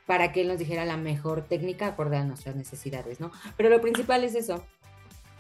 para 0.06 0.32
que 0.32 0.42
él 0.42 0.48
nos 0.48 0.60
dijera 0.60 0.86
la 0.86 0.98
mejor 0.98 1.48
técnica 1.48 1.88
acorde 1.88 2.18
a 2.18 2.24
nuestras 2.24 2.56
necesidades, 2.56 3.20
¿no? 3.20 3.32
Pero 3.58 3.70
lo 3.70 3.82
principal 3.82 4.24
es 4.24 4.36
eso, 4.36 4.64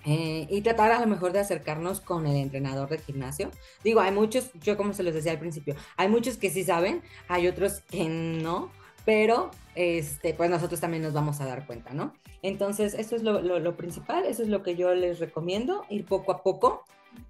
eh, 0.06 0.48
y 0.50 0.62
tratar 0.62 0.92
a 0.92 1.00
lo 1.00 1.08
mejor 1.08 1.32
de 1.32 1.40
acercarnos 1.40 2.02
con 2.02 2.26
el 2.26 2.38
entrenador 2.38 2.90
de 2.90 2.98
gimnasio. 2.98 3.52
Digo, 3.84 4.02
hay 4.02 4.12
muchos, 4.12 4.52
yo 4.62 4.78
como 4.78 4.94
se 4.94 5.04
los 5.04 5.14
decía 5.14 5.32
al 5.32 5.40
principio, 5.40 5.76
hay 5.98 6.08
muchos 6.08 6.38
que 6.38 6.50
sí 6.50 6.64
saben, 6.64 7.02
hay 7.28 7.48
otros 7.48 7.82
que 7.82 8.06
no, 8.10 8.72
pero 9.06 9.52
este, 9.76 10.34
pues 10.34 10.50
nosotros 10.50 10.80
también 10.80 11.04
nos 11.04 11.14
vamos 11.14 11.40
a 11.42 11.46
dar 11.46 11.66
cuenta, 11.66 11.94
¿no? 11.94 12.14
Entonces, 12.42 12.94
eso 12.94 13.16
es 13.16 13.24
lo, 13.24 13.42
lo, 13.42 13.78
principal, 13.78 14.26
eso 14.26 14.42
es 14.42 14.50
lo 14.50 14.64
que 14.64 14.76
yo 14.76 14.94
les 14.96 15.20
recomiendo, 15.20 15.86
ir 15.90 16.06
poco 16.06 16.32
a 16.32 16.42
poco, 16.42 16.84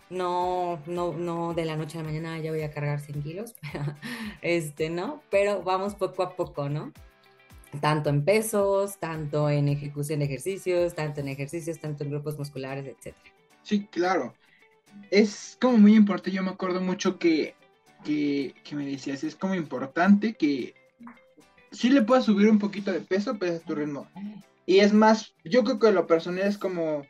no, 0.09 0.79
no, 0.85 1.13
no 1.13 1.53
de 1.53 1.65
la 1.65 1.75
noche 1.75 1.97
a 1.97 2.01
la 2.01 2.07
mañana 2.07 2.39
ya 2.39 2.51
voy 2.51 2.61
a 2.61 2.71
cargar 2.71 2.99
100 2.99 3.23
kilos, 3.23 3.55
este, 4.41 4.89
¿no? 4.89 5.21
Pero 5.29 5.63
vamos 5.63 5.95
poco 5.95 6.23
a 6.23 6.35
poco, 6.35 6.69
¿no? 6.69 6.93
Tanto 7.79 8.09
en 8.09 8.25
pesos, 8.25 8.99
tanto 8.99 9.49
en 9.49 9.67
ejecución 9.67 10.19
de 10.19 10.25
ejercicios, 10.25 10.93
tanto 10.95 11.21
en 11.21 11.29
ejercicios, 11.29 11.79
tanto 11.79 12.03
en 12.03 12.11
grupos 12.11 12.37
musculares, 12.37 12.85
etc. 12.85 13.15
Sí, 13.63 13.85
claro. 13.87 14.33
Es 15.09 15.57
como 15.61 15.77
muy 15.77 15.95
importante, 15.95 16.31
yo 16.31 16.43
me 16.43 16.51
acuerdo 16.51 16.81
mucho 16.81 17.17
que, 17.17 17.55
que, 18.03 18.53
me 18.73 18.85
decías, 18.85 19.23
es 19.23 19.35
como 19.35 19.55
importante 19.55 20.33
que 20.33 20.73
sí 21.71 21.89
le 21.89 22.01
puedas 22.01 22.25
subir 22.25 22.49
un 22.49 22.59
poquito 22.59 22.91
de 22.91 23.01
peso, 23.01 23.37
pero 23.39 23.53
es 23.53 23.63
tu 23.63 23.75
ritmo. 23.75 24.07
Y 24.65 24.79
es 24.79 24.93
más, 24.93 25.33
yo 25.45 25.63
creo 25.63 25.79
que 25.79 25.91
lo 25.91 26.07
personal 26.07 26.47
es 26.47 26.57
como 26.57 27.03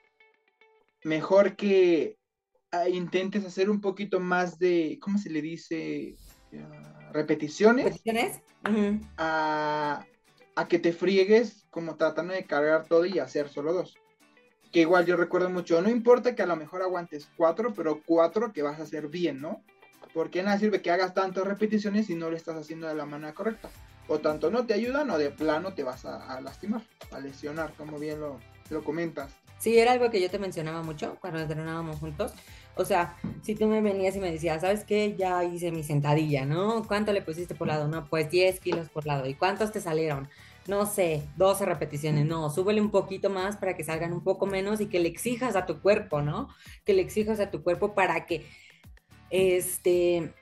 mejor 1.03 1.55
que 1.55 2.17
ah, 2.71 2.87
intentes 2.87 3.45
hacer 3.45 3.69
un 3.69 3.81
poquito 3.81 4.19
más 4.19 4.59
de, 4.59 4.99
¿cómo 5.01 5.17
se 5.17 5.29
le 5.29 5.41
dice? 5.41 6.15
repeticiones. 7.13 7.85
¿Repeticiones? 7.85 8.41
a, 9.17 10.05
a 10.55 10.67
que 10.67 10.79
te 10.79 10.93
friegues 10.93 11.65
como 11.69 11.95
tratando 11.95 12.33
de 12.33 12.45
cargar 12.45 12.85
todo 12.87 13.05
y 13.05 13.19
hacer 13.19 13.49
solo 13.49 13.73
dos. 13.73 13.95
Que 14.71 14.81
igual 14.81 15.05
yo 15.05 15.17
recuerdo 15.17 15.49
mucho, 15.49 15.81
no 15.81 15.89
importa 15.89 16.35
que 16.35 16.43
a 16.43 16.45
lo 16.45 16.55
mejor 16.55 16.81
aguantes 16.81 17.29
cuatro, 17.35 17.73
pero 17.73 18.01
cuatro 18.05 18.53
que 18.53 18.61
vas 18.61 18.79
a 18.79 18.83
hacer 18.83 19.07
bien, 19.07 19.41
¿no? 19.41 19.63
Porque 20.13 20.43
nada 20.43 20.59
sirve 20.59 20.81
que 20.81 20.91
hagas 20.91 21.13
tantas 21.13 21.45
repeticiones 21.45 22.07
si 22.07 22.15
no 22.15 22.29
lo 22.29 22.37
estás 22.37 22.55
haciendo 22.55 22.87
de 22.87 22.95
la 22.95 23.05
manera 23.05 23.33
correcta. 23.33 23.69
O 24.07 24.19
tanto 24.19 24.49
no 24.51 24.65
te 24.65 24.73
ayudan 24.73 25.09
o 25.09 25.17
de 25.17 25.29
plano 25.29 25.73
te 25.73 25.83
vas 25.83 26.05
a, 26.05 26.39
lastimar, 26.41 26.81
a 27.11 27.19
lesionar, 27.19 27.73
como 27.73 27.99
bien 27.99 28.19
lo, 28.19 28.39
lo 28.69 28.83
comentas. 28.83 29.31
Sí, 29.59 29.77
era 29.77 29.91
algo 29.91 30.09
que 30.09 30.19
yo 30.19 30.29
te 30.29 30.39
mencionaba 30.39 30.81
mucho 30.81 31.17
cuando 31.21 31.39
entrenábamos 31.39 31.99
juntos. 31.99 32.33
O 32.81 32.85
sea, 32.85 33.15
si 33.41 33.55
tú 33.55 33.67
me 33.67 33.81
venías 33.81 34.15
y 34.15 34.19
me 34.19 34.31
decías, 34.31 34.61
¿sabes 34.61 34.83
qué? 34.83 35.15
Ya 35.17 35.43
hice 35.43 35.71
mi 35.71 35.83
sentadilla, 35.83 36.45
¿no? 36.45 36.83
¿Cuánto 36.87 37.13
le 37.13 37.21
pusiste 37.21 37.55
por 37.55 37.67
lado? 37.67 37.87
No, 37.87 38.07
pues 38.09 38.29
10 38.29 38.59
kilos 38.59 38.89
por 38.89 39.05
lado. 39.05 39.27
¿Y 39.27 39.35
cuántos 39.35 39.71
te 39.71 39.79
salieron? 39.79 40.27
No 40.67 40.85
sé, 40.85 41.23
12 41.37 41.65
repeticiones. 41.65 42.25
No, 42.25 42.49
súbele 42.49 42.81
un 42.81 42.91
poquito 42.91 43.29
más 43.29 43.57
para 43.57 43.75
que 43.75 43.83
salgan 43.83 44.13
un 44.13 44.23
poco 44.23 44.45
menos 44.45 44.81
y 44.81 44.87
que 44.87 44.99
le 44.99 45.07
exijas 45.07 45.55
a 45.55 45.65
tu 45.65 45.81
cuerpo, 45.81 46.21
¿no? 46.21 46.49
Que 46.85 46.93
le 46.93 47.01
exijas 47.01 47.39
a 47.39 47.49
tu 47.49 47.63
cuerpo 47.63 47.93
para 47.93 48.25
que 48.25 48.45
este 49.29 50.33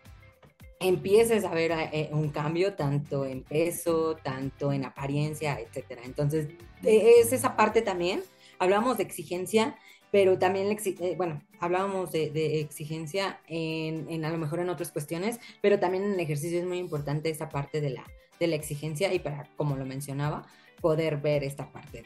empieces 0.79 1.43
a 1.43 1.53
ver 1.53 1.71
eh, 1.71 2.09
un 2.11 2.29
cambio 2.29 2.73
tanto 2.73 3.25
en 3.25 3.43
peso, 3.43 4.15
tanto 4.23 4.71
en 4.71 4.85
apariencia, 4.85 5.59
etcétera. 5.59 6.01
Entonces, 6.05 6.47
e, 6.83 7.19
es 7.19 7.33
esa 7.33 7.55
parte 7.55 7.81
también. 7.81 8.23
Hablamos 8.59 8.97
de 8.97 9.03
exigencia 9.03 9.77
pero 10.11 10.37
también, 10.39 10.75
eh, 10.85 11.13
bueno, 11.17 11.41
hablábamos 11.59 12.11
de, 12.11 12.59
exigencia 12.59 13.39
en, 13.47 14.25
a 14.25 14.29
lo 14.29 14.37
mejor 14.37 14.59
en 14.59 14.69
otras 14.69 14.91
cuestiones, 14.91 15.39
pero 15.61 15.79
también 15.79 16.03
en 16.03 16.13
el 16.13 16.19
ejercicio 16.19 16.59
es 16.59 16.65
muy 16.65 16.77
importante 16.77 17.29
esa 17.29 17.49
parte 17.49 17.81
de 17.81 17.91
la, 17.91 18.03
de 18.39 18.47
la 18.47 18.55
exigencia 18.55 19.13
y 19.13 19.19
para, 19.19 19.47
como 19.55 19.75
lo 19.75 19.85
mencionaba, 19.85 20.47
poder 20.81 21.17
ver 21.17 21.43
esta 21.43 21.71
parte 21.71 22.03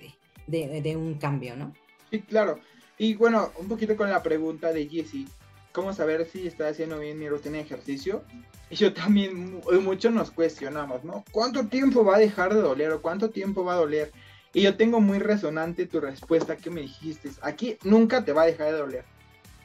de, 0.48 0.82
de, 0.82 0.98
un 0.98 1.16
cambio, 1.16 1.56
¿no? 1.56 1.74
Sí, 2.12 2.22
claro. 2.22 2.60
Y 2.98 3.16
bueno, 3.16 3.52
un 3.58 3.68
poquito 3.68 3.96
con 3.96 4.10
la 4.10 4.22
pregunta 4.22 4.72
de 4.72 4.88
Jessie, 4.88 5.28
¿cómo 5.72 5.94
saber 5.94 6.26
si 6.26 6.48
estoy 6.48 6.68
haciendo 6.68 7.00
bien 7.00 7.20
mi 7.20 7.30
rutina 7.30 7.58
de 7.58 7.64
ejercicio? 7.64 8.24
Y 8.70 8.76
yo 8.76 8.94
también, 8.94 9.62
mucho 9.82 10.10
nos 10.10 10.32
cuestionamos, 10.32 11.04
¿no? 11.04 11.24
¿Cuánto 11.32 11.68
tiempo 11.68 12.04
va 12.04 12.16
a 12.16 12.20
dejar 12.20 12.54
de 12.54 12.62
doler 12.62 12.92
o 12.92 13.02
cuánto 13.02 13.30
tiempo 13.30 13.64
va 13.64 13.74
a 13.74 13.78
doler? 13.78 14.12
Y 14.54 14.62
yo 14.62 14.78
tengo 14.78 15.02
muy 15.02 15.18
resonante 15.18 15.88
tu 15.88 16.00
respuesta 16.00 16.56
que 16.56 16.70
me 16.70 16.82
dijiste. 16.82 17.32
Aquí 17.42 17.78
nunca 17.84 18.24
te 18.24 18.34
va 18.34 18.44
a 18.44 18.46
dejar 18.46 18.68
de 18.72 18.78
doler. 18.78 19.06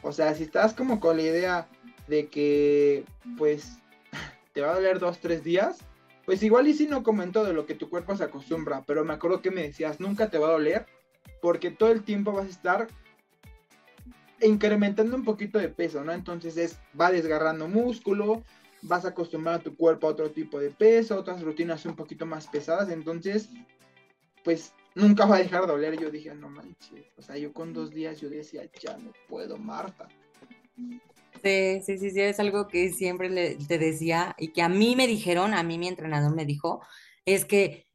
O 0.02 0.12
sea, 0.12 0.34
si 0.34 0.44
estás 0.44 0.72
como 0.72 0.98
con 0.98 1.18
la 1.18 1.22
idea 1.22 1.68
de 2.06 2.28
que, 2.28 3.04
pues, 3.36 3.78
te 4.54 4.62
va 4.62 4.70
a 4.70 4.74
doler 4.74 4.98
dos, 4.98 5.18
tres 5.18 5.44
días, 5.44 5.78
pues 6.24 6.42
igual 6.42 6.68
y 6.68 6.74
si 6.74 6.86
no 6.86 7.02
comento 7.02 7.44
de 7.44 7.52
lo 7.52 7.66
que 7.66 7.74
tu 7.74 7.88
cuerpo 7.90 8.16
se 8.16 8.24
acostumbra, 8.24 8.82
pero 8.86 9.04
me 9.04 9.14
acuerdo 9.14 9.42
que 9.42 9.50
me 9.50 9.62
decías, 9.62 10.00
nunca 10.00 10.30
te 10.30 10.38
va 10.38 10.48
a 10.48 10.52
doler, 10.52 10.86
porque 11.40 11.70
todo 11.70 11.90
el 11.90 12.02
tiempo 12.02 12.32
vas 12.32 12.46
a 12.46 12.50
estar 12.50 12.88
incrementando 14.40 15.16
un 15.16 15.24
poquito 15.24 15.58
de 15.58 15.68
peso, 15.68 16.04
¿no? 16.04 16.12
Entonces 16.12 16.56
es, 16.56 16.78
va 16.98 17.10
desgarrando 17.10 17.68
músculo, 17.68 18.42
vas 18.82 19.04
a 19.04 19.08
acostumbrar 19.08 19.56
a 19.56 19.62
tu 19.62 19.76
cuerpo 19.76 20.06
a 20.06 20.10
otro 20.10 20.30
tipo 20.30 20.58
de 20.58 20.70
peso, 20.70 21.18
otras 21.18 21.42
rutinas 21.42 21.84
un 21.86 21.96
poquito 21.96 22.26
más 22.26 22.46
pesadas, 22.46 22.90
entonces, 22.90 23.50
pues 24.44 24.72
nunca 24.98 25.24
va 25.24 25.36
a 25.36 25.38
dejar 25.38 25.62
de 25.62 25.68
doler. 25.68 25.98
Yo 25.98 26.10
dije, 26.10 26.34
no 26.34 26.48
manches. 26.48 27.06
O 27.16 27.22
sea, 27.22 27.36
yo 27.36 27.52
con 27.52 27.72
dos 27.72 27.90
días 27.90 28.20
yo 28.20 28.28
decía, 28.28 28.68
ya 28.80 28.96
no 28.98 29.12
puedo, 29.28 29.56
Marta. 29.56 30.08
Sí, 30.76 31.80
sí, 31.84 31.98
sí, 31.98 32.10
sí, 32.10 32.20
es 32.20 32.40
algo 32.40 32.68
que 32.68 32.90
siempre 32.92 33.30
le, 33.30 33.56
te 33.56 33.78
decía 33.78 34.34
y 34.38 34.48
que 34.52 34.62
a 34.62 34.68
mí 34.68 34.96
me 34.96 35.06
dijeron, 35.06 35.54
a 35.54 35.62
mí 35.62 35.78
mi 35.78 35.88
entrenador 35.88 36.34
me 36.34 36.44
dijo, 36.44 36.82
es 37.24 37.44
que, 37.44 37.86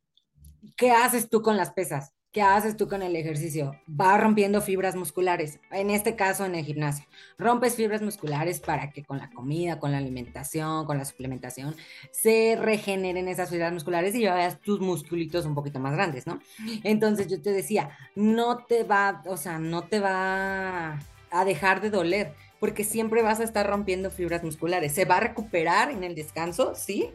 ¿qué 0.78 0.92
haces 0.92 1.30
tú 1.30 1.42
con 1.42 1.58
las 1.58 1.74
pesas? 1.74 2.13
¿Qué 2.34 2.42
haces 2.42 2.76
tú 2.76 2.88
con 2.88 3.04
el 3.04 3.16
ejercicio? 3.16 3.76
Va 3.88 4.18
rompiendo 4.18 4.60
fibras 4.60 4.96
musculares, 4.96 5.60
en 5.70 5.92
este 5.92 6.16
caso 6.16 6.46
en 6.46 6.56
el 6.56 6.66
gimnasio. 6.66 7.06
Rompes 7.38 7.76
fibras 7.76 8.02
musculares 8.02 8.60
para 8.60 8.90
que 8.90 9.04
con 9.04 9.20
la 9.20 9.30
comida, 9.30 9.78
con 9.78 9.92
la 9.92 10.00
alimentación, 10.00 10.88
con 10.88 10.98
la 10.98 11.06
suplementación, 11.06 11.76
se 12.12 12.58
regeneren 12.60 13.28
esas 13.28 13.52
fibras 13.52 13.72
musculares 13.72 14.16
y 14.16 14.22
ya 14.22 14.34
veas 14.34 14.60
tus 14.62 14.80
musculitos 14.80 15.46
un 15.46 15.54
poquito 15.54 15.80
más 15.80 15.94
grandes, 15.94 16.26
¿no? 16.26 16.40
Entonces 16.84 17.28
yo 17.28 17.40
te 17.40 17.52
decía, 17.52 17.92
no 18.16 18.66
te 18.66 18.84
va, 18.84 19.22
o 19.28 19.38
sea, 19.38 19.60
no 19.60 19.84
te 19.84 20.00
va 20.00 21.00
a 21.30 21.46
dejar 21.46 21.82
de 21.82 21.92
doler, 21.92 22.34
porque 22.60 22.84
siempre 22.84 23.22
vas 23.22 23.42
a 23.42 23.44
estar 23.44 23.68
rompiendo 23.68 24.10
fibras 24.10 24.44
musculares. 24.44 24.92
Se 24.92 25.06
va 25.06 25.18
a 25.18 25.20
recuperar 25.20 25.92
en 25.92 26.04
el 26.04 26.16
descanso, 26.16 26.74
sí, 26.74 27.12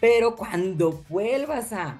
pero 0.00 0.36
cuando 0.36 1.02
vuelvas 1.08 1.72
a 1.72 1.98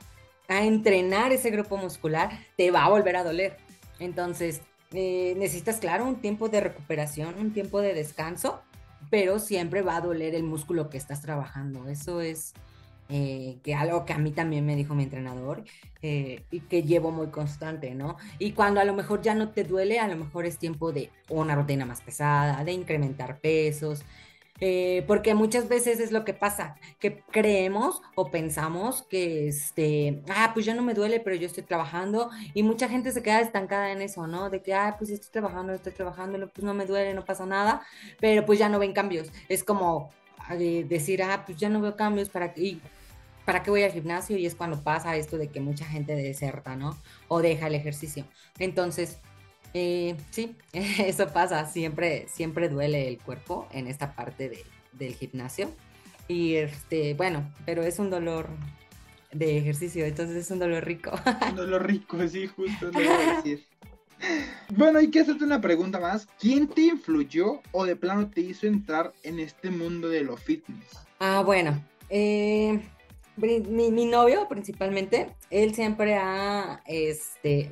a 0.57 0.65
entrenar 0.65 1.33
ese 1.33 1.51
grupo 1.51 1.77
muscular, 1.77 2.31
te 2.57 2.71
va 2.71 2.85
a 2.85 2.91
volver 2.91 3.17
a 3.17 3.25
doler. 3.25 3.57
Entonces, 3.99 4.63
eh, 4.93 5.35
necesitas, 5.37 5.79
claro, 5.79 6.05
un 6.05 6.21
tiempo 6.21 6.49
de 6.49 6.61
recuperación, 6.61 7.35
un 7.39 7.53
tiempo 7.53 7.81
de 7.81 7.95
descanso, 7.95 8.61
pero 9.11 9.39
siempre 9.39 9.83
va 9.83 9.97
a 9.97 10.01
doler 10.01 10.35
el 10.35 10.43
músculo 10.43 10.91
que 10.91 10.99
estás 10.99 11.23
trabajando. 11.23 11.89
Eso 11.89 12.21
es 12.21 12.55
eh, 13.09 13.59
que 13.63 13.75
algo 13.75 14.05
que 14.05 14.13
a 14.13 14.19
mí 14.19 14.33
también 14.33 14.65
me 14.67 14.77
dijo 14.77 14.95
mi 14.95 15.05
entrenador 15.05 15.65
eh, 16.03 16.45
y 16.51 16.61
que 16.61 16.83
llevo 16.83 17.11
muy 17.11 17.29
constante, 17.29 17.95
¿no? 17.95 18.17
Y 18.39 18.53
cuando 18.53 18.81
a 18.81 18.85
lo 18.85 18.95
mejor 18.95 19.23
ya 19.23 19.35
no 19.35 19.51
te 19.51 19.65
duele, 19.65 19.99
a 19.99 20.09
lo 20.09 20.17
mejor 20.17 20.47
es 20.47 20.59
tiempo 20.59 20.93
de 20.93 21.11
una 21.29 21.55
rutina 21.55 21.85
más 21.87 22.01
pesada, 22.01 22.63
de 22.65 22.73
incrementar 22.73 23.41
pesos, 23.41 24.03
Eh, 24.61 25.05
porque 25.07 25.35
muchas 25.35 25.69
veces 25.69 26.01
es 26.01 26.13
lo 26.13 26.25
que 26.25 26.35
pasa, 26.35 26.77
que 26.99 27.23
creemos 27.31 28.03
o 28.15 28.31
pensamos 28.31 29.03
que, 29.03 29.49
este, 29.49 30.23
ah, 30.29 30.51
pues 30.53 30.67
ya 30.67 30.75
no 30.75 30.83
me 30.83 30.93
duele, 30.93 31.19
pero 31.21 31.35
yo 31.37 31.47
estoy 31.47 31.63
trabajando 31.63 32.31
y 32.53 32.63
mucha 32.63 32.89
gente 32.89 33.11
se 33.13 33.23
queda 33.23 33.41
estancada 33.41 33.91
en 33.91 34.03
eso, 34.03 34.27
¿no? 34.27 34.51
De 34.51 34.61
que, 34.63 34.75
ah, 34.75 34.97
pues 34.99 35.11
estoy 35.11 35.31
trabajando, 35.31 35.73
estoy 35.73 35.93
trabajando, 35.93 36.39
pues 36.49 36.63
no 36.65 36.75
me 36.75 36.85
duele, 36.85 37.15
no 37.15 37.25
pasa 37.25 37.47
nada, 37.47 37.83
pero 38.21 38.45
pues 38.45 38.59
ya 38.59 38.69
no 38.69 38.79
ven 38.79 38.93
cambios. 38.93 39.29
Es 39.49 39.65
como 39.65 40.11
eh, 40.51 40.85
decir, 40.89 41.23
ah, 41.23 41.45
pues 41.47 41.59
ya 41.59 41.69
no 41.71 41.81
veo 41.81 41.97
cambios, 41.97 42.29
¿para 42.29 42.53
qué? 42.53 42.79
¿Para 43.47 43.63
qué 43.63 43.71
voy 43.71 43.83
al 43.83 43.93
gimnasio? 43.93 44.37
Y 44.37 44.47
es 44.47 44.55
cuando 44.55 44.83
pasa 44.83 45.17
esto 45.17 45.39
de 45.39 45.49
que 45.49 45.61
mucha 45.61 45.85
gente 45.87 46.15
deserta, 46.15 46.77
¿no? 46.77 46.99
O 47.29 47.41
deja 47.41 47.67
el 47.69 47.75
ejercicio. 47.75 48.27
Entonces, 48.59 49.19
eh, 49.75 50.17
sí, 50.31 50.57
eso 50.73 51.29
pasa, 51.29 51.67
siempre, 51.67 52.27
siempre 52.29 52.69
duele 52.69 53.09
el 53.09 53.19
cuerpo 53.19 53.69
en 53.73 53.87
esta 53.87 54.15
parte 54.15 54.65
del 54.93 55.15
gimnasio. 55.15 55.71
Y 56.29 56.55
este, 56.55 57.15
bueno, 57.15 57.53
pero 57.67 57.83
es 57.83 57.99
un 57.99 58.11
dolor 58.11 58.49
de 59.33 59.59
ejercicio, 59.59 60.05
entonces 60.05 60.37
es 60.37 60.51
un 60.51 60.59
dolor 60.59 60.85
rico. 60.85 61.13
Un 61.51 61.57
dolor 61.57 61.87
rico, 61.87 62.17
sí, 62.29 62.47
justo 62.47 62.87
lo 62.87 62.93
voy 62.93 63.07
a 63.07 63.37
decir. 63.43 63.65
Bueno, 64.77 64.99
hay 64.99 65.11
que 65.11 65.21
hacerte 65.21 65.45
una 65.45 65.61
pregunta 65.61 65.99
más. 65.99 66.27
¿Quién 66.39 66.69
te 66.69 66.83
influyó 66.83 67.61
o 67.73 67.87
de 67.87 67.97
plano 67.97 68.29
te 68.29 68.43
hizo 68.43 68.67
entrar 68.67 69.13
en 69.23 69.39
este 69.39 69.71
mundo 69.71 70.09
de 70.09 70.23
lo 70.23 70.37
fitness? 70.37 70.91
Ah, 71.21 71.43
bueno, 71.45 71.83
eh, 72.11 72.81
mi, 73.37 73.61
mi, 73.91 74.05
novio 74.05 74.47
principalmente, 74.49 75.35
él 75.51 75.75
siempre 75.75 76.17
ha, 76.17 76.83
este, 76.87 77.71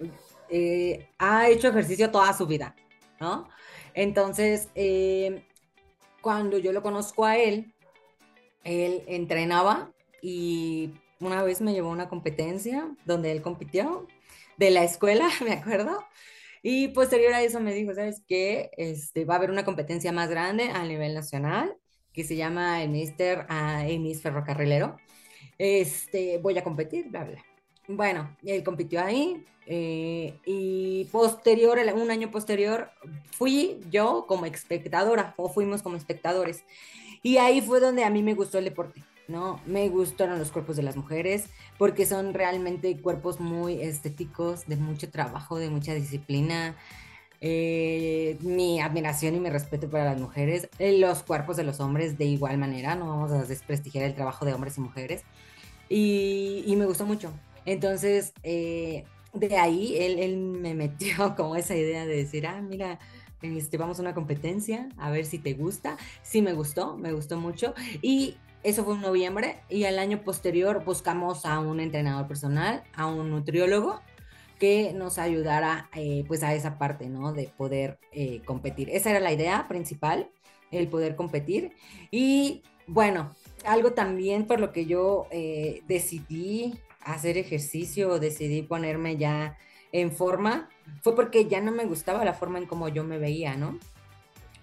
eh, 0.50 1.08
ha 1.18 1.48
hecho 1.48 1.68
ejercicio 1.68 2.10
toda 2.10 2.32
su 2.32 2.46
vida, 2.46 2.74
¿no? 3.20 3.48
Entonces, 3.94 4.68
eh, 4.74 5.44
cuando 6.20 6.58
yo 6.58 6.72
lo 6.72 6.82
conozco 6.82 7.24
a 7.24 7.36
él, 7.36 7.74
él 8.64 9.02
entrenaba 9.06 9.92
y 10.22 10.94
una 11.20 11.42
vez 11.42 11.60
me 11.60 11.72
llevó 11.72 11.88
a 11.88 11.92
una 11.92 12.08
competencia 12.08 12.88
donde 13.04 13.32
él 13.32 13.42
compitió 13.42 14.06
de 14.56 14.70
la 14.70 14.84
escuela, 14.84 15.28
me 15.44 15.52
acuerdo. 15.52 16.04
Y 16.62 16.88
posterior 16.88 17.32
a 17.32 17.42
eso 17.42 17.60
me 17.60 17.72
dijo, 17.72 17.94
¿sabes 17.94 18.22
qué? 18.26 18.70
Este, 18.76 19.24
va 19.24 19.34
a 19.34 19.36
haber 19.38 19.50
una 19.50 19.64
competencia 19.64 20.12
más 20.12 20.28
grande 20.28 20.70
a 20.70 20.84
nivel 20.84 21.14
nacional 21.14 21.76
que 22.12 22.24
se 22.24 22.36
llama 22.36 22.82
el 22.82 22.90
Mister 22.90 23.46
Amis 23.48 24.22
Ferrocarrilero. 24.22 24.96
Este, 25.56 26.38
voy 26.38 26.58
a 26.58 26.64
competir, 26.64 27.08
bla, 27.10 27.24
bla. 27.24 27.44
Bueno, 27.86 28.36
él 28.44 28.62
compitió 28.64 29.00
ahí 29.00 29.44
eh, 29.70 30.34
y 30.46 31.04
posterior, 31.12 31.78
un 31.94 32.10
año 32.10 32.30
posterior, 32.30 32.90
fui 33.32 33.78
yo 33.90 34.24
como 34.26 34.46
espectadora 34.46 35.34
o 35.36 35.50
fuimos 35.50 35.82
como 35.82 35.96
espectadores. 35.96 36.64
Y 37.22 37.36
ahí 37.36 37.60
fue 37.60 37.78
donde 37.78 38.04
a 38.04 38.10
mí 38.10 38.22
me 38.22 38.34
gustó 38.34 38.58
el 38.58 38.64
deporte, 38.64 39.04
¿no? 39.28 39.60
Me 39.66 39.88
gustaron 39.90 40.38
los 40.38 40.50
cuerpos 40.52 40.76
de 40.76 40.82
las 40.82 40.96
mujeres 40.96 41.46
porque 41.76 42.06
son 42.06 42.32
realmente 42.32 42.96
cuerpos 42.98 43.40
muy 43.40 43.82
estéticos, 43.82 44.66
de 44.66 44.76
mucho 44.76 45.10
trabajo, 45.10 45.58
de 45.58 45.68
mucha 45.68 45.92
disciplina. 45.92 46.74
Eh, 47.40 48.38
mi 48.40 48.80
admiración 48.80 49.36
y 49.36 49.40
mi 49.40 49.50
respeto 49.50 49.88
para 49.90 50.06
las 50.06 50.18
mujeres, 50.18 50.68
eh, 50.78 50.98
los 50.98 51.22
cuerpos 51.22 51.56
de 51.56 51.62
los 51.62 51.78
hombres 51.78 52.18
de 52.18 52.24
igual 52.24 52.58
manera, 52.58 52.96
no 52.96 53.06
vamos 53.06 53.30
a 53.32 53.44
desprestigiar 53.44 54.04
el 54.04 54.14
trabajo 54.14 54.44
de 54.44 54.54
hombres 54.54 54.78
y 54.78 54.80
mujeres. 54.80 55.22
Y, 55.88 56.64
y 56.66 56.74
me 56.76 56.86
gustó 56.86 57.06
mucho, 57.06 57.32
entonces, 57.68 58.32
eh, 58.44 59.04
de 59.32 59.56
ahí 59.56 59.96
él, 59.98 60.36
me 60.38 60.74
metió 60.74 61.34
como 61.36 61.56
esa 61.56 61.76
idea 61.76 62.06
de 62.06 62.16
decir, 62.16 62.46
ah, 62.46 62.60
mira, 62.60 62.98
este, 63.42 63.76
vamos 63.76 63.98
a 63.98 64.02
una 64.02 64.14
competencia, 64.14 64.88
a 64.96 65.10
ver 65.10 65.24
si 65.24 65.38
te 65.38 65.54
gusta. 65.54 65.96
Sí 66.22 66.42
me 66.42 66.52
gustó, 66.52 66.96
me 66.96 67.12
gustó 67.12 67.38
mucho. 67.38 67.74
Y 68.02 68.36
eso 68.62 68.84
fue 68.84 68.94
en 68.94 69.02
noviembre 69.02 69.60
y 69.68 69.84
al 69.84 69.98
año 69.98 70.22
posterior 70.22 70.84
buscamos 70.84 71.46
a 71.46 71.60
un 71.60 71.80
entrenador 71.80 72.26
personal, 72.26 72.82
a 72.94 73.06
un 73.06 73.30
nutriólogo 73.30 74.00
que 74.58 74.92
nos 74.92 75.18
ayudara 75.18 75.88
eh, 75.94 76.24
pues 76.26 76.42
a 76.42 76.52
esa 76.52 76.78
parte, 76.78 77.08
¿no? 77.08 77.32
De 77.32 77.44
poder 77.56 77.98
eh, 78.12 78.40
competir. 78.44 78.90
Esa 78.90 79.10
era 79.10 79.20
la 79.20 79.32
idea 79.32 79.68
principal, 79.68 80.30
el 80.72 80.88
poder 80.88 81.14
competir. 81.14 81.72
Y 82.10 82.62
bueno, 82.88 83.32
algo 83.64 83.92
también 83.92 84.46
por 84.46 84.58
lo 84.58 84.72
que 84.72 84.86
yo 84.86 85.28
decidí 85.86 86.74
hacer 87.12 87.38
ejercicio 87.38 88.18
decidí 88.18 88.62
ponerme 88.62 89.16
ya 89.16 89.56
en 89.92 90.12
forma, 90.12 90.68
fue 91.02 91.14
porque 91.14 91.46
ya 91.46 91.60
no 91.60 91.72
me 91.72 91.84
gustaba 91.84 92.24
la 92.24 92.34
forma 92.34 92.58
en 92.58 92.66
como 92.66 92.88
yo 92.88 93.04
me 93.04 93.18
veía, 93.18 93.56
¿no? 93.56 93.78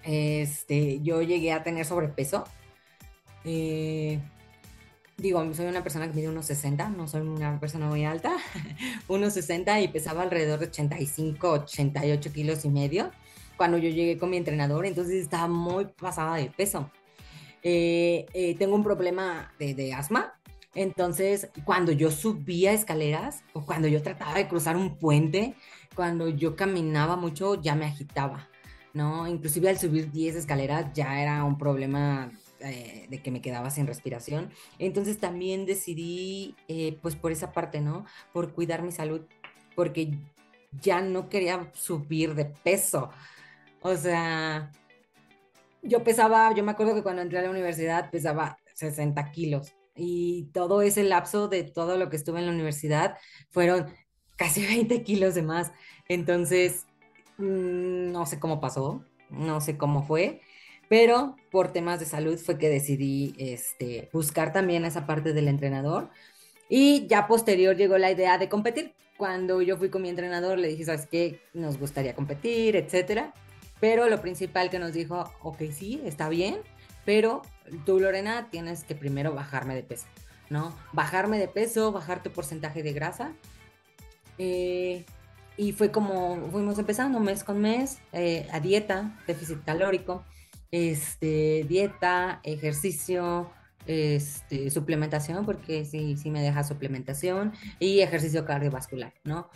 Este, 0.04 1.02
yo 1.02 1.22
llegué 1.22 1.52
a 1.52 1.64
tener 1.64 1.86
sobrepeso. 1.86 2.44
Eh, 3.44 4.20
digo, 5.18 5.54
soy 5.54 5.66
una 5.66 5.82
persona 5.82 6.08
que 6.08 6.14
mide 6.14 6.30
unos 6.30 6.46
60, 6.46 6.90
no 6.90 7.08
soy 7.08 7.22
una 7.22 7.60
persona 7.60 7.88
muy 7.88 8.06
alta, 8.06 8.36
unos 9.08 9.34
60 9.34 9.82
y 9.82 9.88
pesaba 9.88 10.22
alrededor 10.22 10.60
de 10.60 10.68
85, 10.68 11.50
88 11.50 12.34
kilos 12.34 12.66
y 12.66 12.70
medio 12.70 13.12
cuando 13.58 13.78
yo 13.78 13.90
llegué 13.90 14.18
con 14.18 14.30
mi 14.30 14.38
entrenador, 14.38 14.86
entonces 14.86 15.16
estaba 15.16 15.48
muy 15.48 15.86
pasada 15.86 16.36
de 16.36 16.50
peso. 16.50 16.92
Eh, 17.64 18.26
eh, 18.34 18.56
tengo 18.58 18.76
un 18.76 18.84
problema 18.84 19.54
de 19.58 19.94
asma, 19.94 20.38
entonces, 20.76 21.50
cuando 21.64 21.94
yo 21.94 22.12
subía 22.12 22.74
escaleras 22.74 23.44
o 23.54 23.66
cuando 23.66 23.88
yo 23.88 24.04
trataba 24.04 24.36
de 24.36 24.50
cruzar 24.50 24.76
un 24.76 24.98
puente, 24.98 25.56
cuando 25.96 26.28
yo 26.28 26.58
caminaba 26.58 27.16
mucho, 27.16 27.62
ya 27.62 27.76
me 27.76 27.86
agitaba, 27.86 28.50
¿no? 28.94 29.26
Inclusive 29.26 29.70
al 29.70 29.80
subir 29.80 30.12
10 30.12 30.36
escaleras 30.36 30.92
ya 30.94 31.22
era 31.22 31.46
un 31.46 31.58
problema 31.58 32.30
eh, 32.60 33.08
de 33.10 33.22
que 33.22 33.32
me 33.32 33.42
quedaba 33.42 33.70
sin 33.72 33.88
respiración. 33.88 34.52
Entonces 34.78 35.18
también 35.18 35.66
decidí, 35.66 36.56
eh, 36.68 37.00
pues 37.02 37.16
por 37.16 37.32
esa 37.32 37.54
parte, 37.54 37.80
¿no? 37.80 38.06
Por 38.34 38.54
cuidar 38.54 38.84
mi 38.84 38.92
salud, 38.92 39.22
porque 39.76 40.12
ya 40.82 41.02
no 41.02 41.30
quería 41.30 41.72
subir 41.74 42.36
de 42.36 42.46
peso. 42.46 43.12
O 43.82 43.96
sea, 43.96 44.72
yo 45.82 46.04
pesaba, 46.04 46.54
yo 46.54 46.66
me 46.66 46.72
acuerdo 46.74 46.96
que 46.96 47.04
cuando 47.04 47.22
entré 47.22 47.40
a 47.40 47.44
la 47.44 47.50
universidad 47.50 48.12
pesaba 48.12 48.58
60 48.74 49.32
kilos 49.32 49.74
y 49.96 50.46
todo 50.54 50.82
ese 50.82 51.04
lapso 51.04 51.48
de 51.48 51.64
todo 51.64 51.98
lo 51.98 52.10
que 52.10 52.18
estuve 52.18 52.40
en 52.40 52.48
la 52.48 52.52
universidad 52.52 53.18
fueron 53.50 53.88
casi 54.36 54.66
20 54.66 55.04
kilos 55.04 55.36
de 55.36 55.42
más. 55.42 55.72
Entonces, 56.08 56.86
mm, 57.38 58.12
no 58.12 58.26
sé 58.26 58.40
cómo 58.40 58.60
pasó, 58.60 59.04
no 59.30 59.62
sé 59.62 59.78
cómo 59.78 60.04
fue, 60.04 60.42
pero 60.90 61.36
por 61.52 61.72
temas 61.72 62.00
de 62.00 62.06
salud 62.06 62.38
fue 62.38 62.58
que 62.58 62.70
decidí 62.70 63.34
este, 63.38 64.10
buscar 64.14 64.54
también 64.54 64.86
esa 64.86 65.06
parte 65.06 65.34
del 65.34 65.48
entrenador. 65.48 66.10
Y 66.70 67.08
ya 67.08 67.28
posterior 67.28 67.76
llegó 67.76 67.98
la 67.98 68.12
idea 68.12 68.38
de 68.38 68.50
competir. 68.50 68.94
Cuando 69.18 69.62
yo 69.62 69.78
fui 69.78 69.90
con 69.90 70.02
mi 70.02 70.10
entrenador, 70.10 70.60
le 70.60 70.68
dije, 70.68 70.86
¿sabes 70.86 71.08
qué? 71.08 71.40
Nos 71.54 71.80
gustaría 71.80 72.16
competir, 72.16 72.76
etcétera. 72.76 73.34
Pero 73.80 74.10
lo 74.10 74.22
principal 74.22 74.70
que 74.70 74.80
nos 74.80 74.94
dijo, 74.94 75.32
ok, 75.42 75.62
sí, 75.72 76.02
está 76.06 76.28
bien, 76.30 76.58
pero 77.06 77.42
tú, 77.86 78.00
Lorena, 78.00 78.50
tienes 78.50 78.84
que 78.84 78.96
primero 78.96 79.34
bajarme 79.34 79.76
de 79.76 79.84
peso, 79.84 80.08
¿no? 80.50 80.76
Bajarme 80.92 81.40
de 81.40 81.48
peso, 81.48 81.92
bajar 81.92 82.24
tu 82.24 82.32
porcentaje 82.32 82.84
de 82.84 82.94
grasa. 82.94 83.34
Eh, 84.38 85.06
y 85.58 85.72
fue 85.72 85.92
como 85.92 86.50
fuimos 86.52 86.78
empezando 86.80 87.20
mes 87.20 87.44
con 87.44 87.62
mes 87.62 88.00
eh, 88.12 88.48
a 88.52 88.60
dieta, 88.60 89.18
déficit 89.26 89.64
calórico, 89.64 90.26
este, 90.72 91.66
dieta, 91.70 92.42
ejercicio, 92.44 93.50
este, 93.88 94.70
suplementación, 94.70 95.46
porque 95.46 95.86
sí, 95.86 96.18
sí 96.18 96.30
me 96.30 96.42
deja 96.42 96.64
suplementación, 96.64 97.54
y 97.80 98.02
ejercicio 98.02 98.46
cardiovascular, 98.46 99.14
¿no? 99.24 99.50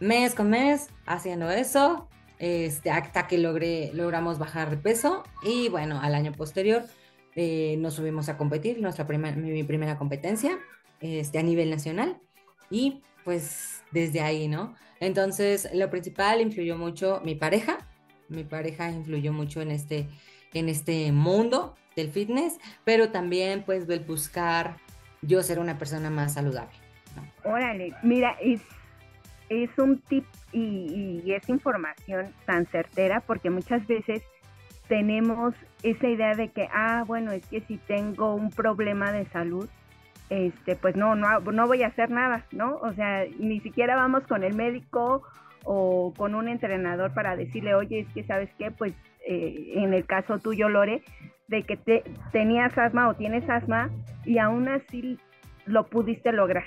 Mes 0.00 0.34
con 0.34 0.50
mes 0.50 0.88
haciendo 1.06 1.50
eso, 1.50 2.08
este, 2.38 2.90
hasta 2.90 3.26
que 3.26 3.38
logré, 3.38 3.90
logramos 3.94 4.38
bajar 4.38 4.70
de 4.70 4.76
peso 4.76 5.24
y 5.42 5.68
bueno, 5.68 6.00
al 6.00 6.14
año 6.14 6.32
posterior 6.32 6.84
eh, 7.36 7.76
nos 7.78 7.94
subimos 7.94 8.28
a 8.28 8.36
competir, 8.36 8.80
nuestra 8.80 9.06
mi 9.06 9.64
primera 9.64 9.96
competencia 9.98 10.58
este, 11.00 11.38
a 11.38 11.42
nivel 11.42 11.70
nacional 11.70 12.18
y 12.70 13.02
pues 13.24 13.82
desde 13.90 14.20
ahí, 14.20 14.48
¿no? 14.48 14.74
Entonces, 15.00 15.68
lo 15.74 15.90
principal 15.90 16.40
influyó 16.40 16.76
mucho 16.76 17.20
mi 17.24 17.34
pareja, 17.34 17.78
mi 18.28 18.44
pareja 18.44 18.90
influyó 18.90 19.32
mucho 19.32 19.60
en 19.60 19.70
este, 19.70 20.08
en 20.52 20.68
este 20.68 21.10
mundo 21.12 21.74
del 21.96 22.10
fitness, 22.10 22.58
pero 22.84 23.10
también 23.10 23.64
pues 23.64 23.86
buscar 24.06 24.76
yo 25.22 25.42
ser 25.42 25.58
una 25.58 25.78
persona 25.78 26.10
más 26.10 26.34
saludable. 26.34 26.72
Órale, 27.44 27.94
mira, 28.02 28.36
es, 28.40 28.60
es 29.62 29.70
un 29.78 30.00
tip 30.00 30.24
y, 30.52 31.32
es 31.32 31.48
información 31.48 32.32
tan 32.46 32.66
certera 32.66 33.20
porque 33.20 33.50
muchas 33.50 33.86
veces 33.86 34.22
tenemos 34.88 35.54
esa 35.82 36.08
idea 36.08 36.34
de 36.34 36.48
que, 36.48 36.68
ah, 36.72 37.04
bueno, 37.06 37.32
es 37.32 37.46
que 37.46 37.60
si 37.62 37.78
tengo 37.78 38.34
un 38.34 38.50
problema 38.50 39.12
de 39.12 39.26
salud, 39.26 39.68
este, 40.30 40.76
pues 40.76 40.96
no, 40.96 41.14
no, 41.14 41.40
no 41.40 41.66
voy 41.66 41.82
a 41.82 41.88
hacer 41.88 42.10
nada, 42.10 42.44
¿no? 42.50 42.76
O 42.76 42.92
sea, 42.92 43.24
ni 43.38 43.60
siquiera 43.60 43.96
vamos 43.96 44.26
con 44.26 44.42
el 44.42 44.54
médico 44.54 45.22
o 45.64 46.12
con 46.16 46.34
un 46.34 46.48
entrenador 46.48 47.14
para 47.14 47.36
decirle, 47.36 47.74
oye, 47.74 48.00
es 48.00 48.08
que 48.12 48.24
sabes 48.24 48.50
qué, 48.58 48.70
pues 48.70 48.92
eh, 49.26 49.72
en 49.76 49.94
el 49.94 50.04
caso 50.04 50.38
tuyo, 50.38 50.68
Lore, 50.68 51.02
de 51.48 51.62
que 51.62 51.76
te, 51.76 52.04
tenías 52.32 52.76
asma 52.76 53.08
o 53.08 53.14
tienes 53.14 53.48
asma 53.48 53.90
y 54.24 54.38
aún 54.38 54.68
así 54.68 55.18
lo 55.66 55.86
pudiste 55.86 56.32
lograr, 56.32 56.66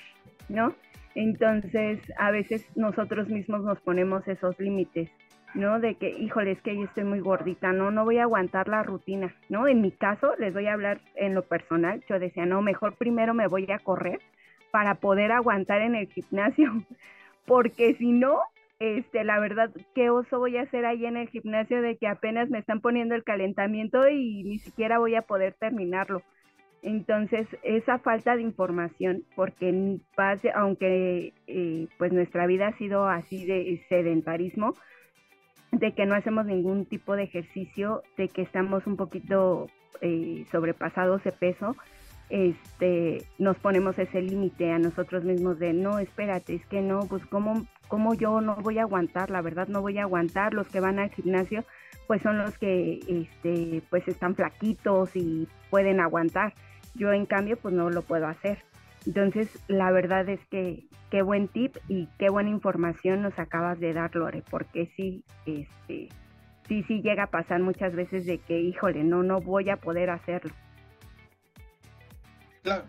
¿no? 0.49 0.73
Entonces, 1.17 1.99
a 2.19 2.29
veces 2.29 2.63
nosotros 2.75 3.27
mismos 3.27 3.63
nos 3.63 3.81
ponemos 3.81 4.27
esos 4.27 4.59
límites, 4.59 5.09
¿no? 5.55 5.79
De 5.79 5.95
que, 5.95 6.11
híjole, 6.11 6.51
es 6.51 6.61
que 6.61 6.75
yo 6.75 6.83
estoy 6.83 7.05
muy 7.05 7.21
gordita, 7.21 7.73
no, 7.73 7.89
no 7.89 8.05
voy 8.05 8.19
a 8.19 8.23
aguantar 8.23 8.67
la 8.67 8.83
rutina, 8.83 9.33
¿no? 9.49 9.67
En 9.67 9.81
mi 9.81 9.89
caso, 9.89 10.35
les 10.37 10.53
voy 10.53 10.67
a 10.67 10.73
hablar 10.73 11.01
en 11.15 11.33
lo 11.33 11.41
personal, 11.41 12.03
yo 12.07 12.19
decía, 12.19 12.45
no, 12.45 12.61
mejor 12.61 12.97
primero 12.97 13.33
me 13.33 13.47
voy 13.47 13.65
a 13.71 13.79
correr 13.79 14.19
para 14.69 14.93
poder 14.93 15.31
aguantar 15.31 15.81
en 15.81 15.95
el 15.95 16.05
gimnasio, 16.05 16.71
porque 17.47 17.95
si 17.95 18.11
no, 18.11 18.39
este, 18.77 19.23
la 19.23 19.39
verdad, 19.39 19.71
qué 19.95 20.11
oso 20.11 20.37
voy 20.37 20.57
a 20.57 20.61
hacer 20.61 20.85
ahí 20.85 21.07
en 21.07 21.17
el 21.17 21.29
gimnasio 21.29 21.81
de 21.81 21.97
que 21.97 22.07
apenas 22.07 22.51
me 22.51 22.59
están 22.59 22.79
poniendo 22.79 23.15
el 23.15 23.23
calentamiento 23.23 24.07
y 24.07 24.43
ni 24.43 24.59
siquiera 24.59 24.99
voy 24.99 25.15
a 25.15 25.23
poder 25.23 25.55
terminarlo. 25.55 26.21
Entonces, 26.81 27.47
esa 27.63 27.99
falta 27.99 28.35
de 28.35 28.43
información, 28.43 29.23
porque 29.35 29.99
pase, 30.15 30.51
aunque 30.53 31.33
eh, 31.47 31.87
pues 31.97 32.13
nuestra 32.13 32.45
vida 32.45 32.67
ha 32.67 32.77
sido 32.77 33.07
así 33.07 33.45
de 33.45 33.83
sedentarismo, 33.89 34.73
de 35.71 35.93
que 35.93 36.05
no 36.05 36.15
hacemos 36.15 36.45
ningún 36.45 36.85
tipo 36.85 37.15
de 37.15 37.23
ejercicio, 37.23 38.03
de 38.17 38.29
que 38.29 38.41
estamos 38.41 38.87
un 38.87 38.95
poquito 38.95 39.67
eh, 40.01 40.45
sobrepasados 40.51 41.23
de 41.23 41.31
peso, 41.31 41.75
este, 42.29 43.23
nos 43.37 43.57
ponemos 43.57 43.97
ese 43.97 44.21
límite 44.21 44.71
a 44.71 44.79
nosotros 44.79 45.23
mismos 45.23 45.59
de 45.59 45.73
no, 45.73 45.99
espérate, 45.99 46.55
es 46.55 46.65
que 46.67 46.81
no, 46.81 47.07
pues 47.07 47.25
cómo, 47.25 47.65
cómo 47.87 48.13
yo 48.13 48.41
no 48.41 48.55
voy 48.57 48.79
a 48.79 48.83
aguantar, 48.83 49.29
la 49.29 49.41
verdad 49.41 49.67
no 49.67 49.81
voy 49.81 49.97
a 49.97 50.03
aguantar, 50.03 50.53
los 50.53 50.67
que 50.67 50.79
van 50.79 50.99
al 50.99 51.09
gimnasio 51.09 51.63
pues 52.07 52.21
son 52.21 52.37
los 52.37 52.57
que 52.57 52.99
este, 53.07 53.83
pues 53.89 54.07
están 54.07 54.35
flaquitos 54.35 55.15
y 55.15 55.47
pueden 55.69 55.99
aguantar, 55.99 56.53
yo 56.95 57.11
en 57.13 57.25
cambio 57.25 57.57
pues 57.57 57.73
no 57.73 57.89
lo 57.89 58.01
puedo 58.01 58.27
hacer. 58.27 58.63
Entonces 59.05 59.49
la 59.67 59.91
verdad 59.91 60.27
es 60.29 60.39
que 60.49 60.85
qué 61.11 61.21
buen 61.21 61.47
tip 61.47 61.77
y 61.87 62.07
qué 62.17 62.29
buena 62.29 62.49
información 62.49 63.21
nos 63.21 63.37
acabas 63.37 63.79
de 63.79 63.93
dar 63.93 64.15
Lore, 64.15 64.43
porque 64.49 64.91
sí, 64.95 65.23
este, 65.45 66.09
sí, 66.67 66.83
sí 66.87 67.01
llega 67.01 67.23
a 67.23 67.27
pasar 67.27 67.61
muchas 67.61 67.93
veces 67.93 68.25
de 68.25 68.39
que 68.39 68.59
híjole, 68.59 69.03
no, 69.03 69.23
no 69.23 69.39
voy 69.39 69.69
a 69.69 69.77
poder 69.77 70.09
hacerlo. 70.09 70.53
Claro, 72.63 72.83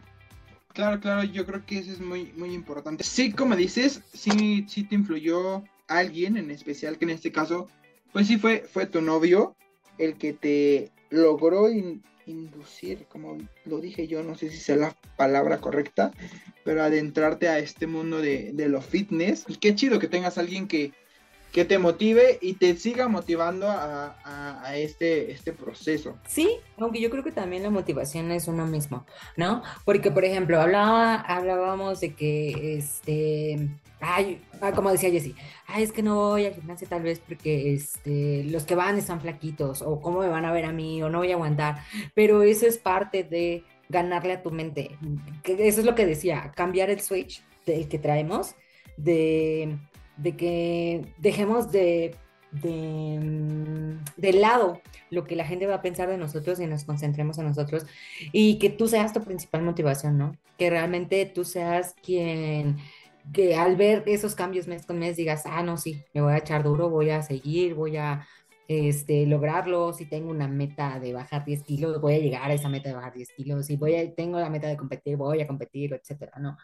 claro, 0.73 1.01
claro, 1.01 1.23
yo 1.25 1.47
creo 1.47 1.65
que 1.65 1.79
eso 1.79 1.93
es 1.93 2.01
muy, 2.01 2.33
muy 2.37 2.53
importante. 2.53 3.05
Sí, 3.05 3.33
como 3.33 3.55
dices, 3.55 4.03
sí, 4.13 4.65
sí 4.69 4.85
te 4.85 4.97
influyó 4.97 5.63
alguien 5.87 6.37
en 6.37 6.51
especial, 6.51 6.99
que 6.99 7.05
en 7.05 7.11
este 7.11 7.33
caso, 7.33 7.69
pues 8.13 8.27
sí 8.27 8.39
fue, 8.39 8.61
fue 8.61 8.87
tu 8.87 9.01
novio 9.01 9.57
el 9.99 10.17
que 10.17 10.33
te 10.33 10.91
logró 11.11 11.69
inducir, 12.27 13.07
como 13.09 13.39
lo 13.65 13.79
dije 13.81 14.07
yo, 14.07 14.23
no 14.23 14.35
sé 14.35 14.51
si 14.51 14.59
sea 14.59 14.77
la 14.77 14.97
palabra 15.17 15.59
correcta, 15.59 16.13
pero 16.65 16.83
adentrarte 16.83 17.49
a 17.49 17.59
este 17.59 17.87
mundo 17.87 18.21
de, 18.21 18.53
de 18.53 18.81
fitness. 18.81 19.45
Y 19.49 19.57
qué 19.57 19.75
chido 19.75 19.99
que 19.99 20.09
tengas 20.09 20.39
alguien 20.39 20.69
que, 20.69 20.93
que 21.53 21.65
te 21.65 21.79
motive 21.79 22.39
y 22.41 22.55
te 22.55 22.77
siga 22.77 23.09
motivando 23.09 23.67
a, 23.69 24.15
este, 24.77 25.33
este 25.33 25.53
proceso. 25.53 26.17
Sí, 26.27 26.51
aunque 26.77 27.01
yo 27.01 27.11
creo 27.11 27.25
que 27.25 27.33
también 27.33 27.63
la 27.63 27.71
motivación 27.71 28.31
es 28.31 28.49
uno 28.49 28.67
mismo, 28.67 29.07
¿no? 29.37 29.63
Porque, 29.85 30.11
por 30.11 30.25
ejemplo, 30.25 30.61
hablaba, 30.61 31.15
hablábamos 31.15 32.01
de 32.01 32.15
que, 32.15 32.77
este, 32.77 33.69
ay, 34.01 34.41
ah, 34.61 34.73
como 34.73 34.91
decía 34.91 35.11
Jessie, 35.11 35.35
ay, 35.67 35.83
es 35.83 35.93
que 35.93 36.03
no 36.03 36.17
voy 36.17 36.47
al 36.47 36.55
gimnasio 36.55 36.89
tal 36.89 37.03
vez 37.03 37.21
porque 37.21 37.75
este, 37.75 38.45
los 38.45 38.65
que 38.65 38.75
van 38.75 38.99
están 38.99 39.21
flaquitos, 39.21 39.83
o 39.83 40.01
cómo 40.01 40.21
me 40.21 40.29
van 40.29 40.45
a 40.45 40.53
ver 40.53 40.65
a 40.65 40.73
mí, 40.73 41.03
o 41.03 41.09
no 41.09 41.19
voy 41.19 41.31
a 41.33 41.35
aguantar, 41.35 41.83
pero 42.15 42.43
eso 42.43 42.67
es 42.67 42.79
parte 42.79 43.25
de 43.25 43.65
ganarle 43.89 44.35
a 44.35 44.43
tu 44.43 44.51
mente. 44.51 44.97
Eso 45.45 45.81
es 45.81 45.87
lo 45.87 45.95
que 45.95 46.07
decía, 46.07 46.53
cambiar 46.55 46.91
el 46.91 47.01
switch 47.01 47.43
del 47.65 47.89
que 47.89 47.99
traemos, 47.99 48.55
de 48.97 49.79
de 50.19 50.37
que 50.37 51.15
dejemos 51.19 51.73
de, 51.73 52.15
de, 52.51 54.33
lado 54.33 54.81
lo 55.11 55.25
que 55.25 55.37
la 55.37 55.45
gente 55.45 55.67
va 55.67 55.77
a 55.77 55.83
pensar 55.83 56.09
de 56.09 56.19
nosotros 56.19 56.61
y 56.61 56.67
nos 56.67 56.85
concentremos 56.85 57.39
en 57.39 57.47
nosotros 57.47 57.87
y 58.33 58.59
que 58.59 58.69
tú 58.69 58.89
seas 58.89 59.13
tu 59.13 59.23
principal 59.23 59.63
motivación, 59.63 60.19
¿no? 60.19 60.37
Que 60.59 60.71
realmente 60.71 61.25
tú 61.27 61.45
seas 61.45 61.95
quien 62.03 62.79
que 63.33 63.57
al 63.57 63.77
ver 63.77 64.03
esos 64.07 64.35
cambios 64.35 64.67
mes 64.67 64.87
con 64.87 64.99
mes 64.99 65.17
digas, 65.17 65.43
ah, 65.47 65.63
no, 65.63 65.77
sí, 65.77 66.03
me 66.15 66.21
voy 66.21 66.33
a 66.33 66.39
echar 66.39 66.63
duro, 66.63 66.89
voy 66.89 67.11
a 67.11 67.23
seguir, 67.23 67.75
voy 67.75 67.97
a 67.97 68.27
este, 68.69 69.27
lograrlo, 69.27 69.95
si 69.95 70.05
tengo 70.05 70.31
una 70.31 70.47
meta 70.47 71.01
de 71.01 71.15
bajar 71.15 71.45
10 71.45 71.63
kilos, 71.63 72.01
voy 72.01 72.15
a 72.15 72.19
llegar 72.19 72.51
a 72.51 72.55
esa 72.55 72.69
meta 72.69 72.91
de 72.91 72.95
bajar 72.95 73.15
10 73.15 73.33
kilos, 73.33 73.67
si 73.67 73.77
voy 73.77 73.97
a, 73.97 74.15
tengo 74.15 74.39
la 74.39 74.51
meta 74.51 74.69
de 74.69 74.77
competir, 74.77 75.17
voy 75.17 75.41
a 75.41 75.47
competir, 75.47 75.95
etcétera, 75.95 76.39
¿no? 76.39 76.57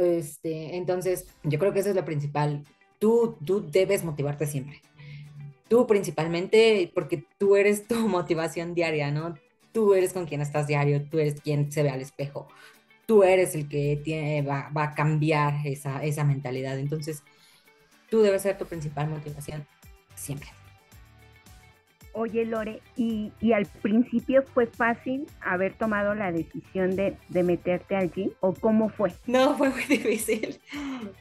este, 0.00 0.76
entonces, 0.76 1.26
yo 1.42 1.58
creo 1.58 1.72
que 1.72 1.80
eso 1.80 1.90
es 1.90 1.96
lo 1.96 2.04
principal, 2.04 2.64
tú, 2.98 3.38
tú 3.44 3.68
debes 3.70 4.04
motivarte 4.04 4.46
siempre. 4.46 4.82
Tú 5.68 5.86
principalmente, 5.86 6.90
porque 6.94 7.24
tú 7.38 7.56
eres 7.56 7.86
tu 7.86 7.94
motivación 8.08 8.74
diaria, 8.74 9.10
¿no? 9.10 9.34
Tú 9.72 9.94
eres 9.94 10.12
con 10.12 10.26
quien 10.26 10.40
estás 10.40 10.66
diario, 10.66 11.08
tú 11.08 11.20
eres 11.20 11.40
quien 11.40 11.70
se 11.70 11.84
ve 11.84 11.90
al 11.90 12.00
espejo, 12.00 12.48
tú 13.10 13.24
eres 13.24 13.56
el 13.56 13.68
que 13.68 14.00
tiene, 14.04 14.40
va, 14.42 14.70
va 14.70 14.84
a 14.84 14.94
cambiar 14.94 15.66
esa, 15.66 16.00
esa 16.04 16.22
mentalidad. 16.22 16.78
Entonces, 16.78 17.24
tú 18.08 18.22
debes 18.22 18.42
ser 18.42 18.56
tu 18.56 18.66
principal 18.66 19.08
motivación 19.08 19.66
siempre. 20.14 20.48
Oye, 22.12 22.44
Lore, 22.44 22.80
¿y, 22.96 23.32
al 23.52 23.66
principio 23.66 24.44
fue 24.54 24.68
fácil 24.68 25.26
haber 25.40 25.74
tomado 25.74 26.14
la 26.14 26.30
decisión 26.30 26.94
de, 26.94 27.16
meterte 27.42 27.96
allí 27.96 28.32
o 28.38 28.54
cómo 28.54 28.90
fue? 28.90 29.12
No, 29.26 29.56
fue 29.58 29.70
muy 29.70 29.82
difícil, 29.86 30.60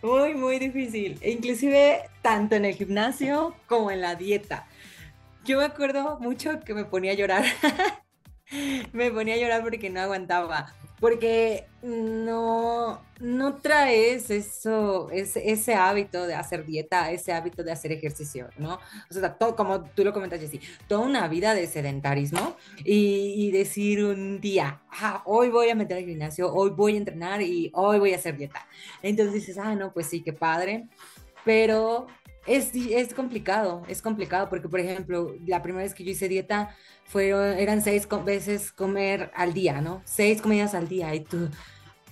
muy, 0.03 0.35
muy 0.35 0.59
difícil, 0.59 1.17
inclusive 1.25 2.01
tanto 2.21 2.53
en 2.53 2.65
el 2.65 2.75
gimnasio 2.75 3.55
como 3.65 3.89
en 3.89 4.01
la 4.01 4.13
dieta. 4.13 4.67
Yo 5.43 5.57
me 5.57 5.65
acuerdo 5.65 6.19
mucho 6.19 6.59
que 6.59 6.75
me 6.75 6.85
ponía 6.85 7.13
a 7.13 7.15
llorar, 7.15 7.45
me 8.93 9.09
ponía 9.09 9.33
a 9.33 9.37
llorar 9.39 9.63
porque 9.63 9.89
no 9.89 10.01
aguantaba 10.01 10.75
porque 10.99 11.65
no, 11.81 13.01
no 13.19 13.55
traes 13.55 14.29
eso, 14.29 15.09
ese, 15.11 15.51
ese, 15.51 15.75
hábito 15.75 16.27
de 16.27 16.35
hacer 16.35 16.65
dieta, 16.65 17.11
ese 17.11 17.31
hábito 17.31 17.63
de 17.63 17.71
hacer 17.71 17.91
ejercicio, 17.91 18.49
¿no? 18.57 18.79
O 19.09 19.13
sea, 19.13 19.33
todo, 19.33 19.55
como 19.55 19.83
tú 19.85 20.03
lo 20.03 20.11
comentas, 20.11 20.41
Jessy, 20.41 20.59
toda 20.87 21.01
una 21.01 21.27
vida 21.27 21.53
de 21.53 21.67
sedentarismo 21.67 22.57
y, 22.83 23.33
y, 23.37 23.51
decir 23.51 24.03
un 24.03 24.41
día, 24.41 24.81
ah, 24.91 25.23
hoy 25.25 25.49
voy 25.49 25.69
a 25.69 25.75
meter 25.75 25.97
al 25.97 26.05
gimnasio, 26.05 26.53
hoy 26.53 26.71
voy 26.71 26.95
a 26.95 26.97
entrenar 26.97 27.41
y 27.41 27.71
hoy 27.73 27.99
voy 27.99 28.13
a 28.13 28.17
hacer 28.17 28.35
dieta. 28.35 28.67
Entonces 29.01 29.33
dices, 29.33 29.57
ah, 29.57 29.75
no, 29.75 29.93
pues 29.93 30.07
sí, 30.07 30.21
qué 30.21 30.33
padre, 30.33 30.87
pero 31.45 32.07
es, 32.45 32.71
es 32.73 33.13
complicado, 33.13 33.83
es 33.87 34.01
complicado 34.01 34.49
porque, 34.49 34.69
por 34.69 34.79
ejemplo, 34.79 35.35
la 35.45 35.61
primera 35.61 35.83
vez 35.83 35.93
que 35.93 36.03
yo 36.03 36.11
hice 36.11 36.27
dieta, 36.27 36.75
fueron, 37.05 37.57
eran 37.57 37.81
seis 37.81 38.07
veces 38.25 38.71
comer 38.71 39.31
al 39.35 39.53
día, 39.53 39.81
¿no? 39.81 40.01
Seis 40.05 40.41
comidas 40.41 40.73
al 40.75 40.87
día 40.87 41.13
y 41.15 41.21
tú, 41.21 41.49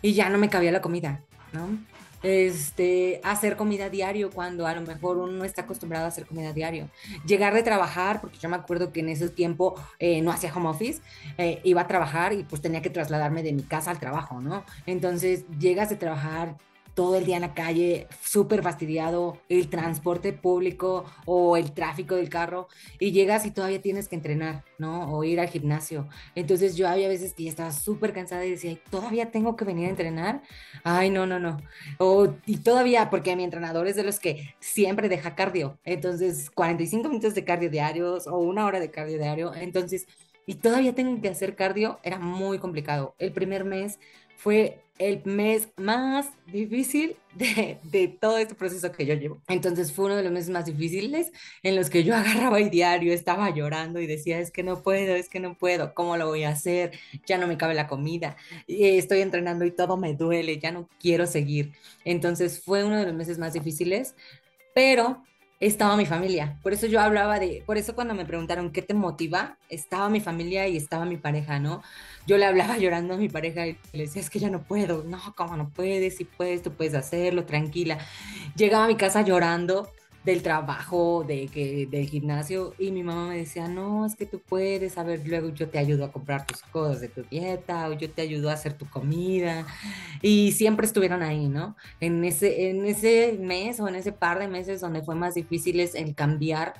y 0.01 0.13
ya 0.13 0.29
no 0.29 0.37
me 0.37 0.49
cabía 0.49 0.71
la 0.71 0.81
comida, 0.81 1.21
¿no? 1.53 1.77
Este, 2.23 3.21
hacer 3.23 3.55
comida 3.55 3.89
diario 3.89 4.31
cuando 4.31 4.65
a 4.65 4.73
lo 4.73 4.81
mejor 4.81 5.17
uno 5.17 5.31
no 5.31 5.43
está 5.43 5.61
acostumbrado 5.61 6.05
a 6.05 6.07
hacer 6.07 6.25
comida 6.25 6.51
diario. 6.51 6.89
Llegar 7.25 7.53
de 7.53 7.61
trabajar, 7.61 8.21
porque 8.21 8.39
yo 8.39 8.49
me 8.49 8.55
acuerdo 8.55 8.91
que 8.91 9.01
en 9.01 9.09
ese 9.09 9.29
tiempo 9.29 9.75
eh, 9.99 10.21
no 10.21 10.31
hacía 10.31 10.53
home 10.53 10.69
office, 10.69 11.01
eh, 11.37 11.61
iba 11.63 11.81
a 11.81 11.87
trabajar 11.87 12.33
y 12.33 12.43
pues 12.43 12.61
tenía 12.61 12.81
que 12.81 12.89
trasladarme 12.89 13.43
de 13.43 13.53
mi 13.53 13.61
casa 13.61 13.91
al 13.91 13.99
trabajo, 13.99 14.41
¿no? 14.41 14.63
Entonces 14.87 15.45
llegas 15.59 15.89
de 15.89 15.95
trabajar, 15.95 16.57
todo 16.97 17.15
el 17.15 17.25
día 17.25 17.35
en 17.35 17.43
la 17.43 17.53
calle, 17.53 18.07
súper 18.23 18.63
fastidiado, 18.63 19.37
el 19.49 19.69
transporte 19.69 20.33
público 20.33 21.05
o 21.25 21.55
el 21.55 21.71
tráfico 21.71 22.15
del 22.15 22.27
carro, 22.27 22.69
y 22.99 23.11
llegas 23.11 23.45
y 23.45 23.51
todavía 23.51 23.79
tienes 23.79 24.07
que 24.07 24.15
entrenar, 24.15 24.63
¿no? 24.79 25.15
O 25.15 25.23
ir 25.23 25.39
al 25.39 25.47
gimnasio. 25.47 26.09
Entonces 26.33 26.75
yo 26.75 26.87
había 26.87 27.07
veces 27.07 27.35
que 27.35 27.43
ya 27.43 27.51
estaba 27.51 27.71
súper 27.71 28.13
cansada 28.13 28.47
y 28.47 28.49
decía, 28.49 28.75
¿todavía 28.89 29.29
tengo 29.29 29.55
que 29.55 29.63
venir 29.63 29.85
a 29.85 29.89
entrenar? 29.91 30.41
Ay, 30.83 31.11
no, 31.11 31.27
no, 31.27 31.37
no. 31.37 31.61
O, 31.99 32.33
y 32.47 32.57
todavía, 32.57 33.11
porque 33.11 33.35
mi 33.35 33.43
entrenador 33.43 33.85
es 33.85 33.95
de 33.95 34.03
los 34.03 34.19
que 34.19 34.55
siempre 34.59 35.07
deja 35.07 35.35
cardio. 35.35 35.77
Entonces, 35.83 36.49
45 36.49 37.09
minutos 37.09 37.35
de 37.35 37.43
cardio 37.43 37.69
diarios 37.69 38.25
o 38.25 38.39
una 38.39 38.65
hora 38.65 38.79
de 38.79 38.89
cardio 38.89 39.19
diario. 39.19 39.53
Entonces, 39.53 40.07
y 40.47 40.55
todavía 40.55 40.95
tengo 40.95 41.21
que 41.21 41.29
hacer 41.29 41.55
cardio, 41.55 41.99
era 42.01 42.17
muy 42.17 42.57
complicado. 42.57 43.13
El 43.19 43.33
primer 43.33 43.65
mes 43.65 43.99
fue 44.35 44.81
el 44.99 45.21
mes 45.25 45.69
más 45.77 46.29
difícil 46.47 47.15
de, 47.35 48.17
todo 48.19 48.37
este 48.37 48.55
proceso 48.55 48.91
que 48.91 49.05
yo 49.05 49.13
llevo. 49.13 49.41
Entonces 49.47 49.91
fue 49.91 50.05
uno 50.05 50.15
de 50.15 50.23
los 50.23 50.31
meses 50.31 50.49
más 50.49 50.65
difíciles 50.65 51.31
en 51.63 51.75
los 51.75 51.89
que 51.89 52.03
yo 52.03 52.15
agarraba 52.15 52.59
el 52.59 52.69
diario, 52.69 53.13
estaba 53.13 53.49
llorando 53.49 53.99
y 53.99 54.07
decía, 54.07 54.39
es 54.39 54.51
que 54.51 54.63
no 54.63 54.81
puedo, 54.81 55.15
es 55.15 55.29
que 55.29 55.39
no 55.39 55.55
puedo, 55.55 55.93
¿cómo 55.93 56.17
lo 56.17 56.27
voy 56.27 56.43
a 56.43 56.49
hacer? 56.49 56.91
Ya 57.25 57.37
no 57.37 57.47
me 57.47 57.57
cabe 57.57 57.73
la 57.73 57.87
comida, 57.87 58.37
estoy 58.67 59.21
entrenando 59.21 59.65
y 59.65 59.71
todo 59.71 59.97
me 59.97 60.13
duele, 60.13 60.59
ya 60.59 60.71
no 60.71 60.89
quiero 60.99 61.27
seguir. 61.27 61.73
Entonces 62.05 62.61
fue 62.63 62.83
uno 62.83 62.97
de 62.97 63.05
los 63.05 63.13
meses 63.13 63.37
más 63.37 63.53
difíciles, 63.53 64.15
pero 64.73 65.23
estaba 65.59 65.97
mi 65.97 66.05
familia. 66.05 66.59
Por 66.61 66.73
eso 66.73 66.85
yo 66.87 67.01
hablaba 67.01 67.39
de, 67.39 67.63
por 67.65 67.77
eso 67.77 67.95
cuando 67.95 68.13
me 68.13 68.25
preguntaron 68.25 68.71
qué 68.71 68.81
te 68.81 68.93
motiva, 68.93 69.57
estaba 69.69 70.09
mi 70.09 70.19
familia 70.19 70.67
y 70.67 70.77
estaba 70.77 71.05
mi 71.05 71.17
pareja, 71.17 71.59
¿no? 71.59 71.81
Yo 72.27 72.37
le 72.37 72.45
hablaba 72.45 72.77
llorando 72.79 73.15
a 73.15 73.17
mi 73.17 73.29
pareja 73.29 73.65
y 73.65 73.77
le 73.93 74.03
decía, 74.03 74.21
es 74.21 74.29
que 74.29 74.39
ya 74.39 74.49
no 74.49 74.61
puedo. 74.61 75.03
No, 75.03 75.19
¿cómo 75.35 75.57
no 75.57 75.69
puedes? 75.69 76.17
Si 76.17 76.25
puedes, 76.25 76.61
tú 76.61 76.73
puedes 76.73 76.93
hacerlo, 76.93 77.45
tranquila. 77.45 77.97
Llegaba 78.55 78.85
a 78.85 78.87
mi 78.87 78.95
casa 78.95 79.21
llorando 79.21 79.89
del 80.27 80.43
trabajo, 80.43 81.23
de 81.25 81.47
que, 81.47 81.87
del 81.89 82.05
gimnasio, 82.05 82.73
y 82.77 82.91
mi 82.91 83.01
mamá 83.01 83.29
me 83.29 83.37
decía, 83.37 83.69
no, 83.69 84.05
es 84.05 84.15
que 84.15 84.25
tú 84.25 84.41
puedes, 84.41 84.97
a 84.97 85.03
ver, 85.03 85.25
luego 85.25 85.53
yo 85.53 85.69
te 85.69 85.79
ayudo 85.79 86.03
a 86.03 86.11
comprar 86.11 86.45
tus 86.45 86.63
cosas 86.63 86.99
de 86.99 87.07
tu 87.07 87.23
dieta, 87.23 87.87
o 87.87 87.93
yo 87.93 88.11
te 88.11 88.23
ayudo 88.23 88.49
a 88.49 88.53
hacer 88.53 88.73
tu 88.73 88.85
comida, 88.89 89.65
y 90.21 90.51
siempre 90.51 90.85
estuvieron 90.85 91.23
ahí, 91.23 91.47
¿no? 91.47 91.77
En 92.01 92.25
ese, 92.25 92.69
en 92.69 92.85
ese 92.85 93.37
mes 93.39 93.79
o 93.79 93.87
en 93.87 93.95
ese 93.95 94.11
par 94.11 94.37
de 94.37 94.49
meses 94.49 94.81
donde 94.81 95.01
fue 95.01 95.15
más 95.15 95.35
difícil 95.35 95.79
es 95.79 95.95
el 95.95 96.13
cambiar 96.13 96.73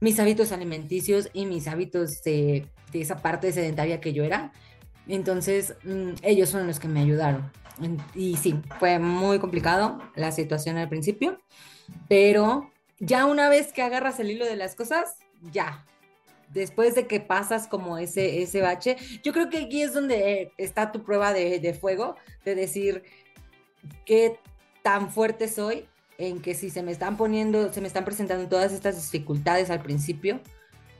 mis 0.00 0.18
hábitos 0.18 0.50
alimenticios 0.50 1.28
y 1.34 1.44
mis 1.44 1.68
hábitos 1.68 2.22
de, 2.22 2.66
de 2.90 3.00
esa 3.02 3.16
parte 3.16 3.52
sedentaria 3.52 4.00
que 4.00 4.14
yo 4.14 4.24
era. 4.24 4.50
Entonces, 5.08 5.74
mm, 5.84 6.12
ellos 6.22 6.50
son 6.50 6.66
los 6.66 6.78
que 6.78 6.88
me 6.88 7.00
ayudaron. 7.00 7.50
Y 8.14 8.36
sí, 8.36 8.60
fue 8.78 8.98
muy 8.98 9.38
complicado 9.38 10.00
la 10.14 10.32
situación 10.32 10.76
al 10.76 10.88
principio, 10.88 11.38
pero 12.08 12.70
ya 12.98 13.26
una 13.26 13.48
vez 13.48 13.72
que 13.72 13.82
agarras 13.82 14.18
el 14.20 14.30
hilo 14.30 14.44
de 14.44 14.56
las 14.56 14.74
cosas, 14.74 15.16
ya. 15.52 15.84
Después 16.50 16.94
de 16.94 17.06
que 17.06 17.20
pasas 17.20 17.68
como 17.68 17.98
ese, 17.98 18.42
ese 18.42 18.62
bache, 18.62 18.96
yo 19.22 19.32
creo 19.32 19.48
que 19.48 19.58
aquí 19.58 19.82
es 19.82 19.92
donde 19.92 20.52
está 20.56 20.92
tu 20.92 21.04
prueba 21.04 21.32
de, 21.32 21.60
de 21.60 21.74
fuego, 21.74 22.16
de 22.44 22.54
decir 22.54 23.02
qué 24.04 24.38
tan 24.82 25.10
fuerte 25.10 25.46
soy 25.48 25.86
en 26.16 26.40
que 26.40 26.54
si 26.54 26.70
se 26.70 26.82
me 26.82 26.90
están 26.90 27.16
poniendo, 27.16 27.72
se 27.72 27.80
me 27.80 27.86
están 27.86 28.04
presentando 28.04 28.48
todas 28.48 28.72
estas 28.72 28.96
dificultades 28.96 29.70
al 29.70 29.82
principio, 29.82 30.40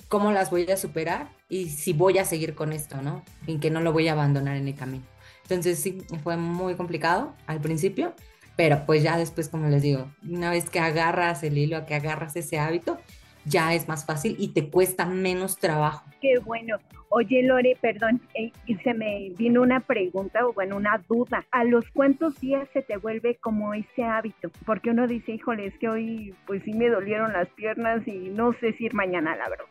cómo 0.08 0.32
las 0.32 0.50
voy 0.50 0.70
a 0.70 0.76
superar 0.76 1.28
y 1.48 1.68
si 1.68 1.92
voy 1.92 2.18
a 2.18 2.24
seguir 2.24 2.54
con 2.54 2.72
esto, 2.72 3.00
¿no? 3.02 3.24
En 3.46 3.60
que 3.60 3.70
no 3.70 3.80
lo 3.80 3.92
voy 3.92 4.08
a 4.08 4.12
abandonar 4.12 4.56
en 4.56 4.66
el 4.66 4.74
camino. 4.74 5.04
Entonces 5.42 5.78
sí, 5.78 6.02
fue 6.22 6.36
muy 6.36 6.74
complicado 6.74 7.34
al 7.46 7.60
principio, 7.60 8.14
pero 8.56 8.84
pues 8.86 9.02
ya 9.02 9.16
después, 9.16 9.48
como 9.48 9.68
les 9.68 9.82
digo, 9.82 10.10
una 10.28 10.50
vez 10.50 10.68
que 10.68 10.80
agarras 10.80 11.42
el 11.42 11.56
hilo, 11.56 11.86
que 11.86 11.94
agarras 11.94 12.36
ese 12.36 12.58
hábito, 12.58 12.98
ya 13.44 13.74
es 13.74 13.88
más 13.88 14.04
fácil 14.04 14.36
y 14.38 14.48
te 14.48 14.68
cuesta 14.68 15.06
menos 15.06 15.58
trabajo. 15.58 16.04
Qué 16.20 16.38
bueno. 16.44 16.76
Oye, 17.10 17.42
Lore, 17.42 17.74
perdón, 17.80 18.20
eh, 18.34 18.52
se 18.84 18.92
me 18.92 19.30
vino 19.38 19.62
una 19.62 19.80
pregunta 19.80 20.46
o 20.46 20.52
bueno, 20.52 20.76
una 20.76 21.02
duda. 21.08 21.46
¿A 21.50 21.64
los 21.64 21.84
cuántos 21.94 22.38
días 22.38 22.68
se 22.74 22.82
te 22.82 22.98
vuelve 22.98 23.36
como 23.36 23.72
ese 23.72 24.04
hábito? 24.04 24.50
Porque 24.66 24.90
uno 24.90 25.06
dice, 25.06 25.32
híjole, 25.32 25.66
es 25.66 25.78
que 25.78 25.88
hoy 25.88 26.34
pues 26.46 26.62
sí 26.64 26.74
me 26.74 26.90
dolieron 26.90 27.32
las 27.32 27.48
piernas 27.50 28.06
y 28.06 28.28
no 28.28 28.52
sé 28.60 28.74
si 28.74 28.84
ir 28.84 28.94
mañana, 28.94 29.36
la 29.36 29.48
verdad. 29.48 29.64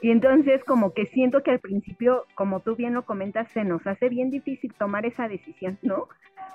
Y 0.00 0.10
entonces 0.10 0.62
como 0.64 0.92
que 0.92 1.06
siento 1.06 1.42
que 1.42 1.50
al 1.52 1.60
principio, 1.60 2.26
como 2.34 2.60
tú 2.60 2.76
bien 2.76 2.94
lo 2.94 3.04
comentas, 3.04 3.48
se 3.52 3.64
nos 3.64 3.86
hace 3.86 4.08
bien 4.08 4.30
difícil 4.30 4.72
tomar 4.74 5.06
esa 5.06 5.28
decisión, 5.28 5.78
¿no? 5.82 6.08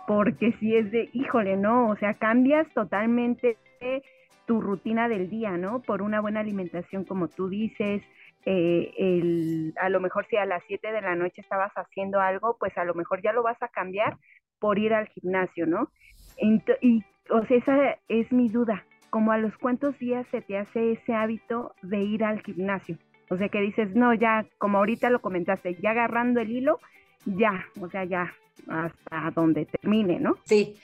Porque 0.08 0.54
si 0.60 0.76
es 0.76 0.92
de, 0.92 1.10
híjole, 1.14 1.58
no, 1.58 1.90
o 1.90 1.96
sea, 1.96 2.16
cambias 2.16 2.68
totalmente 2.74 3.58
tu 4.46 4.62
rutina 4.62 5.08
del 5.08 5.30
día, 5.30 5.58
¿no? 5.58 5.82
Por 5.82 6.02
una 6.02 6.22
buena 6.22 6.40
alimentación, 6.40 7.06
como 7.06 7.28
tú 7.28 7.50
dices, 7.50 8.04
eh, 8.46 8.94
el, 8.98 9.74
a 9.80 9.90
lo 9.90 10.00
mejor 10.00 10.26
si 10.28 10.38
a 10.38 10.46
las 10.46 10.64
7 10.68 10.92
de 10.92 11.02
la 11.02 11.16
noche 11.16 11.42
estabas 11.42 11.72
haciendo 11.74 12.20
algo, 12.20 12.58
pues 12.60 12.78
a 12.78 12.84
lo 12.84 12.94
mejor 12.94 13.22
ya 13.22 13.34
lo 13.34 13.44
vas 13.44 13.62
a 13.62 13.68
cambiar 13.68 14.18
por 14.60 14.78
ir 14.80 14.94
al 14.94 15.08
gimnasio, 15.08 15.66
¿no? 15.66 15.92
y, 16.82 17.04
o 17.30 17.46
sea, 17.46 17.58
esa 17.58 18.00
es 18.08 18.32
mi 18.32 18.50
duda, 18.50 18.84
como 19.10 19.32
a 19.32 19.38
los 19.38 19.56
cuántos 19.58 19.98
días 20.00 20.26
se 20.32 20.42
te 20.42 20.58
hace 20.58 20.94
ese 20.94 21.14
hábito 21.14 21.74
de 21.82 22.00
ir 22.02 22.24
al 22.24 22.42
gimnasio. 22.42 22.98
O 23.32 23.38
sea, 23.38 23.48
que 23.48 23.62
dices, 23.62 23.96
no, 23.96 24.14
ya, 24.14 24.46
como 24.58 24.80
ahorita 24.80 25.10
lo 25.10 25.22
comentaste, 25.22 25.78
ya 25.82 25.92
agarrando 25.92 26.42
el 26.42 26.52
hilo, 26.52 26.80
ya, 27.26 27.66
o 27.80 27.90
sea, 27.90 28.04
ya, 28.04 28.34
hasta 28.68 29.32
donde 29.34 29.66
termine, 29.66 30.20
¿no? 30.20 30.38
Sí. 30.44 30.76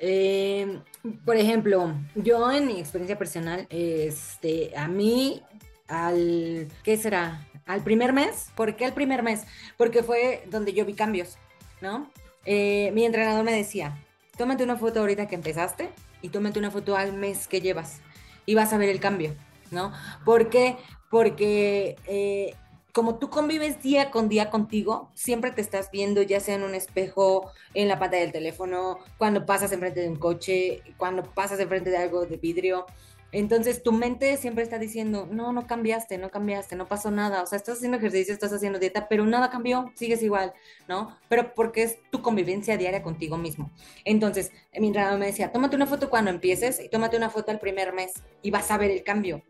Eh, 0.00 0.78
por 1.24 1.36
ejemplo, 1.36 1.92
yo 2.14 2.52
en 2.52 2.68
mi 2.68 2.78
experiencia 2.78 3.18
personal, 3.18 3.66
este, 3.70 4.70
a 4.76 4.86
mí, 4.86 5.42
al, 5.88 6.68
¿qué 6.84 6.96
será? 6.96 7.44
Al 7.66 7.82
primer 7.82 8.12
mes. 8.12 8.52
¿Por 8.54 8.76
qué 8.76 8.84
al 8.84 8.94
primer 8.94 9.24
mes? 9.24 9.44
Porque 9.76 10.04
fue 10.04 10.44
donde 10.48 10.72
yo 10.72 10.84
vi 10.86 10.94
cambios, 10.94 11.38
¿no? 11.80 12.08
Eh, 12.46 12.92
mi 12.94 13.04
entrenador 13.04 13.44
me 13.44 13.52
decía, 13.52 13.98
tómate 14.36 14.62
una 14.62 14.76
foto 14.76 15.00
ahorita 15.00 15.26
que 15.26 15.34
empezaste 15.34 15.90
y 16.22 16.28
tómate 16.28 16.60
una 16.60 16.70
foto 16.70 16.96
al 16.96 17.14
mes 17.14 17.48
que 17.48 17.60
llevas 17.60 18.00
y 18.46 18.54
vas 18.54 18.72
a 18.72 18.78
ver 18.78 18.90
el 18.90 19.00
cambio, 19.00 19.34
¿no? 19.70 19.92
Porque 20.24 20.76
porque 21.10 21.96
eh, 22.06 22.54
como 22.92 23.18
tú 23.18 23.30
convives 23.30 23.82
día 23.82 24.10
con 24.10 24.28
día 24.28 24.50
contigo, 24.50 25.10
siempre 25.14 25.50
te 25.50 25.60
estás 25.60 25.90
viendo, 25.90 26.22
ya 26.22 26.40
sea 26.40 26.54
en 26.54 26.62
un 26.62 26.74
espejo, 26.74 27.50
en 27.74 27.88
la 27.88 27.98
pantalla 27.98 28.22
del 28.22 28.32
teléfono, 28.32 28.98
cuando 29.18 29.46
pasas 29.46 29.72
enfrente 29.72 30.00
de 30.00 30.08
un 30.08 30.16
coche, 30.16 30.82
cuando 30.96 31.22
pasas 31.22 31.60
enfrente 31.60 31.90
de 31.90 31.98
algo 31.98 32.26
de 32.26 32.36
vidrio. 32.36 32.86
Entonces 33.32 33.82
tu 33.82 33.92
mente 33.92 34.36
siempre 34.36 34.64
está 34.64 34.78
diciendo, 34.78 35.28
no, 35.30 35.52
no 35.52 35.66
cambiaste, 35.66 36.18
no 36.18 36.30
cambiaste, 36.30 36.76
no 36.76 36.88
pasó 36.88 37.10
nada. 37.10 37.42
O 37.42 37.46
sea, 37.46 37.56
estás 37.56 37.76
haciendo 37.76 37.98
ejercicio, 37.98 38.34
estás 38.34 38.52
haciendo 38.52 38.78
dieta, 38.78 39.08
pero 39.08 39.24
nada 39.24 39.50
cambió, 39.50 39.92
sigues 39.94 40.22
igual, 40.22 40.52
¿no? 40.88 41.16
Pero 41.28 41.54
porque 41.54 41.82
es 41.84 41.98
tu 42.10 42.22
convivencia 42.22 42.76
diaria 42.76 43.02
contigo 43.02 43.36
mismo. 43.36 43.70
Entonces, 44.04 44.52
mi 44.78 44.88
entrenador 44.88 45.18
me 45.18 45.26
decía, 45.26 45.52
tómate 45.52 45.76
una 45.76 45.86
foto 45.86 46.10
cuando 46.10 46.30
empieces 46.30 46.80
y 46.80 46.88
tómate 46.88 47.16
una 47.16 47.30
foto 47.30 47.52
el 47.52 47.58
primer 47.58 47.92
mes 47.92 48.14
y 48.42 48.50
vas 48.50 48.70
a 48.70 48.78
ver 48.78 48.90
el 48.90 49.04
cambio. 49.04 49.42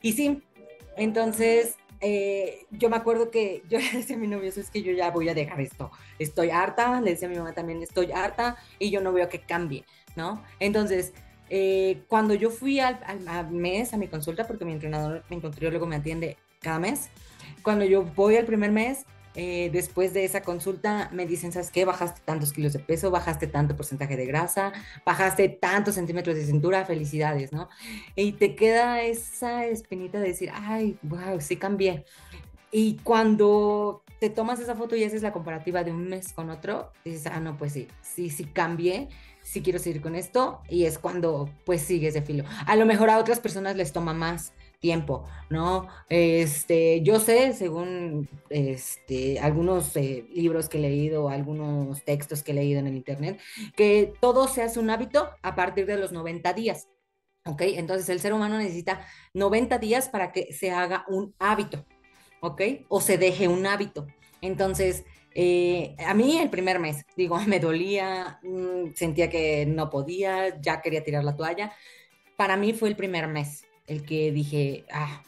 Y 0.00 0.12
sí, 0.14 0.42
entonces, 0.96 1.76
eh, 2.00 2.66
yo 2.72 2.90
me 2.90 2.96
acuerdo 2.96 3.30
que 3.30 3.62
yo 3.68 3.78
le 3.92 3.92
decía 3.92 4.16
a 4.16 4.18
mi 4.18 4.26
novio, 4.26 4.48
es 4.48 4.70
que 4.70 4.82
yo 4.82 4.92
ya 4.92 5.10
voy 5.10 5.28
a 5.28 5.34
dejar 5.34 5.60
esto, 5.60 5.90
estoy 6.18 6.50
harta, 6.50 7.00
le 7.00 7.12
decía 7.12 7.28
a 7.28 7.30
mi 7.30 7.38
mamá 7.38 7.52
también, 7.52 7.82
estoy 7.82 8.10
harta 8.10 8.56
y 8.78 8.90
yo 8.90 9.00
no 9.00 9.12
veo 9.12 9.28
que 9.28 9.40
cambie, 9.40 9.84
¿no? 10.16 10.42
Entonces, 10.58 11.12
eh, 11.54 12.04
cuando 12.08 12.32
yo 12.32 12.48
fui 12.48 12.80
al, 12.80 12.98
al, 13.26 13.50
mes 13.50 13.92
a 13.92 13.98
mi 13.98 14.08
consulta, 14.08 14.46
porque 14.46 14.64
mi 14.64 14.72
entrenador, 14.72 15.22
mi 15.28 15.38
luego 15.60 15.86
me 15.86 15.96
atiende 15.96 16.38
cada 16.62 16.78
mes, 16.78 17.10
cuando 17.62 17.84
yo 17.84 18.04
voy 18.04 18.36
al 18.36 18.46
primer 18.46 18.72
mes, 18.72 19.04
eh, 19.34 19.68
después 19.70 20.14
de 20.14 20.24
esa 20.24 20.40
consulta 20.40 21.10
me 21.12 21.26
dicen, 21.26 21.52
¿sabes 21.52 21.70
qué? 21.70 21.84
Bajaste 21.84 22.22
tantos 22.24 22.54
kilos 22.54 22.72
de 22.72 22.78
peso, 22.78 23.10
bajaste 23.10 23.48
tanto 23.48 23.76
porcentaje 23.76 24.16
de 24.16 24.24
grasa, 24.24 24.72
bajaste 25.04 25.50
tantos 25.50 25.96
centímetros 25.96 26.36
de 26.36 26.46
cintura, 26.46 26.86
felicidades, 26.86 27.52
¿no? 27.52 27.68
Y 28.16 28.32
te 28.32 28.54
queda 28.54 29.02
esa 29.02 29.66
espinita 29.66 30.20
de 30.20 30.28
decir, 30.28 30.50
ay, 30.54 30.96
wow, 31.02 31.38
sí 31.38 31.56
cambié. 31.56 32.06
Y 32.70 32.96
cuando 33.04 34.02
te 34.20 34.30
tomas 34.30 34.58
esa 34.58 34.74
foto 34.74 34.96
y 34.96 35.04
haces 35.04 35.20
la 35.20 35.32
comparativa 35.32 35.84
de 35.84 35.92
un 35.92 36.08
mes 36.08 36.32
con 36.32 36.48
otro, 36.48 36.92
dices, 37.04 37.26
ah, 37.26 37.40
no, 37.40 37.58
pues 37.58 37.74
sí, 37.74 37.88
sí, 38.00 38.30
sí 38.30 38.44
cambié, 38.44 39.10
sí 39.42 39.62
quiero 39.62 39.78
seguir 39.78 40.00
con 40.02 40.14
esto, 40.14 40.60
y 40.68 40.84
es 40.84 40.98
cuando 40.98 41.48
pues 41.64 41.82
sigues 41.82 42.14
de 42.14 42.22
filo. 42.22 42.44
A 42.66 42.76
lo 42.76 42.86
mejor 42.86 43.10
a 43.10 43.18
otras 43.18 43.40
personas 43.40 43.76
les 43.76 43.92
toma 43.92 44.12
más, 44.12 44.52
tiempo, 44.82 45.24
¿no? 45.48 45.86
Este, 46.10 47.00
yo 47.02 47.20
sé, 47.20 47.54
según 47.54 48.28
este, 48.50 49.38
algunos 49.38 49.96
eh, 49.96 50.26
libros 50.34 50.68
que 50.68 50.78
he 50.78 50.80
leído, 50.80 51.30
algunos 51.30 52.04
textos 52.04 52.42
que 52.42 52.50
he 52.50 52.54
leído 52.54 52.80
en 52.80 52.88
el 52.88 52.96
Internet, 52.96 53.40
que 53.76 54.12
todo 54.20 54.48
se 54.48 54.62
hace 54.62 54.80
un 54.80 54.90
hábito 54.90 55.30
a 55.40 55.54
partir 55.54 55.86
de 55.86 55.96
los 55.96 56.12
90 56.12 56.52
días. 56.52 56.88
¿Ok? 57.44 57.62
Entonces 57.62 58.08
el 58.08 58.20
ser 58.20 58.34
humano 58.34 58.58
necesita 58.58 59.04
90 59.34 59.78
días 59.78 60.08
para 60.08 60.30
que 60.32 60.52
se 60.52 60.70
haga 60.70 61.04
un 61.08 61.34
hábito, 61.40 61.84
¿ok? 62.40 62.62
O 62.88 63.00
se 63.00 63.18
deje 63.18 63.48
un 63.48 63.66
hábito. 63.66 64.06
Entonces, 64.40 65.04
eh, 65.34 65.96
a 66.06 66.14
mí 66.14 66.38
el 66.38 66.50
primer 66.50 66.78
mes, 66.78 67.04
digo, 67.16 67.38
me 67.46 67.60
dolía, 67.60 68.38
mm, 68.42 68.94
sentía 68.94 69.30
que 69.30 69.66
no 69.66 69.90
podía, 69.90 70.60
ya 70.60 70.80
quería 70.80 71.04
tirar 71.04 71.24
la 71.24 71.36
toalla. 71.36 71.72
Para 72.36 72.56
mí 72.56 72.72
fue 72.72 72.88
el 72.88 72.96
primer 72.96 73.28
mes, 73.28 73.64
el 73.86 74.04
que 74.04 74.32
dije, 74.32 74.84
ah, 74.92 75.22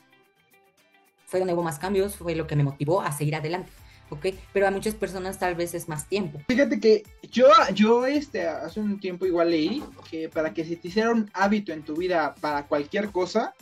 fue 1.26 1.40
donde 1.40 1.54
hubo 1.54 1.62
más 1.62 1.78
cambios, 1.78 2.16
fue 2.16 2.34
lo 2.34 2.46
que 2.46 2.56
me 2.56 2.64
motivó 2.64 3.00
a 3.00 3.12
seguir 3.12 3.36
adelante. 3.36 3.70
¿ok? 4.10 4.26
Pero 4.52 4.66
a 4.66 4.70
muchas 4.70 4.94
personas 4.94 5.38
tal 5.38 5.54
vez 5.54 5.74
es 5.74 5.88
más 5.88 6.08
tiempo. 6.08 6.40
Fíjate 6.48 6.80
que 6.80 7.02
yo, 7.30 7.48
yo 7.74 8.06
este, 8.06 8.46
hace 8.46 8.80
un 8.80 9.00
tiempo 9.00 9.26
igual 9.26 9.50
leí 9.50 9.82
que 10.10 10.28
para 10.28 10.52
que 10.52 10.64
se 10.64 10.76
te 10.76 10.88
hiciera 10.88 11.10
un 11.10 11.30
hábito 11.34 11.72
en 11.72 11.82
tu 11.82 11.96
vida 11.96 12.34
para 12.40 12.66
cualquier 12.66 13.10
cosa, 13.10 13.54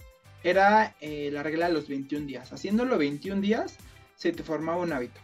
era 0.45 0.97
eh, 1.01 1.31
la 1.33 1.43
regla 1.43 1.69
de 1.69 1.75
los 1.75 1.89
21 1.89 2.27
días. 2.27 2.53
Haciéndolo 2.53 2.99
21 2.99 3.41
días, 3.41 3.77
se 4.17 4.33
te 4.33 4.43
formaba 4.43 4.81
un 4.81 4.93
hábito. 4.93 5.21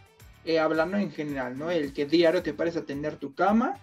Eh, 0.49 0.57
hablando 0.57 0.97
en 0.97 1.11
general, 1.11 1.59
¿no? 1.59 1.69
El 1.69 1.93
que 1.93 2.07
diario 2.07 2.41
te 2.41 2.55
pares 2.55 2.75
a 2.75 2.79
atender 2.79 3.17
tu 3.17 3.35
cama, 3.35 3.77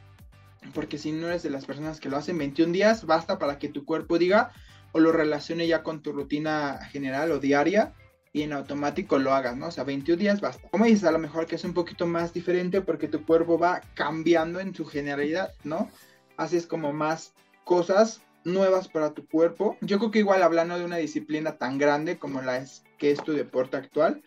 porque 0.74 0.98
si 0.98 1.12
no 1.12 1.28
eres 1.28 1.44
de 1.44 1.50
las 1.50 1.64
personas 1.64 2.00
que 2.00 2.08
lo 2.08 2.16
hacen 2.16 2.38
21 2.38 2.72
días, 2.72 3.06
basta 3.06 3.38
para 3.38 3.60
que 3.60 3.68
tu 3.68 3.84
cuerpo 3.84 4.18
diga, 4.18 4.50
o 4.90 4.98
lo 4.98 5.12
relacione 5.12 5.68
ya 5.68 5.84
con 5.84 6.02
tu 6.02 6.10
rutina 6.10 6.80
general 6.90 7.30
o 7.30 7.38
diaria 7.38 7.92
y 8.32 8.42
en 8.42 8.52
automático 8.52 9.16
lo 9.20 9.32
hagas, 9.32 9.56
¿no? 9.56 9.68
O 9.68 9.70
sea, 9.70 9.84
21 9.84 10.18
días 10.18 10.40
basta. 10.40 10.68
Como 10.68 10.86
dices, 10.86 11.04
a 11.04 11.12
lo 11.12 11.20
mejor 11.20 11.46
que 11.46 11.54
es 11.54 11.62
un 11.62 11.72
poquito 11.72 12.04
más 12.04 12.32
diferente 12.32 12.80
porque 12.80 13.06
tu 13.06 13.24
cuerpo 13.24 13.60
va 13.60 13.80
cambiando 13.94 14.58
en 14.58 14.74
su 14.74 14.86
generalidad, 14.86 15.52
¿no? 15.62 15.88
Haces 16.36 16.66
como 16.66 16.92
más 16.92 17.32
cosas 17.62 18.22
nuevas 18.42 18.88
para 18.88 19.14
tu 19.14 19.24
cuerpo. 19.28 19.76
Yo 19.82 20.00
creo 20.00 20.10
que 20.10 20.18
igual 20.18 20.42
hablando 20.42 20.76
de 20.76 20.84
una 20.84 20.96
disciplina 20.96 21.58
tan 21.58 21.78
grande 21.78 22.18
como 22.18 22.42
la 22.42 22.66
que 22.98 23.12
es 23.12 23.22
tu 23.22 23.34
deporte 23.34 23.76
actual, 23.76 24.20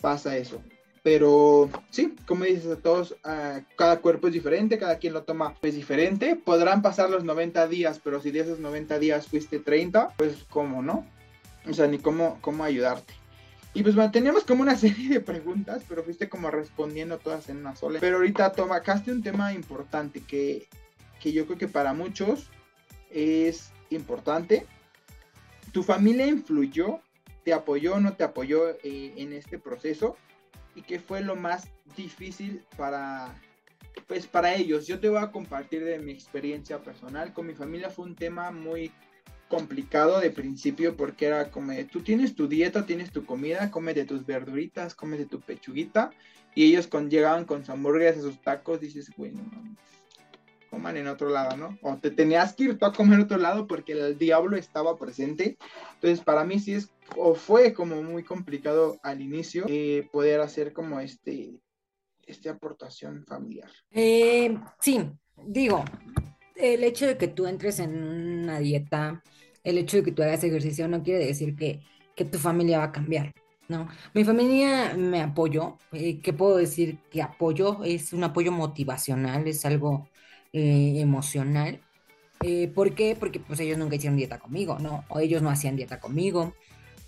pasa 0.00 0.38
eso. 0.38 0.62
Pero 1.02 1.68
sí, 1.90 2.14
como 2.26 2.44
dices 2.44 2.66
a 2.66 2.76
todos, 2.76 3.16
ah, 3.24 3.60
cada 3.76 3.98
cuerpo 4.00 4.28
es 4.28 4.34
diferente, 4.34 4.78
cada 4.78 4.98
quien 4.98 5.12
lo 5.12 5.24
toma 5.24 5.54
pues 5.60 5.74
diferente. 5.74 6.36
Podrán 6.36 6.80
pasar 6.80 7.10
los 7.10 7.24
90 7.24 7.66
días, 7.66 8.00
pero 8.02 8.20
si 8.20 8.30
de 8.30 8.40
esos 8.40 8.60
90 8.60 8.98
días 9.00 9.26
fuiste 9.26 9.58
30, 9.58 10.14
pues 10.16 10.44
cómo, 10.48 10.80
¿no? 10.80 11.04
O 11.68 11.74
sea, 11.74 11.88
ni 11.88 11.98
cómo, 11.98 12.38
cómo 12.40 12.62
ayudarte. 12.62 13.14
Y 13.74 13.82
pues 13.82 13.94
bueno, 13.94 14.12
teníamos 14.12 14.44
como 14.44 14.62
una 14.62 14.76
serie 14.76 15.08
de 15.08 15.20
preguntas, 15.20 15.82
pero 15.88 16.04
fuiste 16.04 16.28
como 16.28 16.50
respondiendo 16.50 17.18
todas 17.18 17.48
en 17.48 17.58
una 17.58 17.74
sola. 17.74 17.98
Pero 18.00 18.18
ahorita 18.18 18.52
tomaste 18.52 19.10
un 19.10 19.22
tema 19.22 19.52
importante 19.52 20.20
que, 20.20 20.68
que 21.20 21.32
yo 21.32 21.46
creo 21.46 21.58
que 21.58 21.68
para 21.68 21.94
muchos 21.94 22.48
es 23.10 23.72
importante. 23.90 24.66
¿Tu 25.72 25.82
familia 25.82 26.26
influyó? 26.26 27.00
¿Te 27.44 27.52
apoyó 27.52 27.94
o 27.94 28.00
no 28.00 28.12
te 28.12 28.22
apoyó 28.22 28.68
eh, 28.84 29.14
en 29.16 29.32
este 29.32 29.58
proceso? 29.58 30.16
¿Y 30.74 30.82
qué 30.82 30.98
fue 30.98 31.20
lo 31.20 31.36
más 31.36 31.68
difícil 31.96 32.62
para, 32.76 33.38
pues, 34.06 34.26
para 34.26 34.54
ellos? 34.54 34.86
Yo 34.86 35.00
te 35.00 35.08
voy 35.08 35.18
a 35.18 35.30
compartir 35.30 35.84
de 35.84 35.98
mi 35.98 36.12
experiencia 36.12 36.78
personal. 36.78 37.32
Con 37.32 37.46
mi 37.46 37.54
familia 37.54 37.90
fue 37.90 38.06
un 38.06 38.16
tema 38.16 38.50
muy 38.50 38.90
complicado 39.48 40.18
de 40.18 40.30
principio 40.30 40.96
porque 40.96 41.26
era 41.26 41.50
como, 41.50 41.72
tú 41.90 42.00
tienes 42.00 42.34
tu 42.34 42.48
dieta, 42.48 42.86
tienes 42.86 43.10
tu 43.10 43.26
comida, 43.26 43.70
de 43.70 44.04
tus 44.04 44.24
verduritas, 44.24 44.96
de 44.98 45.26
tu 45.26 45.40
pechuguita. 45.40 46.10
Y 46.54 46.64
ellos 46.64 46.86
con, 46.86 47.10
llegaban 47.10 47.44
con 47.44 47.60
sus 47.60 47.70
hamburguesas, 47.70 48.22
sus 48.22 48.40
tacos, 48.40 48.80
dices, 48.80 49.10
bueno, 49.16 49.40
coman 50.72 50.96
en 50.96 51.06
otro 51.06 51.28
lado, 51.28 51.54
¿no? 51.58 51.78
O 51.82 51.98
te 51.98 52.10
tenías 52.10 52.54
que 52.54 52.64
ir 52.64 52.78
tú 52.78 52.86
a 52.86 52.94
comer 52.94 53.18
en 53.18 53.24
otro 53.26 53.36
lado 53.36 53.66
porque 53.66 53.92
el 53.92 54.16
diablo 54.16 54.56
estaba 54.56 54.98
presente. 54.98 55.58
Entonces, 55.96 56.24
para 56.24 56.44
mí 56.44 56.58
sí 56.58 56.72
es, 56.72 56.90
o 57.14 57.34
fue 57.34 57.74
como 57.74 58.02
muy 58.02 58.24
complicado 58.24 58.98
al 59.02 59.20
inicio 59.20 59.66
eh, 59.68 60.08
poder 60.10 60.40
hacer 60.40 60.72
como 60.72 60.98
este, 60.98 61.60
este 62.26 62.48
aportación 62.48 63.22
familiar. 63.26 63.68
Eh, 63.90 64.58
sí, 64.80 65.10
digo, 65.46 65.84
el 66.56 66.84
hecho 66.84 67.06
de 67.06 67.18
que 67.18 67.28
tú 67.28 67.46
entres 67.46 67.78
en 67.78 68.02
una 68.42 68.58
dieta, 68.58 69.22
el 69.64 69.76
hecho 69.76 69.98
de 69.98 70.04
que 70.04 70.12
tú 70.12 70.22
hagas 70.22 70.42
ejercicio 70.42 70.88
no 70.88 71.02
quiere 71.02 71.26
decir 71.26 71.54
que, 71.54 71.82
que 72.16 72.24
tu 72.24 72.38
familia 72.38 72.78
va 72.78 72.84
a 72.84 72.92
cambiar. 72.92 73.30
No, 73.68 73.88
mi 74.14 74.24
familia 74.24 74.94
me 74.96 75.20
apoyó. 75.20 75.76
Eh, 75.92 76.18
¿Qué 76.20 76.32
puedo 76.32 76.56
decir? 76.56 76.98
Que 77.10 77.20
apoyo 77.20 77.84
es 77.84 78.14
un 78.14 78.24
apoyo 78.24 78.52
motivacional, 78.52 79.46
es 79.46 79.66
algo 79.66 80.08
eh, 80.52 81.00
emocional. 81.00 81.80
Eh, 82.42 82.68
¿Por 82.74 82.94
qué? 82.94 83.16
Porque 83.18 83.40
pues 83.40 83.60
ellos 83.60 83.78
nunca 83.78 83.96
hicieron 83.96 84.16
dieta 84.16 84.38
conmigo, 84.38 84.78
¿no? 84.78 85.04
O 85.08 85.20
ellos 85.20 85.42
no 85.42 85.50
hacían 85.50 85.76
dieta 85.76 86.00
conmigo, 86.00 86.54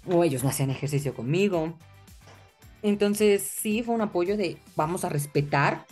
o 0.07 0.25
ellos 0.25 0.43
no 0.43 0.51
hacían 0.51 0.71
ejercicio 0.71 1.15
conmigo. 1.15 1.77
Entonces 2.83 3.43
sí 3.43 3.83
fue 3.83 3.95
un 3.95 4.03
apoyo 4.03 4.37
de 4.37 4.59
vamos 4.77 5.05
a 5.05 5.09
respetar 5.09 5.87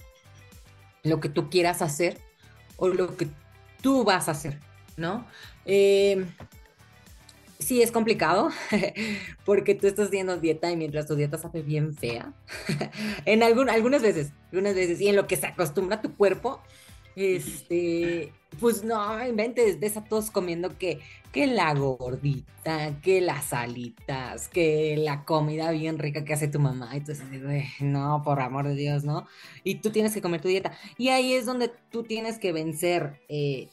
lo 1.03 1.21
que 1.21 1.29
tú 1.29 1.51
quieras 1.51 1.83
hacer 1.83 2.19
o 2.77 2.89
lo 2.89 3.17
que 3.17 3.29
tú 3.81 4.05
vas 4.05 4.29
a 4.29 4.33
hacer, 4.33 4.59
¿no? 4.97 5.27
Eh, 5.65 6.25
sí 7.59 7.83
es 7.83 7.93
complicado 7.93 8.51
porque 9.45 9.75
tú 9.75 9.87
estás 9.87 10.09
haciendo 10.09 10.37
dieta 10.37 10.71
y 10.71 10.77
mientras 10.77 11.07
tu 11.07 11.17
dieta 11.17 11.39
sabe 11.39 11.63
bien 11.63 11.95
fea, 11.95 12.33
en 13.25 13.43
algunas 13.43 14.03
veces, 14.03 14.33
algunas 14.51 14.75
veces, 14.75 15.01
y 15.01 15.09
en 15.09 15.17
lo 15.17 15.27
que 15.27 15.37
se 15.37 15.47
acostumbra 15.47 16.03
tu 16.03 16.15
cuerpo, 16.15 16.61
este, 17.17 18.33
pues 18.61 18.85
no, 18.85 19.27
inventes, 19.27 19.81
ves 19.81 19.97
a 19.97 20.05
todos 20.05 20.31
comiendo 20.31 20.77
que, 20.79 21.01
que 21.33 21.47
la 21.47 21.75
gordita, 21.75 23.01
que 23.01 23.21
las 23.21 23.53
alitas, 23.53 24.49
que 24.49 24.97
la 24.99 25.25
comida 25.25 25.71
bien 25.71 25.99
rica 25.99 26.25
que 26.25 26.35
hace 26.35 26.49
tu 26.49 26.61
mamá. 26.61 26.91
Entonces, 26.95 27.25
no, 27.81 28.23
por 28.25 28.41
amor 28.41 28.69
de 28.69 28.75
Dios, 28.75 29.05
¿no? 29.05 29.27
Y 29.65 29.77
tú 29.77 29.91
tienes 29.91 30.13
que 30.15 30.23
comer 30.23 30.41
tu 30.41 30.49
dieta. 30.49 30.73
Y 30.99 31.09
ahí 31.09 31.33
es 31.33 31.47
donde 31.47 31.71
tú 31.91 32.03
tienes 32.03 32.39
que 32.39 32.53
vencer, 32.53 33.21
eh, 33.29 33.69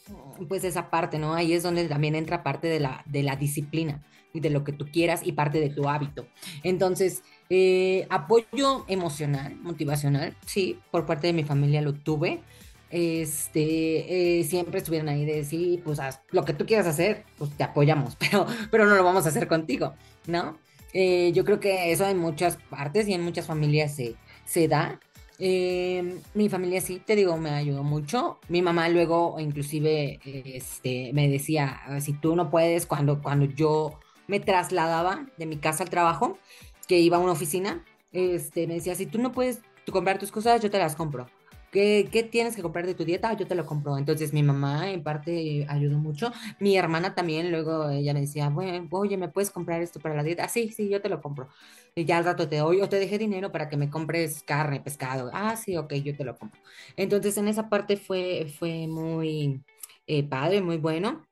pues 0.47 0.63
esa 0.63 0.89
parte, 0.89 1.19
¿no? 1.19 1.33
Ahí 1.33 1.53
es 1.53 1.63
donde 1.63 1.87
también 1.87 2.15
entra 2.15 2.43
parte 2.43 2.67
de 2.67 2.79
la, 2.79 3.03
de 3.05 3.23
la 3.23 3.35
disciplina 3.35 4.03
y 4.33 4.39
de 4.39 4.49
lo 4.49 4.63
que 4.63 4.73
tú 4.73 4.85
quieras 4.91 5.21
y 5.25 5.31
parte 5.31 5.59
de 5.59 5.69
tu 5.69 5.89
hábito. 5.89 6.27
Entonces, 6.63 7.23
eh, 7.49 8.05
apoyo 8.09 8.85
emocional, 8.87 9.55
motivacional, 9.55 10.35
sí, 10.45 10.79
por 10.91 11.05
parte 11.05 11.27
de 11.27 11.33
mi 11.33 11.43
familia 11.43 11.81
lo 11.81 11.93
tuve 11.93 12.41
este, 12.89 14.39
eh, 14.39 14.43
siempre 14.43 14.79
estuvieron 14.79 15.09
ahí 15.09 15.25
de 15.25 15.35
decir, 15.35 15.81
pues 15.83 15.99
haz 15.99 16.21
lo 16.31 16.43
que 16.45 16.53
tú 16.53 16.65
quieras 16.65 16.87
hacer, 16.87 17.23
pues 17.37 17.51
te 17.51 17.63
apoyamos, 17.63 18.15
pero, 18.19 18.45
pero 18.71 18.85
no 18.85 18.95
lo 18.95 19.03
vamos 19.03 19.25
a 19.25 19.29
hacer 19.29 19.47
contigo, 19.47 19.93
¿no? 20.27 20.57
Eh, 20.93 21.31
yo 21.33 21.45
creo 21.45 21.59
que 21.59 21.91
eso 21.91 22.07
en 22.07 22.17
muchas 22.17 22.57
partes 22.69 23.07
y 23.07 23.13
en 23.13 23.21
muchas 23.21 23.45
familias 23.45 23.95
se, 23.95 24.15
se 24.45 24.67
da. 24.67 24.99
Eh, 25.37 26.19
mi 26.33 26.49
familia 26.49 26.81
sí, 26.81 27.01
te 27.05 27.15
digo, 27.15 27.37
me 27.37 27.51
ayudó 27.51 27.83
mucho. 27.83 28.39
Mi 28.49 28.61
mamá 28.61 28.89
luego 28.89 29.39
inclusive 29.39 30.19
este, 30.23 31.11
me 31.13 31.29
decía, 31.29 31.79
si 32.01 32.13
tú 32.13 32.35
no 32.35 32.49
puedes, 32.49 32.87
cuando, 32.87 33.21
cuando 33.21 33.45
yo 33.45 33.99
me 34.27 34.39
trasladaba 34.39 35.27
de 35.37 35.45
mi 35.45 35.57
casa 35.57 35.83
al 35.83 35.89
trabajo, 35.89 36.39
que 36.87 36.97
iba 36.97 37.17
a 37.17 37.19
una 37.19 37.33
oficina, 37.33 37.85
este, 38.11 38.65
me 38.65 38.73
decía, 38.73 38.95
si 38.95 39.05
tú 39.05 39.19
no 39.19 39.31
puedes 39.31 39.61
comprar 39.91 40.17
tus 40.17 40.31
cosas, 40.31 40.61
yo 40.61 40.71
te 40.71 40.79
las 40.79 40.95
compro. 40.95 41.27
¿Qué, 41.71 42.27
tienes 42.31 42.55
que 42.55 42.61
comprar 42.63 42.85
de 42.85 42.95
tu 42.95 43.05
dieta? 43.05 43.33
Yo 43.33 43.45
te 43.47 43.55
lo 43.55 43.65
compro. 43.65 43.97
Entonces 43.97 44.33
mi 44.33 44.41
mamá 44.43 44.89
en 44.91 45.03
parte 45.03 45.65
ayudó 45.69 45.97
mucho. 45.99 46.31
Mi 46.59 46.77
hermana 46.77 47.13
también, 47.15 47.51
luego 47.51 47.89
ella 47.89 48.13
me 48.13 48.21
decía, 48.21 48.49
bueno, 48.49 48.87
oye, 48.91 49.17
¿me 49.17 49.29
puedes 49.29 49.51
comprar 49.51 49.81
esto 49.81 49.99
para 49.99 50.15
la 50.15 50.23
dieta? 50.23 50.45
Ah, 50.45 50.49
sí, 50.49 50.69
sí, 50.69 50.89
yo 50.89 51.01
te 51.01 51.09
lo 51.09 51.21
compro. 51.21 51.49
Y 51.95 52.05
ya 52.05 52.17
al 52.17 52.25
rato 52.25 52.49
te 52.49 52.57
doy, 52.57 52.81
o 52.81 52.89
te 52.89 52.97
dejé 52.99 53.17
dinero 53.17 53.51
para 53.51 53.69
que 53.69 53.77
me 53.77 53.89
compres 53.89 54.43
carne, 54.43 54.81
pescado. 54.81 55.29
Ah, 55.33 55.55
sí, 55.55 55.77
ok, 55.77 55.93
yo 55.95 56.15
te 56.15 56.23
lo 56.23 56.37
compro. 56.37 56.59
Entonces 56.97 57.37
en 57.37 57.47
esa 57.47 57.69
parte 57.69 57.97
fue, 57.97 58.51
fue 58.57 58.87
muy 58.87 59.63
eh, 60.07 60.23
padre, 60.23 60.61
muy 60.61 60.77
bueno. 60.77 61.25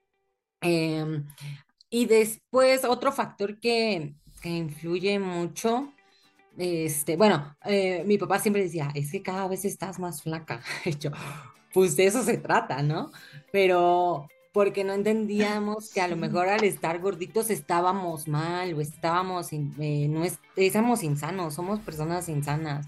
Em, 0.61 1.25
y 1.89 2.05
después 2.05 2.83
otro 2.85 3.11
factor 3.11 3.59
que, 3.59 4.15
que 4.41 4.49
influye 4.49 5.19
mucho 5.19 5.93
este, 6.57 7.15
bueno, 7.17 7.55
eh, 7.65 8.03
mi 8.05 8.17
papá 8.17 8.39
siempre 8.39 8.63
decía, 8.63 8.89
es 8.95 9.11
que 9.11 9.21
cada 9.21 9.47
vez 9.47 9.63
estás 9.65 9.99
más 9.99 10.23
flaca. 10.23 10.61
Yo, 10.99 11.11
pues 11.73 11.95
de 11.95 12.07
eso 12.07 12.23
se 12.23 12.37
trata, 12.37 12.81
¿no? 12.81 13.11
Pero 13.51 14.27
porque 14.51 14.83
no 14.83 14.93
entendíamos 14.93 15.91
que 15.93 16.01
a 16.01 16.07
lo 16.07 16.15
mejor 16.15 16.49
al 16.49 16.63
estar 16.63 16.99
gorditos 16.99 17.51
estábamos 17.51 18.27
mal 18.27 18.73
o 18.73 18.81
estábamos, 18.81 19.53
eh, 19.53 20.07
no 20.09 20.23
estamos 20.55 21.03
insanos, 21.03 21.53
somos 21.53 21.79
personas 21.79 22.27
insanas. 22.27 22.87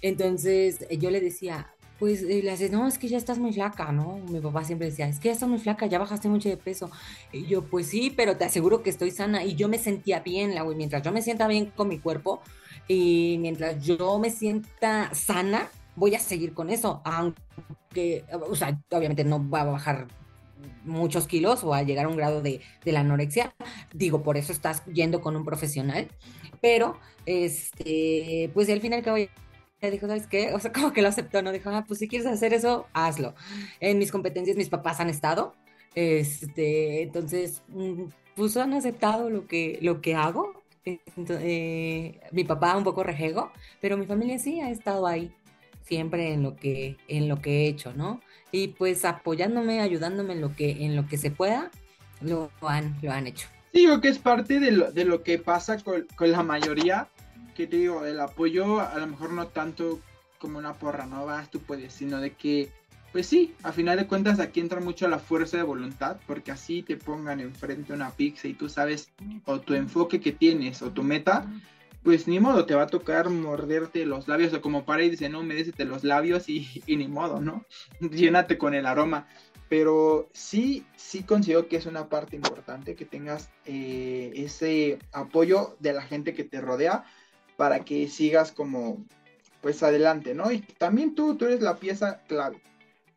Entonces 0.00 0.86
yo 0.96 1.10
le 1.10 1.20
decía, 1.20 1.74
pues 1.98 2.22
eh, 2.22 2.42
le 2.42 2.50
haces, 2.50 2.70
no, 2.70 2.86
es 2.86 2.98
que 2.98 3.08
ya 3.08 3.16
estás 3.16 3.38
muy 3.38 3.52
flaca, 3.52 3.90
¿no? 3.92 4.18
Mi 4.28 4.40
papá 4.40 4.64
siempre 4.64 4.90
decía, 4.90 5.08
es 5.08 5.18
que 5.18 5.28
ya 5.28 5.32
estás 5.32 5.48
muy 5.48 5.58
flaca, 5.58 5.86
ya 5.86 5.98
bajaste 5.98 6.28
mucho 6.28 6.48
de 6.48 6.56
peso. 6.56 6.90
Y 7.32 7.46
yo, 7.46 7.64
pues 7.64 7.86
sí, 7.86 8.12
pero 8.14 8.36
te 8.36 8.44
aseguro 8.44 8.82
que 8.82 8.90
estoy 8.90 9.10
sana. 9.10 9.44
Y 9.44 9.54
yo 9.54 9.68
me 9.68 9.78
sentía 9.78 10.20
bien, 10.20 10.54
la 10.54 10.62
güey, 10.62 10.76
mientras 10.76 11.02
yo 11.02 11.12
me 11.12 11.22
sienta 11.22 11.48
bien 11.48 11.66
con 11.66 11.88
mi 11.88 11.98
cuerpo, 11.98 12.42
y 12.88 13.36
mientras 13.40 13.84
yo 13.84 14.18
me 14.18 14.30
sienta 14.30 15.12
sana, 15.14 15.68
voy 15.96 16.14
a 16.14 16.18
seguir 16.18 16.52
con 16.52 16.70
eso, 16.70 17.00
aunque, 17.04 18.24
o 18.48 18.54
sea, 18.54 18.80
obviamente 18.90 19.24
no 19.24 19.48
va 19.48 19.62
a 19.62 19.64
bajar 19.64 20.06
muchos 20.84 21.26
kilos 21.26 21.64
o 21.64 21.74
a 21.74 21.82
llegar 21.82 22.06
a 22.06 22.08
un 22.08 22.16
grado 22.16 22.42
de, 22.42 22.60
la 22.84 23.00
anorexia. 23.00 23.54
Digo, 23.92 24.22
por 24.22 24.36
eso 24.36 24.52
estás 24.52 24.84
yendo 24.86 25.20
con 25.20 25.36
un 25.36 25.44
profesional, 25.44 26.08
pero, 26.60 26.98
este, 27.26 28.50
pues 28.54 28.68
al 28.70 28.80
final 28.80 29.02
que 29.02 29.30
le 29.80 29.90
dijo, 29.90 30.06
¿sabes 30.06 30.26
qué? 30.26 30.52
O 30.54 30.60
sea, 30.60 30.72
como 30.72 30.92
que 30.92 31.02
lo 31.02 31.08
aceptó, 31.08 31.42
¿no? 31.42 31.52
Dijo, 31.52 31.70
ah, 31.70 31.84
pues 31.86 32.00
si 32.00 32.08
quieres 32.08 32.26
hacer 32.26 32.54
eso, 32.54 32.86
hazlo. 32.92 33.34
En 33.80 33.98
mis 33.98 34.10
competencias 34.10 34.56
mis 34.56 34.68
papás 34.68 35.00
han 35.00 35.10
estado, 35.10 35.54
este, 35.94 37.02
entonces, 37.02 37.62
mm, 37.68 38.04
pues 38.34 38.56
han 38.56 38.72
aceptado 38.72 39.30
lo 39.30 39.46
que, 39.46 39.78
lo 39.80 40.00
que 40.00 40.14
hago 40.14 40.63
eh, 40.84 42.20
mi 42.32 42.44
papá 42.44 42.76
un 42.76 42.84
poco 42.84 43.02
rejego, 43.02 43.52
pero 43.80 43.96
mi 43.96 44.06
familia 44.06 44.38
sí 44.38 44.60
ha 44.60 44.70
estado 44.70 45.06
ahí 45.06 45.32
siempre 45.82 46.32
en 46.32 46.42
lo 46.42 46.56
que 46.56 46.96
en 47.08 47.28
lo 47.28 47.40
que 47.40 47.62
he 47.62 47.68
hecho, 47.68 47.92
¿no? 47.94 48.20
Y 48.52 48.68
pues 48.68 49.04
apoyándome, 49.04 49.80
ayudándome 49.80 50.34
en 50.34 50.40
lo 50.40 50.54
que 50.54 50.84
en 50.84 50.96
lo 50.96 51.06
que 51.06 51.16
se 51.16 51.30
pueda, 51.30 51.70
lo 52.20 52.50
han 52.62 52.96
lo 53.02 53.12
han 53.12 53.26
hecho. 53.26 53.48
Digo 53.72 54.00
que 54.00 54.08
es 54.08 54.18
parte 54.18 54.60
de 54.60 54.70
lo, 54.70 54.92
de 54.92 55.04
lo 55.04 55.22
que 55.22 55.38
pasa 55.38 55.82
con, 55.82 56.06
con, 56.14 56.30
la 56.30 56.44
mayoría, 56.44 57.08
que 57.56 57.66
te 57.66 57.76
digo, 57.76 58.04
el 58.04 58.20
apoyo 58.20 58.80
a 58.80 58.96
lo 58.98 59.06
mejor 59.08 59.32
no 59.32 59.48
tanto 59.48 60.00
como 60.38 60.58
una 60.58 60.74
porra, 60.74 61.06
no 61.06 61.26
vas, 61.26 61.50
tú 61.50 61.60
puedes, 61.60 61.92
sino 61.92 62.20
de 62.20 62.34
que 62.34 62.70
pues 63.14 63.28
sí, 63.28 63.54
a 63.62 63.70
final 63.70 63.96
de 63.96 64.08
cuentas 64.08 64.40
aquí 64.40 64.58
entra 64.58 64.80
mucho 64.80 65.06
la 65.06 65.20
fuerza 65.20 65.56
de 65.56 65.62
voluntad, 65.62 66.16
porque 66.26 66.50
así 66.50 66.82
te 66.82 66.96
pongan 66.96 67.38
enfrente 67.38 67.92
una 67.92 68.10
pizza 68.10 68.48
y 68.48 68.54
tú 68.54 68.68
sabes 68.68 69.12
o 69.44 69.60
tu 69.60 69.74
enfoque 69.74 70.20
que 70.20 70.32
tienes 70.32 70.82
o 70.82 70.90
tu 70.90 71.04
meta, 71.04 71.46
pues 72.02 72.26
ni 72.26 72.40
modo, 72.40 72.66
te 72.66 72.74
va 72.74 72.82
a 72.82 72.86
tocar 72.88 73.30
morderte 73.30 74.04
los 74.04 74.26
labios 74.26 74.52
o 74.52 74.60
como 74.60 74.84
para 74.84 75.04
y 75.04 75.10
dice, 75.10 75.28
no, 75.28 75.42
humedécete 75.42 75.84
los 75.84 76.02
labios 76.02 76.48
y, 76.48 76.66
y 76.88 76.96
ni 76.96 77.06
modo, 77.06 77.40
¿no? 77.40 77.64
Llénate 78.00 78.58
con 78.58 78.74
el 78.74 78.84
aroma. 78.84 79.28
pero 79.68 80.28
sí, 80.32 80.84
sí 80.96 81.22
considero 81.22 81.68
que 81.68 81.76
es 81.76 81.86
una 81.86 82.08
parte 82.08 82.34
importante 82.34 82.96
que 82.96 83.04
tengas 83.04 83.48
eh, 83.64 84.32
ese 84.34 84.98
apoyo 85.12 85.76
de 85.78 85.92
la 85.92 86.02
gente 86.02 86.34
que 86.34 86.42
te 86.42 86.60
rodea 86.60 87.04
para 87.56 87.84
que 87.84 88.08
sigas 88.08 88.50
como 88.50 89.04
pues 89.60 89.84
adelante, 89.84 90.34
¿no? 90.34 90.50
Y 90.50 90.62
también 90.62 91.14
tú, 91.14 91.36
tú 91.36 91.44
eres 91.44 91.60
la 91.62 91.76
pieza 91.76 92.20
clave, 92.26 92.60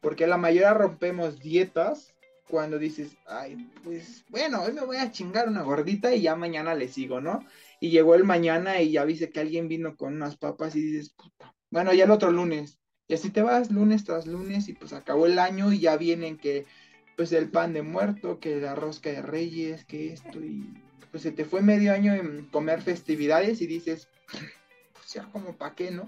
porque 0.01 0.27
la 0.27 0.37
mayoría 0.37 0.73
rompemos 0.73 1.39
dietas 1.39 2.13
cuando 2.49 2.79
dices, 2.79 3.17
ay, 3.27 3.69
pues 3.83 4.25
bueno, 4.29 4.61
hoy 4.61 4.73
me 4.73 4.85
voy 4.85 4.97
a 4.97 5.11
chingar 5.11 5.49
una 5.49 5.63
gordita 5.63 6.15
y 6.15 6.21
ya 6.21 6.35
mañana 6.35 6.75
le 6.75 6.87
sigo, 6.87 7.19
¿no? 7.19 7.45
Y 7.79 7.89
llegó 7.89 8.15
el 8.15 8.23
mañana 8.23 8.81
y 8.81 8.91
ya 8.91 9.03
viste 9.05 9.29
que 9.29 9.39
alguien 9.39 9.67
vino 9.67 9.97
con 9.97 10.15
unas 10.15 10.37
papas 10.37 10.75
y 10.75 10.81
dices, 10.81 11.09
puta, 11.09 11.53
bueno, 11.69 11.93
ya 11.93 12.05
el 12.05 12.11
otro 12.11 12.31
lunes. 12.31 12.79
Y 13.07 13.13
así 13.13 13.29
te 13.29 13.41
vas 13.41 13.71
lunes 13.71 14.03
tras 14.03 14.27
lunes 14.27 14.67
y 14.67 14.73
pues 14.73 14.93
acabó 14.93 15.25
el 15.25 15.39
año 15.39 15.71
y 15.71 15.79
ya 15.79 15.97
vienen 15.97 16.37
que 16.37 16.65
pues 17.15 17.31
el 17.31 17.49
pan 17.49 17.73
de 17.73 17.81
muerto, 17.81 18.39
que 18.39 18.57
la 18.57 18.75
rosca 18.75 19.09
de 19.09 19.21
reyes, 19.21 19.85
que 19.85 20.13
esto 20.13 20.39
y 20.39 20.73
pues 21.11 21.23
se 21.23 21.31
te 21.31 21.45
fue 21.45 21.61
medio 21.61 21.93
año 21.93 22.13
en 22.13 22.45
comer 22.47 22.81
festividades 22.81 23.61
y 23.61 23.67
dices, 23.67 24.09
pues 24.93 25.13
ya 25.13 25.23
como 25.31 25.55
pa' 25.57 25.73
qué, 25.73 25.91
¿no? 25.91 26.05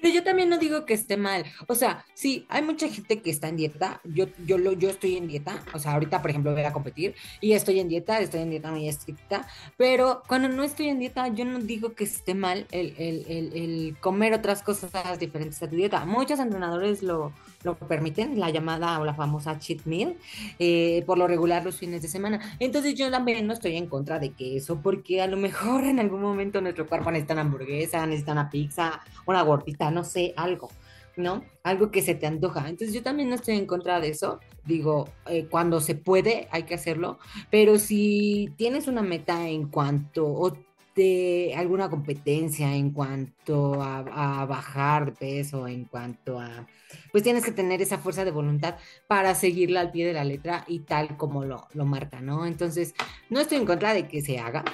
Pero 0.00 0.14
yo 0.14 0.22
también 0.22 0.48
no 0.48 0.58
digo 0.58 0.84
que 0.84 0.94
esté 0.94 1.16
mal. 1.16 1.44
O 1.66 1.74
sea, 1.74 2.04
sí, 2.14 2.46
hay 2.48 2.62
mucha 2.62 2.88
gente 2.88 3.20
que 3.20 3.30
está 3.30 3.48
en 3.48 3.56
dieta. 3.56 4.00
Yo, 4.04 4.26
yo, 4.44 4.58
lo, 4.58 4.72
yo 4.72 4.90
estoy 4.90 5.16
en 5.16 5.28
dieta. 5.28 5.62
O 5.74 5.78
sea, 5.78 5.92
ahorita, 5.92 6.20
por 6.22 6.30
ejemplo, 6.30 6.52
voy 6.52 6.62
a 6.62 6.72
competir 6.72 7.14
y 7.40 7.52
estoy 7.52 7.80
en 7.80 7.88
dieta, 7.88 8.20
estoy 8.20 8.40
en 8.40 8.50
dieta 8.50 8.70
muy 8.70 8.88
estricta. 8.88 9.46
Pero 9.76 10.22
cuando 10.26 10.48
no 10.48 10.62
estoy 10.62 10.88
en 10.88 10.98
dieta, 10.98 11.28
yo 11.28 11.44
no 11.44 11.58
digo 11.58 11.94
que 11.94 12.04
esté 12.04 12.34
mal 12.34 12.66
el, 12.70 12.94
el, 12.98 13.26
el, 13.28 13.52
el 13.56 13.96
comer 14.00 14.34
otras 14.34 14.62
cosas 14.62 15.18
diferentes 15.18 15.62
a 15.62 15.68
tu 15.68 15.76
dieta. 15.76 16.04
Muchos 16.04 16.38
entrenadores 16.38 17.02
lo, 17.02 17.32
lo 17.62 17.76
permiten, 17.76 18.38
la 18.38 18.50
llamada 18.50 19.00
o 19.00 19.04
la 19.04 19.14
famosa 19.14 19.58
cheat 19.58 19.84
meal, 19.84 20.16
eh, 20.58 21.02
por 21.06 21.18
lo 21.18 21.26
regular 21.26 21.64
los 21.64 21.76
fines 21.76 22.02
de 22.02 22.08
semana. 22.08 22.56
Entonces 22.58 22.94
yo 22.94 23.10
también 23.10 23.46
no 23.46 23.52
estoy 23.52 23.76
en 23.76 23.86
contra 23.86 24.18
de 24.18 24.30
que 24.32 24.56
eso, 24.56 24.80
porque 24.80 25.20
a 25.22 25.26
lo 25.26 25.36
mejor 25.36 25.84
en 25.84 25.98
algún 25.98 26.22
momento 26.22 26.60
nuestro 26.60 26.86
cuerpo 26.86 27.10
necesita 27.10 27.34
una 27.34 27.42
hamburguesa, 27.42 28.06
necesita 28.06 28.32
una 28.32 28.50
pizza, 28.50 29.00
una 29.26 29.42
gordita, 29.42 29.90
no 29.90 30.04
sé, 30.04 30.34
algo. 30.36 30.70
¿no? 31.16 31.42
Algo 31.64 31.90
que 31.90 32.00
se 32.00 32.14
te 32.14 32.28
antoja. 32.28 32.60
Entonces 32.68 32.94
yo 32.94 33.02
también 33.02 33.28
no 33.28 33.34
estoy 33.34 33.56
en 33.56 33.66
contra 33.66 33.98
de 33.98 34.10
eso. 34.10 34.38
Digo, 34.64 35.08
eh, 35.26 35.46
cuando 35.50 35.80
se 35.80 35.96
puede 35.96 36.46
hay 36.52 36.62
que 36.62 36.74
hacerlo, 36.74 37.18
pero 37.50 37.80
si 37.80 38.54
tienes 38.56 38.86
una 38.86 39.02
meta 39.02 39.48
en 39.48 39.66
cuanto, 39.68 40.26
o 40.26 40.56
de 40.98 41.54
alguna 41.56 41.88
competencia 41.88 42.74
en 42.74 42.90
cuanto 42.90 43.80
a, 43.80 44.44
bajar 44.46 45.06
de 45.06 45.12
peso, 45.12 45.68
en 45.68 45.84
cuanto 45.84 46.40
a, 46.40 46.66
pues 47.12 47.22
tienes 47.22 47.44
que 47.44 47.52
tener 47.52 47.80
esa 47.80 47.98
fuerza 47.98 48.24
de 48.24 48.32
voluntad 48.32 48.74
para 49.06 49.36
seguirla 49.36 49.80
al 49.80 49.92
pie 49.92 50.06
de 50.08 50.12
la 50.12 50.24
letra 50.24 50.64
y 50.66 50.80
tal 50.80 51.16
como 51.16 51.44
lo, 51.44 51.68
lo 51.72 51.84
marca, 51.84 52.20
¿no? 52.20 52.46
Entonces, 52.46 52.94
no 53.30 53.38
estoy 53.38 53.58
en 53.58 53.66
contra 53.66 53.94
de 53.94 54.08
que 54.08 54.22
se 54.22 54.40
haga. 54.40 54.64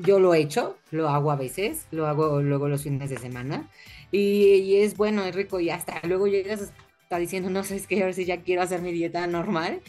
Yo 0.00 0.18
lo 0.18 0.34
he 0.34 0.40
hecho, 0.40 0.76
lo 0.90 1.08
hago 1.08 1.30
a 1.30 1.36
veces, 1.36 1.86
lo 1.92 2.08
hago 2.08 2.42
luego 2.42 2.68
los 2.68 2.82
fines 2.82 3.08
de 3.08 3.18
semana 3.18 3.70
y, 4.10 4.76
es 4.78 4.96
bueno, 4.96 5.24
es 5.24 5.34
rico 5.34 5.60
y 5.60 5.70
hasta 5.70 6.00
luego 6.08 6.26
llegas 6.26 6.72
está 7.02 7.18
diciendo, 7.18 7.50
no 7.50 7.62
sé, 7.62 7.76
es 7.76 7.86
que 7.86 8.02
a 8.02 8.06
ver 8.06 8.14
si 8.14 8.24
ya 8.24 8.42
quiero 8.42 8.62
hacer 8.62 8.82
mi 8.82 8.92
dieta 8.92 9.26
normal 9.28 9.80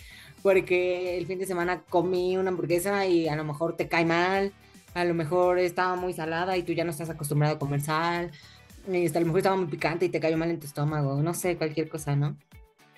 porque 0.43 1.17
el 1.17 1.25
fin 1.25 1.39
de 1.39 1.47
semana 1.47 1.81
comí 1.89 2.37
una 2.37 2.49
hamburguesa 2.49 3.07
y 3.07 3.27
a 3.27 3.35
lo 3.35 3.43
mejor 3.43 3.75
te 3.75 3.87
cae 3.87 4.05
mal, 4.05 4.53
a 4.99 5.05
lo 5.05 5.13
mejor 5.13 5.59
estaba 5.59 5.95
muy 5.95 6.13
salada 6.13 6.57
y 6.57 6.63
tú 6.63 6.73
ya 6.73 6.83
no 6.83 6.91
estás 6.91 7.09
acostumbrado 7.09 7.55
a 7.55 7.59
comer 7.59 7.81
sal, 7.81 8.31
y 8.87 9.07
a 9.07 9.19
lo 9.19 9.25
mejor 9.25 9.39
estaba 9.39 9.55
muy 9.55 9.67
picante 9.67 10.05
y 10.05 10.09
te 10.09 10.19
cayó 10.19 10.37
mal 10.37 10.49
en 10.49 10.59
tu 10.59 10.65
estómago, 10.65 11.21
no 11.21 11.33
sé, 11.33 11.57
cualquier 11.57 11.89
cosa, 11.89 12.15
¿no? 12.15 12.37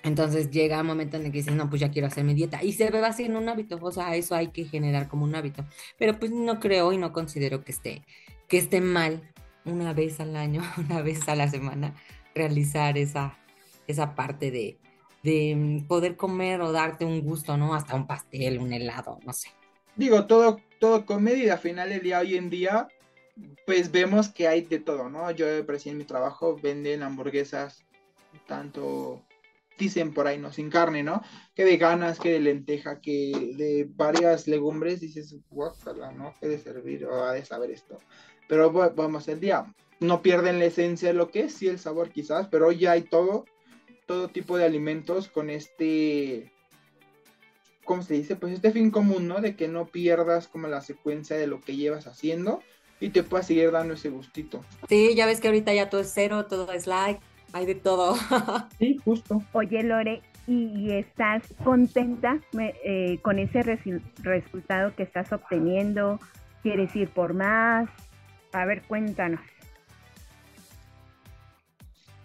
Entonces 0.02 0.50
llega 0.50 0.80
un 0.80 0.86
momento 0.86 1.16
en 1.16 1.26
el 1.26 1.32
que 1.32 1.38
dices, 1.38 1.54
no, 1.54 1.68
pues 1.68 1.80
ya 1.80 1.90
quiero 1.90 2.08
hacer 2.08 2.24
mi 2.24 2.34
dieta. 2.34 2.62
Y 2.62 2.72
se 2.72 2.90
ve 2.90 3.00
en 3.18 3.36
un 3.36 3.48
hábito, 3.48 3.78
o 3.80 3.92
sea, 3.92 4.16
eso 4.16 4.34
hay 4.34 4.48
que 4.48 4.64
generar 4.64 5.08
como 5.08 5.24
un 5.24 5.34
hábito. 5.34 5.64
Pero 5.98 6.18
pues 6.18 6.32
no 6.32 6.58
creo 6.58 6.92
y 6.92 6.98
no 6.98 7.12
considero 7.12 7.62
que 7.62 7.72
esté, 7.72 8.02
que 8.48 8.58
esté 8.58 8.80
mal 8.80 9.22
una 9.64 9.92
vez 9.92 10.18
al 10.18 10.34
año, 10.34 10.62
una 10.76 11.02
vez 11.02 11.28
a 11.28 11.36
la 11.36 11.48
semana, 11.48 11.94
realizar 12.34 12.98
esa, 12.98 13.38
esa 13.86 14.14
parte 14.14 14.50
de, 14.50 14.76
de 15.22 15.54
mm, 15.56 15.86
poder 15.86 16.16
comer 16.16 16.60
o 16.62 16.72
darte 16.72 17.04
un 17.04 17.20
gusto, 17.20 17.56
¿no? 17.56 17.74
Hasta 17.74 17.94
un 17.94 18.06
pastel, 18.06 18.58
un 18.58 18.72
helado, 18.72 19.20
no 19.24 19.32
sé. 19.32 19.50
Digo, 19.94 20.26
todo, 20.26 20.60
todo 20.82 21.06
con 21.06 21.22
medida. 21.22 21.52
Al 21.52 21.58
final 21.60 21.90
del 21.90 22.02
día, 22.02 22.18
hoy 22.18 22.36
en 22.36 22.50
día, 22.50 22.88
pues 23.66 23.92
vemos 23.92 24.28
que 24.30 24.48
hay 24.48 24.62
de 24.62 24.80
todo, 24.80 25.08
¿no? 25.08 25.30
Yo 25.30 25.46
recién 25.62 25.92
en 25.92 25.98
mi 25.98 26.04
trabajo 26.04 26.58
venden 26.60 27.04
hamburguesas, 27.04 27.84
tanto 28.48 29.22
dicen 29.78 30.12
por 30.12 30.26
ahí, 30.26 30.38
¿no? 30.38 30.52
Sin 30.52 30.70
carne, 30.70 31.04
¿no? 31.04 31.22
Que 31.54 31.64
de 31.64 31.76
ganas, 31.76 32.18
que 32.18 32.32
de 32.32 32.40
lenteja, 32.40 33.00
que 33.00 33.54
de 33.56 33.86
varias 33.94 34.48
legumbres, 34.48 34.98
dices, 35.00 35.36
guácala, 35.48 36.10
¿no? 36.10 36.34
Que 36.40 36.48
de 36.48 36.58
servir 36.58 37.06
o 37.06 37.26
ha 37.26 37.32
de 37.32 37.44
saber 37.44 37.70
esto. 37.70 38.00
Pero 38.48 38.72
vamos, 38.72 39.28
el 39.28 39.38
día, 39.38 39.72
no 40.00 40.20
pierden 40.20 40.58
la 40.58 40.64
esencia 40.64 41.10
de 41.10 41.14
lo 41.14 41.30
que 41.30 41.42
es, 41.42 41.54
sí 41.54 41.68
el 41.68 41.78
sabor 41.78 42.10
quizás, 42.10 42.48
pero 42.48 42.66
hoy 42.66 42.78
ya 42.78 42.90
hay 42.90 43.02
todo, 43.02 43.44
todo 44.06 44.26
tipo 44.26 44.56
de 44.56 44.64
alimentos 44.64 45.28
con 45.28 45.48
este 45.48 46.52
¿cómo 47.84 48.02
se 48.02 48.14
dice? 48.14 48.36
Pues 48.36 48.54
este 48.54 48.72
fin 48.72 48.90
común, 48.90 49.28
¿no? 49.28 49.40
De 49.40 49.56
que 49.56 49.68
no 49.68 49.86
pierdas 49.86 50.48
como 50.48 50.68
la 50.68 50.80
secuencia 50.80 51.36
de 51.36 51.46
lo 51.46 51.60
que 51.60 51.76
llevas 51.76 52.06
haciendo 52.06 52.62
y 53.00 53.10
te 53.10 53.22
puedas 53.22 53.46
seguir 53.46 53.70
dando 53.70 53.94
ese 53.94 54.10
gustito. 54.10 54.64
Sí, 54.88 55.14
ya 55.14 55.26
ves 55.26 55.40
que 55.40 55.48
ahorita 55.48 55.74
ya 55.74 55.90
todo 55.90 56.00
es 56.00 56.12
cero, 56.14 56.46
todo 56.46 56.72
es 56.72 56.86
like, 56.86 57.20
hay 57.52 57.66
de 57.66 57.74
todo. 57.74 58.16
sí, 58.78 58.96
justo. 59.04 59.42
Oye, 59.52 59.82
Lore, 59.82 60.22
¿y 60.46 60.92
estás 60.92 61.42
contenta 61.64 62.40
eh, 62.58 63.18
con 63.22 63.38
ese 63.38 63.62
resultado 63.62 64.94
que 64.94 65.02
estás 65.02 65.32
obteniendo? 65.32 66.20
¿Quieres 66.62 66.94
ir 66.94 67.08
por 67.08 67.34
más? 67.34 67.88
A 68.52 68.64
ver, 68.64 68.82
cuéntanos. 68.82 69.40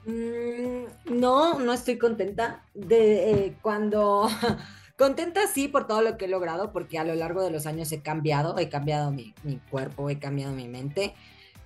Mm, 0.05 1.19
no, 1.19 1.59
no 1.59 1.73
estoy 1.73 1.97
contenta. 1.97 2.63
De 2.73 3.31
eh, 3.31 3.57
cuando 3.61 4.29
Contenta 4.97 5.45
sí 5.45 5.67
por 5.67 5.85
todo 5.85 6.01
lo 6.01 6.17
que 6.17 6.25
he 6.25 6.27
logrado, 6.27 6.73
porque 6.73 6.97
a 6.97 7.03
lo 7.03 7.13
largo 7.13 7.43
de 7.43 7.51
los 7.51 7.67
años 7.67 7.91
he 7.91 8.01
cambiado, 8.01 8.57
he 8.57 8.67
cambiado 8.67 9.11
mi, 9.11 9.35
cuerpo, 9.69 10.09
he 10.09 10.17
cambiado 10.17 10.53
mi 10.53 10.67
mente, 10.67 11.13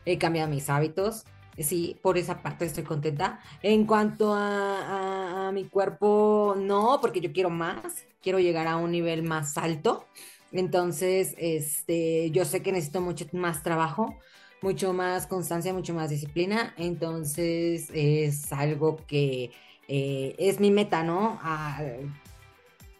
he 0.03 0.17
cambiado 0.17 0.49
mis 0.49 0.69
hábitos. 0.69 1.23
Sí, 1.57 1.97
por 2.01 2.17
esa 2.17 2.41
parte 2.41 2.65
estoy 2.65 2.83
contenta. 2.83 3.39
En 3.61 3.85
cuanto 3.85 4.33
a, 4.35 5.49
mi 5.53 5.63
cuerpo, 5.63 6.55
no, 6.57 6.99
porque 7.01 7.21
yo 7.21 7.31
quiero 7.31 7.49
más, 7.49 8.05
quiero 8.21 8.39
llegar 8.39 8.67
a 8.67 8.75
un 8.75 8.91
nivel 8.91 9.23
más 9.23 9.57
alto. 9.57 10.05
Entonces, 10.51 11.33
este, 11.37 12.31
yo 12.31 12.43
sé 12.43 12.61
que 12.61 12.73
necesito 12.73 12.99
mucho 12.99 13.25
más 13.31 13.63
trabajo, 13.63 14.17
mucho 14.61 14.91
más 14.91 15.25
constancia, 15.25 15.73
mucho 15.73 15.93
más 15.93 16.09
disciplina. 16.09 16.73
Entonces, 16.77 17.89
es 17.93 18.51
algo 18.51 18.97
que 19.07 19.51
eh, 19.87 20.35
es 20.37 20.59
mi 20.59 20.69
meta, 20.69 21.03
¿no? 21.03 21.39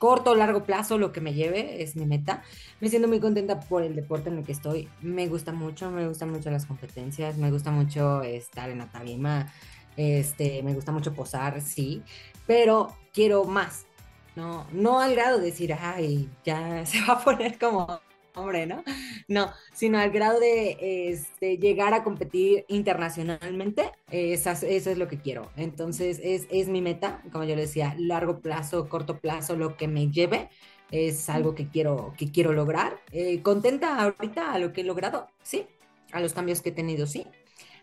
Corto 0.02 0.32
o 0.32 0.36
largo 0.36 0.64
plazo, 0.64 0.98
lo 0.98 1.12
que 1.12 1.22
me 1.22 1.36
lleve 1.36 1.84
es 1.84 1.96
mi 1.96 2.08
meta. 2.08 2.42
Me 2.80 2.90
siento 2.90 3.08
muy 3.08 3.20
contenta 3.20 3.60
por 3.60 3.84
el 3.84 3.96
deporte 3.96 4.30
en 4.30 4.40
el 4.40 4.44
que 4.44 4.52
estoy. 4.52 4.90
Me 5.00 5.28
gusta 5.28 5.52
mucho, 5.52 5.92
me 5.92 6.08
gustan 6.08 6.32
mucho 6.32 6.50
las 6.50 6.66
competencias, 6.66 7.38
me 7.38 7.52
gusta 7.52 7.70
mucho 7.70 8.24
estar 8.24 8.72
en 8.72 8.80
la 8.80 8.90
tarima, 8.90 9.54
este, 9.98 10.64
me 10.64 10.74
gusta 10.74 10.92
mucho 10.92 11.14
posar, 11.14 11.62
sí, 11.62 12.02
pero 12.48 12.98
quiero 13.14 13.44
más. 13.44 13.86
No, 14.36 14.66
no 14.72 15.02
al 15.02 15.14
grado 15.14 15.38
de 15.38 15.46
decir, 15.46 15.72
ay, 15.80 16.28
ya 16.44 16.84
se 16.88 17.00
va 17.06 17.14
a 17.14 17.24
poner 17.24 17.60
como 17.60 18.02
hombre, 18.36 18.66
¿no? 18.66 18.84
No, 19.28 19.52
sino 19.74 20.00
al 20.00 20.12
grado 20.12 20.40
de 20.40 21.10
este, 21.12 21.58
llegar 21.58 21.94
a 21.94 22.04
competir 22.04 22.66
internacionalmente, 22.68 23.92
eso 24.10 24.52
es 24.52 24.98
lo 24.98 25.08
que 25.08 25.20
quiero. 25.20 25.52
Entonces, 25.56 26.20
es, 26.24 26.48
es 26.50 26.68
mi 26.68 26.82
meta, 26.82 27.22
como 27.32 27.44
yo 27.44 27.56
le 27.56 27.62
decía, 27.62 27.96
largo 27.98 28.40
plazo, 28.40 28.90
corto 28.90 29.20
plazo, 29.20 29.56
lo 29.56 29.78
que 29.78 29.88
me 29.88 30.10
lleve, 30.10 30.50
es 30.92 31.30
algo 31.30 31.56
que 31.56 31.70
quiero, 31.70 32.14
que 32.18 32.32
quiero 32.32 32.54
lograr. 32.54 33.00
Eh, 33.12 33.42
contenta 33.42 34.02
ahorita 34.02 34.54
a 34.54 34.60
lo 34.60 34.74
que 34.74 34.82
he 34.82 34.84
logrado, 34.84 35.30
sí, 35.42 35.66
a 36.12 36.20
los 36.20 36.34
cambios 36.34 36.62
que 36.62 36.70
he 36.70 36.74
tenido, 36.74 37.08
sí, 37.08 37.26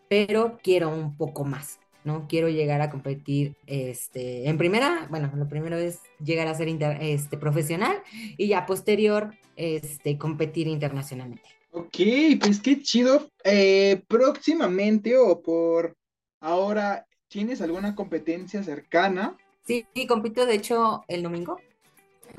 pero 0.09 0.59
quiero 0.63 0.91
un 0.91 1.17
poco 1.17 1.45
más. 1.45 1.81
¿No? 2.09 2.27
Quiero 2.27 2.49
llegar 2.49 2.81
a 2.81 2.91
competir 2.91 3.55
este, 3.67 4.49
en 4.49 4.57
primera, 4.57 5.07
bueno, 5.11 5.31
lo 5.37 5.47
primero 5.47 5.77
es 5.77 6.01
llegar 6.25 6.49
a 6.49 6.55
ser 6.55 6.69
este, 7.01 7.37
profesional 7.37 8.03
y 8.39 8.49
ya 8.49 8.65
posterior 8.65 9.35
este, 9.57 10.17
competir 10.17 10.67
internacionalmente. 10.69 11.49
Ok, 11.73 11.97
pues 12.41 12.61
qué 12.61 12.81
chido. 12.81 13.31
Eh, 13.45 14.03
próximamente 14.09 15.19
o 15.19 15.43
por 15.43 15.97
ahora, 16.41 17.07
¿tienes 17.29 17.61
alguna 17.61 17.95
competencia 17.95 18.63
cercana? 18.63 19.37
Sí, 19.67 19.85
sí, 19.95 20.07
compito 20.07 20.47
de 20.47 20.55
hecho 20.55 21.05
el 21.09 21.23
domingo, 21.23 21.59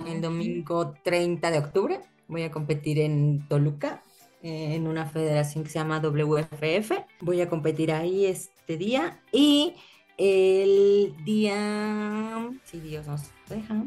el 0.07 0.19
domingo 0.19 0.95
30 1.03 1.51
de 1.51 1.59
octubre. 1.59 1.99
Voy 2.27 2.41
a 2.41 2.49
competir 2.49 2.99
en 2.99 3.47
Toluca 3.47 4.03
en 4.41 4.87
una 4.87 5.05
federación 5.05 5.63
que 5.63 5.69
se 5.69 5.79
llama 5.79 5.99
WFF. 5.99 6.91
Voy 7.21 7.41
a 7.41 7.49
competir 7.49 7.91
ahí 7.91 8.25
este 8.25 8.77
día 8.77 9.21
y 9.31 9.75
el 10.17 11.13
día, 11.23 12.49
si 12.65 12.79
Dios 12.79 13.07
nos 13.07 13.21
deja, 13.47 13.85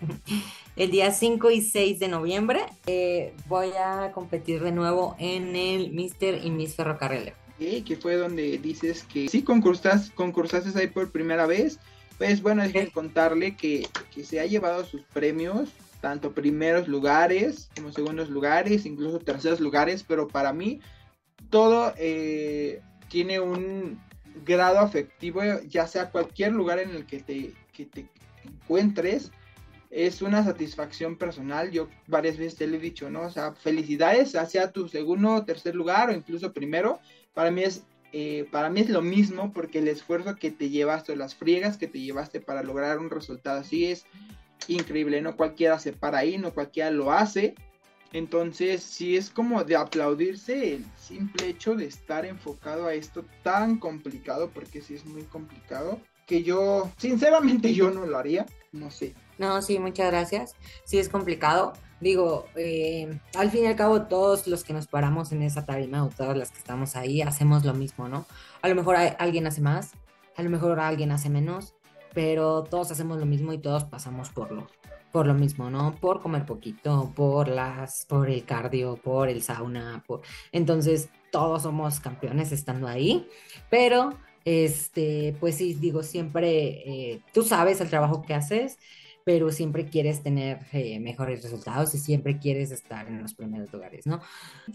el 0.76 0.90
día 0.90 1.12
5 1.12 1.50
y 1.50 1.60
6 1.62 1.98
de 1.98 2.08
noviembre 2.08 2.60
eh, 2.86 3.34
voy 3.48 3.70
a 3.72 4.12
competir 4.12 4.62
de 4.62 4.72
nuevo 4.72 5.16
en 5.18 5.56
el 5.56 5.92
Mister 5.92 6.44
y 6.44 6.50
Miss 6.50 6.74
Ferrocarrilero. 6.74 7.36
que 7.58 7.96
fue 8.00 8.16
donde 8.16 8.58
dices 8.58 9.04
que 9.04 9.28
sí 9.28 9.42
concursaste, 9.42 10.14
concursaste 10.14 10.78
ahí 10.78 10.88
por 10.88 11.10
primera 11.10 11.46
vez. 11.46 11.78
Pues 12.18 12.42
bueno, 12.42 12.62
déjenme 12.62 12.92
contarle 12.92 13.56
que, 13.56 13.88
que 14.14 14.22
se 14.24 14.38
ha 14.38 14.46
llevado 14.46 14.84
sus 14.84 15.02
premios, 15.02 15.70
tanto 16.04 16.34
primeros 16.34 16.86
lugares 16.86 17.70
como 17.74 17.90
segundos 17.90 18.28
lugares, 18.28 18.84
incluso 18.84 19.20
terceros 19.20 19.58
lugares, 19.58 20.04
pero 20.06 20.28
para 20.28 20.52
mí 20.52 20.82
todo 21.48 21.94
eh, 21.96 22.82
tiene 23.08 23.40
un 23.40 23.98
grado 24.44 24.80
afectivo, 24.80 25.40
ya 25.66 25.86
sea 25.86 26.10
cualquier 26.10 26.52
lugar 26.52 26.78
en 26.78 26.90
el 26.90 27.06
que 27.06 27.20
te, 27.20 27.54
que 27.72 27.86
te 27.86 28.06
encuentres, 28.44 29.32
es 29.88 30.20
una 30.20 30.44
satisfacción 30.44 31.16
personal. 31.16 31.70
Yo 31.70 31.88
varias 32.06 32.36
veces 32.36 32.56
te 32.56 32.66
lo 32.66 32.76
he 32.76 32.80
dicho, 32.80 33.08
¿no? 33.08 33.22
O 33.22 33.30
sea, 33.30 33.54
felicidades, 33.54 34.36
hacia 34.36 34.72
tu 34.72 34.88
segundo 34.88 35.42
tercer 35.46 35.74
lugar 35.74 36.10
o 36.10 36.12
incluso 36.12 36.52
primero. 36.52 36.98
Para 37.32 37.50
mí 37.50 37.62
es 37.62 37.82
eh, 38.12 38.46
para 38.52 38.68
mí 38.68 38.80
es 38.80 38.90
lo 38.90 39.00
mismo 39.00 39.54
porque 39.54 39.78
el 39.78 39.88
esfuerzo 39.88 40.36
que 40.36 40.50
te 40.50 40.68
llevaste, 40.68 41.16
las 41.16 41.34
friegas 41.34 41.78
que 41.78 41.88
te 41.88 42.00
llevaste 42.00 42.40
para 42.40 42.62
lograr 42.62 42.98
un 42.98 43.08
resultado 43.08 43.58
así 43.58 43.86
es 43.86 44.04
increíble, 44.68 45.20
no 45.22 45.36
cualquiera 45.36 45.78
se 45.78 45.92
para 45.92 46.18
ahí, 46.18 46.38
no 46.38 46.52
cualquiera 46.52 46.90
lo 46.90 47.12
hace. 47.12 47.54
Entonces, 48.12 48.82
sí 48.82 49.16
es 49.16 49.28
como 49.28 49.64
de 49.64 49.74
aplaudirse 49.74 50.74
el 50.74 50.84
simple 50.96 51.48
hecho 51.48 51.74
de 51.74 51.86
estar 51.86 52.24
enfocado 52.24 52.86
a 52.86 52.94
esto 52.94 53.24
tan 53.42 53.78
complicado, 53.78 54.50
porque 54.54 54.80
sí 54.80 54.94
es 54.94 55.04
muy 55.04 55.22
complicado, 55.22 55.98
que 56.26 56.42
yo, 56.42 56.90
sinceramente, 56.96 57.74
yo 57.74 57.90
no 57.90 58.06
lo 58.06 58.16
haría, 58.16 58.46
no 58.72 58.90
sé. 58.90 59.14
No, 59.38 59.60
sí, 59.62 59.78
muchas 59.78 60.10
gracias. 60.10 60.54
Sí 60.84 60.98
es 60.98 61.08
complicado. 61.08 61.72
Digo, 62.00 62.46
eh, 62.54 63.18
al 63.34 63.50
fin 63.50 63.64
y 63.64 63.66
al 63.66 63.76
cabo, 63.76 64.02
todos 64.02 64.46
los 64.46 64.62
que 64.62 64.72
nos 64.72 64.86
paramos 64.86 65.32
en 65.32 65.42
esa 65.42 65.64
tarima 65.64 66.04
o 66.04 66.10
todas 66.10 66.36
las 66.36 66.50
que 66.50 66.58
estamos 66.58 66.96
ahí 66.96 67.22
hacemos 67.22 67.64
lo 67.64 67.74
mismo, 67.74 68.08
¿no? 68.08 68.26
A 68.62 68.68
lo 68.68 68.74
mejor 68.74 68.96
alguien 68.96 69.46
hace 69.46 69.60
más, 69.60 69.92
a 70.36 70.42
lo 70.42 70.50
mejor 70.50 70.80
alguien 70.80 71.12
hace 71.12 71.30
menos, 71.30 71.74
pero 72.14 72.62
todos 72.64 72.90
hacemos 72.90 73.18
lo 73.18 73.26
mismo 73.26 73.52
y 73.52 73.58
todos 73.58 73.84
pasamos 73.84 74.30
por 74.30 74.52
lo, 74.52 74.68
por 75.12 75.26
lo 75.26 75.34
mismo, 75.34 75.70
¿no? 75.70 75.94
Por 76.00 76.22
comer 76.22 76.46
poquito, 76.46 77.12
por 77.14 77.48
las, 77.48 78.06
por 78.06 78.30
el 78.30 78.44
cardio, 78.44 78.96
por 78.96 79.28
el 79.28 79.42
sauna, 79.42 80.02
por... 80.06 80.22
entonces 80.52 81.10
todos 81.30 81.62
somos 81.62 82.00
campeones 82.00 82.52
estando 82.52 82.86
ahí, 82.86 83.28
pero 83.68 84.14
este, 84.44 85.36
pues 85.40 85.56
sí, 85.56 85.74
digo, 85.74 86.02
siempre 86.02 87.12
eh, 87.12 87.20
tú 87.32 87.42
sabes 87.42 87.80
el 87.80 87.90
trabajo 87.90 88.22
que 88.22 88.34
haces 88.34 88.78
pero 89.24 89.50
siempre 89.50 89.86
quieres 89.86 90.22
tener 90.22 90.60
eh, 90.72 91.00
mejores 91.00 91.42
resultados 91.42 91.94
y 91.94 91.98
siempre 91.98 92.38
quieres 92.38 92.70
estar 92.70 93.08
en 93.08 93.22
los 93.22 93.34
primeros 93.34 93.72
lugares, 93.72 94.06
¿no? 94.06 94.20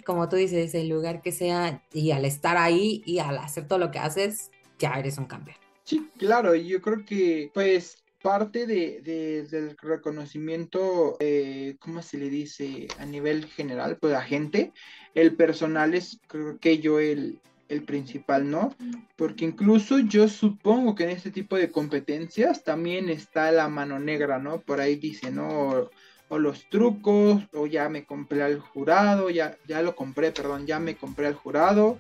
Como 0.06 0.28
tú 0.28 0.36
dices, 0.36 0.74
el 0.74 0.90
lugar 0.90 1.22
que 1.22 1.32
sea 1.32 1.84
y 1.94 2.12
al 2.12 2.26
estar 2.26 2.58
ahí 2.58 3.04
y 3.06 3.20
al 3.20 3.38
hacer 3.38 3.68
todo 3.68 3.78
lo 3.78 3.92
que 3.92 4.00
haces, 4.00 4.50
ya 4.80 4.94
eres 4.94 5.20
un 5.20 5.26
campeón. 5.26 5.68
Sí, 5.90 6.08
claro, 6.20 6.54
yo 6.54 6.84
creo 6.84 7.04
que 7.04 7.50
pues 7.52 7.98
parte 8.22 8.68
de, 8.68 9.02
del 9.50 9.76
reconocimiento, 9.82 11.18
eh, 11.20 11.78
¿cómo 11.80 12.04
se 12.04 12.20
le 12.20 12.30
dice? 12.30 12.88
A 13.00 13.06
nivel 13.06 13.48
general, 13.48 13.98
pues 14.00 14.14
la 14.14 14.22
gente, 14.22 14.72
el 15.16 15.36
personal 15.36 15.96
es 15.96 16.20
creo 16.28 16.60
que 16.60 16.78
yo 16.78 17.00
el, 17.00 17.40
el 17.70 17.82
principal, 17.86 18.52
¿no? 18.52 18.76
Porque 19.16 19.46
incluso 19.46 19.98
yo 19.98 20.28
supongo 20.28 20.94
que 20.94 21.06
en 21.06 21.10
este 21.10 21.32
tipo 21.32 21.56
de 21.56 21.72
competencias 21.72 22.64
también 22.64 23.10
está 23.10 23.52
la 23.52 23.68
mano 23.68 23.98
negra, 23.98 24.38
¿no? 24.38 24.62
Por 24.62 24.82
ahí 24.82 24.96
dice, 24.96 25.32
¿no? 25.32 25.90
O, 26.30 26.38
los 26.38 26.70
trucos, 26.70 27.42
o 27.56 27.66
ya 27.66 27.90
me 27.90 28.06
compré 28.06 28.44
al 28.44 28.60
jurado, 28.60 29.32
ya, 29.32 29.58
ya 29.68 29.82
lo 29.82 29.96
compré, 29.96 30.32
perdón, 30.32 30.68
ya 30.68 30.80
me 30.80 30.96
compré 30.96 31.26
al 31.26 31.34
jurado, 31.34 31.98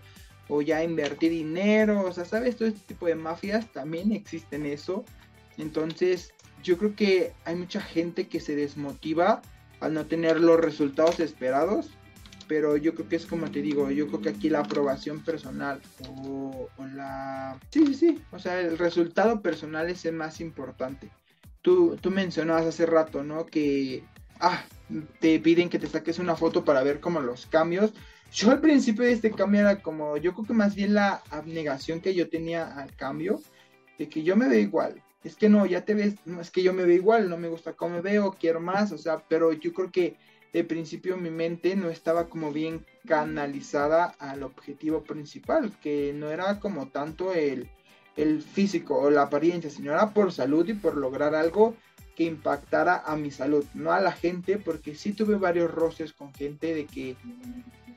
o 0.49 0.61
ya 0.61 0.83
invertí 0.83 1.29
dinero, 1.29 2.01
o 2.01 2.11
sea, 2.11 2.25
¿sabes? 2.25 2.57
Todo 2.57 2.67
este 2.67 2.81
tipo 2.81 3.05
de 3.05 3.15
mafias 3.15 3.71
también 3.71 4.11
existen 4.11 4.65
eso. 4.65 5.05
Entonces, 5.57 6.33
yo 6.63 6.77
creo 6.77 6.95
que 6.95 7.33
hay 7.45 7.55
mucha 7.55 7.79
gente 7.79 8.27
que 8.27 8.41
se 8.41 8.55
desmotiva 8.55 9.41
al 9.79 9.93
no 9.93 10.05
tener 10.05 10.41
los 10.41 10.59
resultados 10.59 11.21
esperados 11.21 11.91
pero 12.49 12.75
yo 12.75 12.95
creo 12.95 13.07
que 13.07 13.15
es 13.15 13.27
como 13.27 13.51
te 13.51 13.61
digo, 13.61 13.91
yo 13.91 14.07
creo 14.07 14.21
que 14.21 14.29
aquí 14.29 14.49
la 14.49 14.61
aprobación 14.61 15.23
personal 15.23 15.79
o, 16.25 16.67
la... 16.95 17.59
Sí, 17.69 17.85
sí, 17.85 17.93
sí, 17.93 18.21
o 18.31 18.39
sea, 18.39 18.59
el 18.59 18.79
resultado 18.79 19.41
personal 19.41 19.87
es 19.87 20.03
el 20.05 20.15
más 20.15 20.41
importante. 20.41 21.11
Tú, 21.61 21.95
tú 22.01 22.09
mencionabas 22.09 22.65
hace 22.65 22.87
rato, 22.87 23.23
¿no? 23.23 23.45
Que, 23.45 24.03
ah, 24.39 24.63
te 25.19 25.39
piden 25.39 25.69
que 25.69 25.77
te 25.77 25.85
saques 25.85 26.17
una 26.17 26.35
foto 26.35 26.65
para 26.65 26.81
ver 26.81 26.99
como 26.99 27.21
los 27.21 27.45
cambios. 27.45 27.93
Yo 28.31 28.51
al 28.51 28.61
principio 28.61 29.05
de 29.05 29.13
este 29.13 29.31
cambio 29.31 29.61
era 29.61 29.81
como, 29.81 30.17
yo 30.17 30.33
creo 30.33 30.45
que 30.45 30.53
más 30.53 30.75
bien 30.75 30.93
la 30.93 31.23
abnegación 31.31 31.99
que 31.99 32.13
yo 32.13 32.29
tenía 32.29 32.79
al 32.79 32.95
cambio, 32.95 33.41
de 33.97 34.07
que 34.07 34.23
yo 34.23 34.35
me 34.35 34.47
veo 34.47 34.59
igual. 34.59 35.01
Es 35.23 35.35
que 35.35 35.49
no, 35.49 35.65
ya 35.65 35.83
te 35.83 35.93
ves, 35.93 36.15
no, 36.25 36.39
es 36.39 36.51
que 36.51 36.63
yo 36.63 36.73
me 36.73 36.83
veo 36.83 36.95
igual, 36.95 37.29
no 37.29 37.37
me 37.37 37.49
gusta 37.49 37.73
cómo 37.73 37.95
me 37.95 38.01
veo, 38.01 38.35
quiero 38.39 38.61
más, 38.61 38.91
o 38.91 38.97
sea, 38.97 39.23
pero 39.27 39.51
yo 39.51 39.73
creo 39.73 39.91
que 39.91 40.15
de 40.53 40.63
principio 40.63 41.17
mi 41.17 41.29
mente 41.29 41.75
no 41.75 41.89
estaba 41.89 42.29
como 42.29 42.51
bien 42.51 42.85
canalizada 43.05 44.15
al 44.19 44.43
objetivo 44.43 45.03
principal, 45.03 45.71
que 45.81 46.13
no 46.13 46.29
era 46.29 46.59
como 46.59 46.87
tanto 46.87 47.33
el, 47.33 47.69
el 48.15 48.41
físico 48.41 48.97
o 48.97 49.09
la 49.09 49.23
apariencia, 49.23 49.69
sino 49.69 49.91
era 49.91 50.13
por 50.13 50.31
salud 50.31 50.67
y 50.67 50.73
por 50.73 50.95
lograr 50.95 51.35
algo 51.35 51.75
que 52.15 52.23
impactara 52.25 53.03
a 53.05 53.15
mi 53.15 53.31
salud, 53.31 53.63
no 53.73 53.91
a 53.91 54.01
la 54.01 54.11
gente, 54.11 54.57
porque 54.57 54.95
sí 54.95 55.13
tuve 55.13 55.35
varios 55.35 55.71
roces 55.71 56.11
con 56.11 56.33
gente 56.33 56.73
de 56.73 56.85
que, 56.85 57.15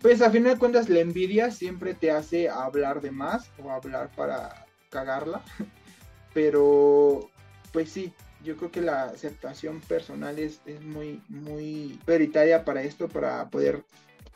pues 0.03 0.21
a 0.21 0.31
fin 0.31 0.45
de 0.45 0.59
cuentas 0.59 0.89
la 0.89 1.01
envidia 1.01 1.51
siempre 1.51 1.95
te 1.95 2.11
hace 2.11 2.49
hablar 2.49 3.01
de 3.01 3.13
más 3.13 3.51
o 3.63 3.71
hablar 3.71 4.11
para 4.15 4.67
cagarla, 4.91 5.43
pero 6.35 7.31
pues 7.73 7.91
sí, 7.91 8.13
yo 8.45 8.57
creo 8.57 8.71
que 8.71 8.81
la 8.81 9.05
aceptación 9.05 9.81
personal 9.81 10.39
es, 10.39 10.61
muy, 10.83 11.23
muy 11.29 11.99
prioritaria 12.05 12.65
para 12.65 12.83
esto, 12.83 13.09
para 13.09 13.49
poder 13.49 13.85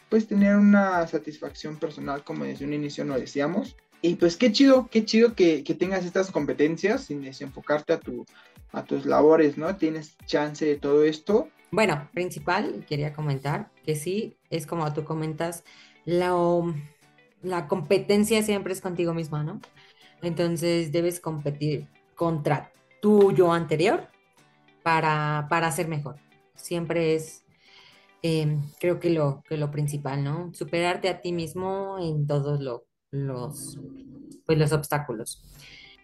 pues 0.08 0.28
tener 0.28 0.56
una 0.56 1.06
satisfacción 1.08 1.78
personal 1.78 2.22
como 2.22 2.44
desde 2.44 2.64
un 2.64 2.72
inicio 2.72 3.04
no 3.04 3.18
decíamos. 3.18 3.76
Y 4.02 4.14
pues 4.14 4.36
qué 4.36 4.52
chido, 4.52 4.88
qué 4.88 5.04
chido 5.04 5.34
que, 5.34 5.62
tengas 5.78 6.04
estas 6.04 6.30
competencias 6.30 7.04
sin 7.04 7.22
desenfocarte 7.22 7.94
a, 7.94 7.98
tu, 7.98 8.24
a 8.72 8.84
tus 8.84 9.04
labores, 9.04 9.58
¿no? 9.58 9.74
Tienes 9.76 10.16
chance 10.26 10.64
de 10.64 10.76
todo 10.76 11.02
esto. 11.02 11.48
Bueno, 11.70 12.08
principal, 12.12 12.84
quería 12.88 13.12
comentar 13.12 13.70
que 13.84 13.96
sí, 13.96 14.36
es 14.50 14.66
como 14.66 14.92
tú 14.92 15.04
comentas, 15.04 15.64
la, 16.04 16.32
la 17.42 17.68
competencia 17.68 18.42
siempre 18.42 18.72
es 18.72 18.80
contigo 18.80 19.12
misma, 19.14 19.42
¿no? 19.42 19.60
Entonces 20.22 20.92
debes 20.92 21.20
competir 21.20 21.88
contra 22.14 22.72
tu 23.00 23.32
yo 23.32 23.52
anterior 23.52 24.08
para, 24.82 25.46
para 25.50 25.70
ser 25.72 25.88
mejor. 25.88 26.16
Siempre 26.54 27.14
es, 27.14 27.44
em, 28.22 28.62
creo 28.80 28.98
que 29.00 29.10
lo, 29.10 29.42
que 29.48 29.56
lo 29.56 29.70
principal, 29.70 30.24
¿no? 30.24 30.52
Superarte 30.54 31.08
a 31.08 31.20
ti 31.20 31.32
mismo 31.32 31.98
en 32.00 32.26
todos 32.26 32.60
los, 32.60 33.78
pues, 34.46 34.58
los 34.58 34.72
obstáculos. 34.72 35.44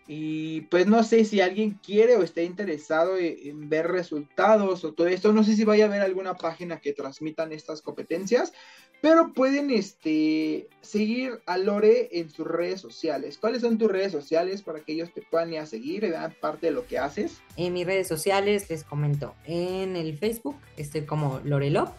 Y 0.08 0.62
pues 0.62 0.86
no 0.86 1.04
sé 1.04 1.24
si 1.24 1.40
alguien 1.40 1.78
quiere 1.82 2.16
o 2.16 2.22
está 2.22 2.42
interesado 2.42 3.16
en, 3.18 3.68
ver 3.68 3.86
resultados 3.88 4.84
o 4.84 4.92
todo 4.92 5.06
esto. 5.06 5.32
No 5.32 5.44
sé 5.44 5.54
si 5.54 5.64
vaya 5.64 5.84
a 5.84 5.88
haber 5.88 6.02
alguna 6.02 6.34
página 6.34 6.80
que 6.80 6.92
transmitan 6.92 7.52
estas 7.52 7.82
competencias, 7.82 8.52
pero 9.00 9.32
pueden 9.32 9.70
este, 9.70 10.68
seguir 10.80 11.40
a 11.46 11.56
Lore 11.56 12.08
en 12.12 12.30
sus 12.30 12.46
redes 12.46 12.80
sociales. 12.80 13.38
¿Cuáles 13.38 13.62
son 13.62 13.78
tus 13.78 13.90
redes 13.90 14.12
sociales 14.12 14.62
para 14.62 14.80
que 14.80 14.92
ellos 14.92 15.12
te 15.14 15.22
puedan 15.22 15.52
ir 15.52 15.60
a 15.60 15.66
seguir 15.66 16.04
y 16.04 16.10
vean 16.10 16.34
parte 16.40 16.66
de 16.66 16.72
lo 16.72 16.86
que 16.86 16.98
haces? 16.98 17.40
En 17.56 17.72
mis 17.72 17.86
redes 17.86 18.08
sociales 18.08 18.68
les 18.70 18.82
comento. 18.82 19.34
En 19.44 19.96
el 19.96 20.18
Facebook 20.18 20.56
estoy 20.76 21.02
como 21.02 21.40
Lorelop. 21.44 21.90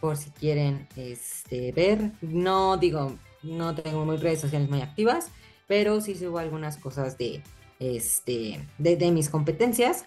Por 0.00 0.16
si 0.16 0.30
quieren 0.30 0.86
este, 0.96 1.72
ver. 1.72 2.12
No 2.22 2.76
digo, 2.76 3.18
no 3.42 3.74
tengo 3.74 4.04
muy 4.04 4.16
redes 4.16 4.40
sociales 4.40 4.70
muy 4.70 4.80
activas 4.80 5.30
pero 5.68 6.00
sí 6.00 6.16
subo 6.16 6.38
algunas 6.38 6.78
cosas 6.78 7.16
de, 7.16 7.44
este, 7.78 8.66
de, 8.78 9.12
mis 9.12 9.28
competencias. 9.28 10.06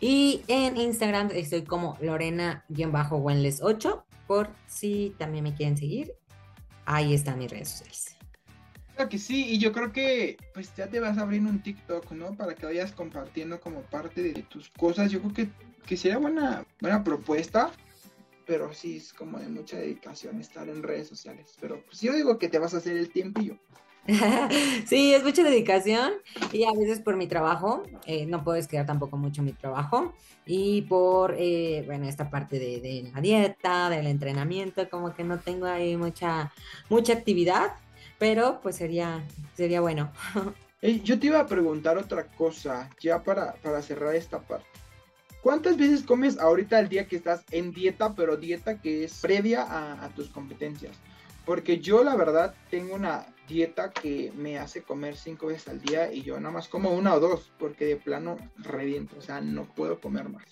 Y 0.00 0.42
en 0.48 0.76
Instagram 0.76 1.30
estoy 1.32 1.62
como 1.62 1.96
Lorena-Wenles8, 2.02 4.02
por 4.26 4.50
si 4.66 5.14
también 5.18 5.44
me 5.44 5.54
quieren 5.54 5.78
seguir. 5.78 6.12
Ahí 6.84 7.14
están 7.14 7.38
mis 7.38 7.50
redes 7.50 7.70
sociales. 7.70 8.16
Claro 8.94 9.08
que 9.08 9.18
sí, 9.18 9.46
y 9.46 9.58
yo 9.58 9.72
creo 9.72 9.92
que 9.92 10.36
pues 10.52 10.74
ya 10.76 10.88
te 10.88 10.98
vas 10.98 11.16
a 11.18 11.22
abrir 11.22 11.42
un 11.42 11.62
TikTok, 11.62 12.10
¿no? 12.12 12.34
Para 12.34 12.56
que 12.56 12.66
vayas 12.66 12.90
compartiendo 12.92 13.60
como 13.60 13.82
parte 13.82 14.22
de 14.22 14.42
tus 14.42 14.68
cosas. 14.70 15.12
Yo 15.12 15.20
creo 15.20 15.32
que, 15.32 15.48
que 15.86 15.96
sería 15.96 16.18
buena, 16.18 16.66
buena 16.80 17.04
propuesta, 17.04 17.70
pero 18.44 18.74
sí 18.74 18.96
es 18.96 19.12
como 19.12 19.38
de 19.38 19.48
mucha 19.48 19.76
dedicación 19.76 20.40
estar 20.40 20.68
en 20.68 20.82
redes 20.82 21.06
sociales. 21.06 21.54
Pero 21.60 21.80
pues 21.84 22.00
yo 22.00 22.12
digo 22.12 22.38
que 22.38 22.48
te 22.48 22.58
vas 22.58 22.74
a 22.74 22.78
hacer 22.78 22.96
el 22.96 23.10
tiempillo. 23.10 23.56
sí, 24.86 25.12
es 25.12 25.22
mucha 25.22 25.42
dedicación 25.42 26.12
y 26.52 26.64
a 26.64 26.72
veces 26.72 27.00
por 27.00 27.16
mi 27.16 27.26
trabajo, 27.26 27.82
eh, 28.06 28.24
no 28.24 28.42
puedo 28.42 28.56
descuidar 28.56 28.86
tampoco 28.86 29.18
mucho 29.18 29.42
mi 29.42 29.52
trabajo 29.52 30.14
y 30.46 30.82
por, 30.82 31.34
eh, 31.38 31.82
bueno, 31.84 32.08
esta 32.08 32.30
parte 32.30 32.58
de, 32.58 32.80
de, 32.80 33.10
la 33.12 33.20
dieta, 33.20 33.90
del 33.90 34.06
entrenamiento, 34.06 34.88
como 34.88 35.14
que 35.14 35.24
no 35.24 35.38
tengo 35.38 35.66
ahí 35.66 35.94
mucha, 35.98 36.50
mucha 36.88 37.12
actividad, 37.12 37.72
pero 38.18 38.60
pues 38.62 38.76
sería, 38.76 39.22
sería 39.54 39.82
bueno. 39.82 40.10
yo 41.04 41.20
te 41.20 41.26
iba 41.26 41.40
a 41.40 41.46
preguntar 41.46 41.98
otra 41.98 42.24
cosa, 42.28 42.88
ya 42.98 43.22
para, 43.22 43.52
para 43.56 43.82
cerrar 43.82 44.14
esta 44.14 44.40
parte. 44.40 44.66
¿Cuántas 45.42 45.76
veces 45.76 46.02
comes 46.02 46.38
ahorita 46.38 46.78
al 46.78 46.88
día 46.88 47.06
que 47.06 47.16
estás 47.16 47.44
en 47.50 47.72
dieta, 47.72 48.14
pero 48.14 48.38
dieta 48.38 48.80
que 48.80 49.04
es 49.04 49.20
previa 49.20 49.64
a, 49.64 50.04
a 50.06 50.08
tus 50.08 50.30
competencias? 50.30 50.96
Porque 51.44 51.78
yo 51.78 52.02
la 52.02 52.16
verdad 52.16 52.54
tengo 52.70 52.94
una 52.94 53.26
dieta 53.48 53.90
que 53.90 54.32
me 54.36 54.58
hace 54.58 54.82
comer 54.82 55.16
cinco 55.16 55.46
veces 55.46 55.68
al 55.68 55.80
día 55.80 56.12
y 56.12 56.22
yo 56.22 56.38
nada 56.38 56.52
más 56.52 56.68
como 56.68 56.90
una 56.90 57.14
o 57.14 57.20
dos 57.20 57.50
porque 57.58 57.86
de 57.86 57.96
plano 57.96 58.36
reviento, 58.56 59.16
o 59.18 59.22
sea, 59.22 59.40
no 59.40 59.64
puedo 59.64 60.00
comer 60.00 60.28
más. 60.28 60.44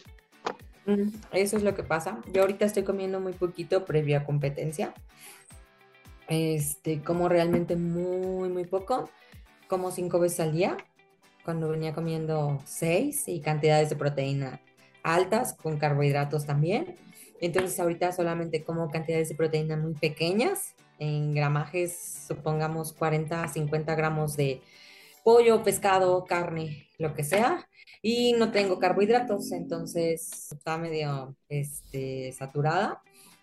Eso 1.32 1.56
es 1.56 1.62
lo 1.62 1.74
que 1.74 1.82
pasa. 1.82 2.20
Yo 2.32 2.42
ahorita 2.42 2.64
estoy 2.64 2.84
comiendo 2.84 3.20
muy 3.20 3.32
poquito 3.32 3.84
previa 3.84 4.24
competencia. 4.24 4.94
Este, 6.28 7.02
como 7.02 7.28
realmente 7.28 7.76
muy, 7.76 8.48
muy 8.48 8.64
poco. 8.64 9.10
Como 9.68 9.90
cinco 9.90 10.20
veces 10.20 10.40
al 10.40 10.52
día. 10.52 10.76
Cuando 11.44 11.68
venía 11.68 11.92
comiendo 11.92 12.60
seis 12.64 13.26
y 13.26 13.40
cantidades 13.40 13.90
de 13.90 13.96
proteína 13.96 14.60
altas 15.02 15.54
con 15.54 15.76
carbohidratos 15.76 16.46
también. 16.46 16.96
Entonces 17.40 17.78
ahorita 17.80 18.12
solamente 18.12 18.62
como 18.62 18.90
cantidades 18.90 19.28
de 19.28 19.34
proteína 19.34 19.76
muy 19.76 19.94
pequeñas 19.94 20.74
en 20.98 21.34
gramajes, 21.34 22.24
supongamos 22.26 22.92
40 22.92 23.42
a 23.42 23.48
50 23.48 23.94
gramos 23.94 24.36
de 24.36 24.60
pollo, 25.24 25.62
pescado, 25.62 26.24
carne, 26.24 26.88
lo 26.98 27.14
que 27.14 27.24
sea, 27.24 27.68
y 28.02 28.34
no 28.34 28.52
tengo 28.52 28.78
carbohidratos, 28.78 29.52
entonces 29.52 30.52
está 30.52 30.78
medio 30.78 31.36
este, 31.48 32.32
saturada. 32.32 33.02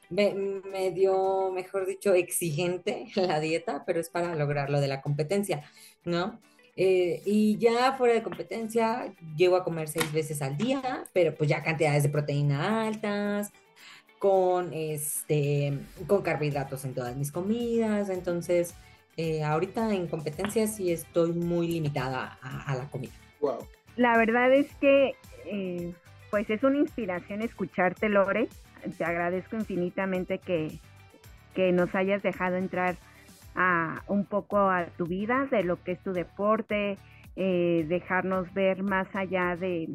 medio, 0.10 1.52
mejor 1.52 1.86
dicho, 1.86 2.14
exigente 2.14 3.08
la 3.16 3.40
dieta, 3.40 3.84
pero 3.86 4.00
es 4.00 4.10
para 4.10 4.36
lograr 4.36 4.70
lo 4.70 4.80
de 4.80 4.88
la 4.88 5.02
competencia, 5.02 5.64
¿no? 6.06 6.40
Eh, 6.76 7.22
y 7.26 7.58
ya 7.58 7.94
fuera 7.94 8.16
de 8.16 8.24
competencia, 8.24 9.14
llego 9.36 9.56
a 9.56 9.64
comer 9.64 9.88
seis 9.88 10.12
veces 10.12 10.42
al 10.42 10.58
día, 10.58 11.04
pero 11.14 11.36
pues 11.36 11.50
ya 11.50 11.62
cantidades 11.62 12.04
de 12.04 12.10
proteína 12.10 12.88
altas, 12.88 13.52
con, 14.24 14.72
este, 14.72 15.80
con 16.08 16.22
carbohidratos 16.22 16.86
en 16.86 16.94
todas 16.94 17.14
mis 17.18 17.30
comidas. 17.30 18.10
Entonces, 18.10 18.74
eh, 19.18 19.44
ahorita 19.44 19.94
en 19.94 20.08
competencia 20.08 20.66
sí 20.66 20.94
estoy 20.94 21.34
muy 21.34 21.68
limitada 21.68 22.40
a, 22.42 22.74
la 22.74 22.90
comida. 22.90 23.12
Wow. 23.42 23.68
La 23.98 24.18
verdad 24.18 24.54
es 24.54 24.74
que, 24.76 25.16
eh, 25.46 25.92
pues 26.32 26.50
es 26.50 26.64
una 26.64 26.78
inspiración 26.78 27.42
escucharte, 27.42 28.08
Lore. 28.08 28.48
Te 28.98 29.04
agradezco 29.04 29.58
infinitamente 29.58 30.38
que, 30.38 30.80
que 31.54 31.74
nos 31.74 31.94
hayas 31.94 32.24
dejado 32.24 32.56
entrar 32.56 32.96
a 33.56 34.04
un 34.08 34.24
poco 34.24 34.58
a 34.58 34.86
tu 34.98 35.06
vida, 35.06 35.50
de 35.52 35.66
lo 35.66 35.84
que 35.84 35.92
es 35.92 36.00
tu 36.00 36.14
deporte, 36.14 36.98
eh, 37.36 37.86
dejarnos 37.90 38.54
ver 38.54 38.84
más 38.84 39.14
allá 39.18 39.58
de, 39.58 39.90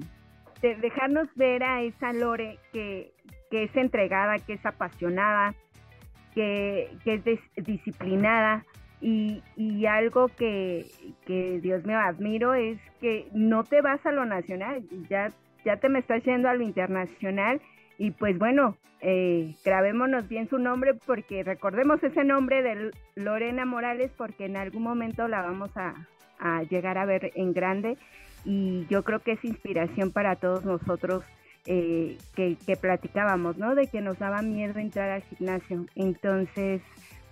de, 0.60 0.74
dejarnos 0.74 1.28
ver 1.34 1.62
a 1.62 1.82
esa 1.82 2.12
Lore 2.12 2.58
que, 2.74 3.14
que 3.50 3.64
es 3.64 3.76
entregada, 3.76 4.38
que 4.38 4.54
es 4.54 4.66
apasionada, 4.66 5.54
que, 6.34 6.90
es 7.04 7.64
disciplinada. 7.66 8.64
Y, 9.00 9.42
algo 9.86 10.28
que, 10.28 10.86
Dios 11.26 11.84
mío 11.84 11.98
admiro 11.98 12.54
es 12.54 12.78
que 13.00 13.28
no 13.32 13.64
te 13.64 13.80
vas 13.80 14.04
a 14.06 14.12
lo 14.12 14.24
nacional, 14.24 14.82
ya, 15.08 15.30
ya 15.64 15.76
te 15.76 15.88
me 15.88 16.00
estás 16.00 16.22
yendo 16.24 16.48
a 16.48 16.54
lo 16.54 16.64
internacional 16.64 17.60
y 17.96 18.12
pues 18.12 18.38
bueno, 18.38 18.76
eh, 19.00 19.54
grabémonos 19.64 20.28
bien 20.28 20.48
su 20.48 20.58
nombre 20.58 20.94
porque 20.94 21.44
recordemos 21.44 22.02
ese 22.02 22.24
nombre 22.24 22.62
de 22.62 22.90
Lorena 23.14 23.64
Morales 23.64 24.10
porque 24.16 24.46
en 24.46 24.56
algún 24.56 24.82
momento 24.82 25.28
la 25.28 25.42
vamos 25.42 25.76
a, 25.76 25.94
a 26.38 26.62
llegar 26.64 26.98
a 26.98 27.06
ver 27.06 27.32
en 27.34 27.52
grande 27.52 27.96
y 28.44 28.86
yo 28.88 29.04
creo 29.04 29.20
que 29.20 29.32
es 29.32 29.44
inspiración 29.44 30.12
para 30.12 30.36
todos 30.36 30.64
nosotros 30.64 31.24
eh, 31.66 32.18
que, 32.34 32.76
platicábamos, 32.76 33.58
¿no? 33.58 33.74
De 33.74 33.86
que 33.86 34.00
nos 34.00 34.18
daba 34.18 34.42
miedo 34.42 34.78
entrar 34.78 35.10
al 35.10 35.22
gimnasio. 35.22 35.86
Entonces, 35.94 36.80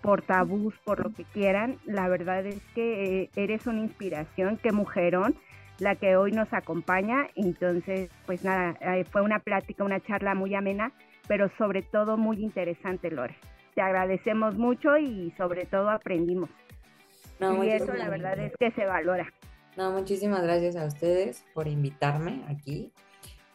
por 0.02 0.22
tabús, 0.22 0.74
por 0.84 1.04
lo 1.04 1.12
que 1.12 1.24
quieran, 1.24 1.78
la 1.84 2.08
verdad 2.08 2.44
es 2.46 2.60
que 2.74 3.22
eh, 3.22 3.30
eres 3.36 3.66
una 3.66 3.80
inspiración, 3.80 4.58
qué 4.62 4.72
mujerón 4.72 5.36
la 5.78 5.94
que 5.96 6.16
hoy 6.16 6.32
nos 6.32 6.52
acompaña. 6.52 7.28
Entonces, 7.34 8.10
pues 8.26 8.44
nada, 8.44 8.76
eh, 8.80 9.04
fue 9.10 9.22
una 9.22 9.38
plática, 9.38 9.84
una 9.84 10.00
charla 10.00 10.34
muy 10.34 10.54
amena, 10.54 10.92
pero 11.28 11.50
sobre 11.58 11.82
todo 11.82 12.16
muy 12.16 12.42
interesante, 12.42 13.10
Lore. 13.10 13.36
Te 13.74 13.82
agradecemos 13.82 14.56
mucho 14.56 14.96
y 14.96 15.32
sobre 15.36 15.66
todo 15.66 15.90
aprendimos. 15.90 16.50
y 17.40 17.68
eso 17.68 17.92
la 17.94 18.08
verdad 18.08 18.38
es 18.38 18.52
que 18.58 18.70
se 18.72 18.86
valora. 18.86 19.32
No, 19.76 19.92
muchísimas 19.92 20.42
gracias 20.42 20.76
a 20.76 20.86
ustedes 20.86 21.44
por 21.52 21.68
invitarme 21.68 22.42
aquí 22.48 22.90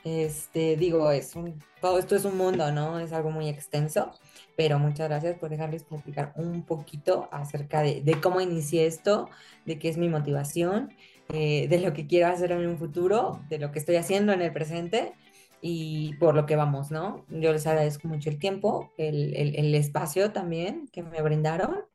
este, 0.03 0.77
digo, 0.77 1.11
es 1.11 1.35
un, 1.35 1.59
todo 1.79 1.99
esto 1.99 2.15
es 2.15 2.25
un 2.25 2.37
mundo, 2.37 2.71
¿no? 2.71 2.99
Es 2.99 3.13
algo 3.13 3.31
muy 3.31 3.49
extenso, 3.49 4.11
pero 4.57 4.79
muchas 4.79 5.09
gracias 5.09 5.37
por 5.37 5.49
dejarles 5.49 5.83
platicar 5.83 6.33
un 6.35 6.63
poquito 6.65 7.29
acerca 7.31 7.81
de, 7.81 8.17
cómo 8.21 8.41
inicié 8.41 8.87
esto, 8.87 9.29
de 9.65 9.77
qué 9.79 9.89
es 9.89 9.97
mi 9.97 10.09
motivación, 10.09 10.93
eh, 11.29 11.67
de 11.67 11.79
lo 11.79 11.93
que 11.93 12.07
quiero 12.07 12.27
hacer 12.27 12.51
en 12.51 12.67
un 12.67 12.77
futuro, 12.77 13.41
de 13.49 13.59
lo 13.59 13.71
que 13.71 13.79
estoy 13.79 13.95
haciendo 13.95 14.33
en 14.33 14.41
el 14.41 14.51
presente 14.51 15.13
y 15.61 16.15
por 16.15 16.35
lo 16.35 16.45
que 16.45 16.55
vamos, 16.55 16.91
¿no? 16.91 17.25
Yo 17.29 17.53
les 17.53 17.67
agradezco 17.67 18.07
mucho 18.07 18.29
el 18.29 18.39
tiempo, 18.39 18.91
el, 18.97 19.35
el 19.35 19.75
espacio 19.75 20.31
también 20.31 20.87
que 20.91 21.03
me 21.03 21.21
brindaron. 21.21 21.85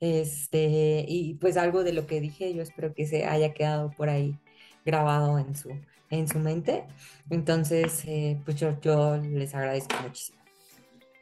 Este, 0.00 1.04
y 1.06 1.34
pues 1.34 1.56
algo 1.58 1.84
de 1.84 1.92
lo 1.92 2.06
que 2.06 2.20
dije, 2.20 2.54
yo 2.54 2.62
espero 2.62 2.94
que 2.94 3.06
se 3.06 3.26
haya 3.26 3.52
quedado 3.52 3.90
por 3.90 4.08
ahí 4.08 4.38
grabado 4.84 5.38
en 5.38 5.54
su, 5.54 5.70
en 6.10 6.28
su 6.28 6.38
mente. 6.38 6.84
Entonces, 7.30 8.02
eh, 8.06 8.38
pues 8.44 8.56
yo, 8.56 9.16
les 9.16 9.54
agradezco 9.54 9.94
muchísimo. 10.02 10.38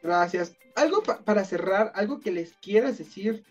Gracias. 0.03 0.55
Algo 0.74 1.03
para 1.03 1.45
cerrar, 1.45 1.93
algo 1.95 2.20
que 2.20 2.30
les 2.30 2.53
quieras 2.55 2.99
decir 2.99 3.45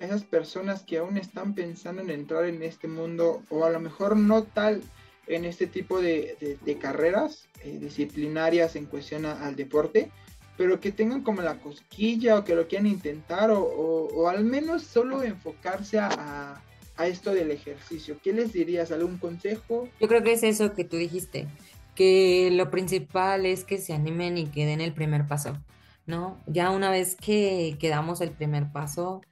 a 0.00 0.04
esas 0.04 0.22
personas 0.22 0.82
que 0.82 0.98
aún 0.98 1.16
están 1.16 1.54
pensando 1.54 2.02
en 2.02 2.10
entrar 2.10 2.44
en 2.44 2.62
este 2.62 2.88
mundo 2.88 3.42
o 3.48 3.64
a 3.64 3.70
lo 3.70 3.80
mejor 3.80 4.16
no 4.16 4.44
tal 4.44 4.82
en 5.26 5.46
este 5.46 5.66
tipo 5.66 6.00
de, 6.00 6.58
de, 6.62 6.78
carreras 6.78 7.48
eh, 7.62 7.78
disciplinarias 7.80 8.76
en 8.76 8.84
cuestión 8.84 9.24
al 9.24 9.56
deporte, 9.56 10.10
pero 10.58 10.80
que 10.80 10.92
tengan 10.92 11.22
como 11.22 11.40
la 11.40 11.58
cosquilla 11.58 12.38
o 12.38 12.44
que 12.44 12.54
lo 12.54 12.68
quieran 12.68 12.86
intentar 12.86 13.50
o, 13.50 13.62
o, 13.62 14.28
al 14.28 14.44
menos 14.44 14.82
solo 14.82 15.22
enfocarse 15.22 15.98
a 15.98 16.62
esto 17.02 17.34
del 17.34 17.50
ejercicio? 17.50 18.16
¿Qué 18.22 18.32
les 18.32 18.52
dirías? 18.52 18.92
¿Algún 18.92 19.18
consejo? 19.18 19.88
Yo 20.00 20.08
creo 20.08 20.22
que 20.22 20.32
es 20.32 20.42
eso 20.42 20.74
que 20.74 20.84
tú 20.84 20.96
dijiste, 20.96 21.48
que 21.94 22.50
lo 22.52 22.70
principal 22.70 23.46
es 23.46 23.64
que 23.64 23.78
se 23.78 23.92
animen 23.92 24.38
y 24.38 24.46
que 24.46 24.66
den 24.66 24.80
el 24.80 24.92
primer 24.92 25.26
paso, 25.26 25.58
¿no? 26.06 26.38
Ya 26.46 26.70
una 26.70 26.90
vez 26.90 27.16
que, 27.16 27.76
damos 27.82 28.20
el 28.20 28.30
primer 28.30 28.70
paso, 28.70 29.22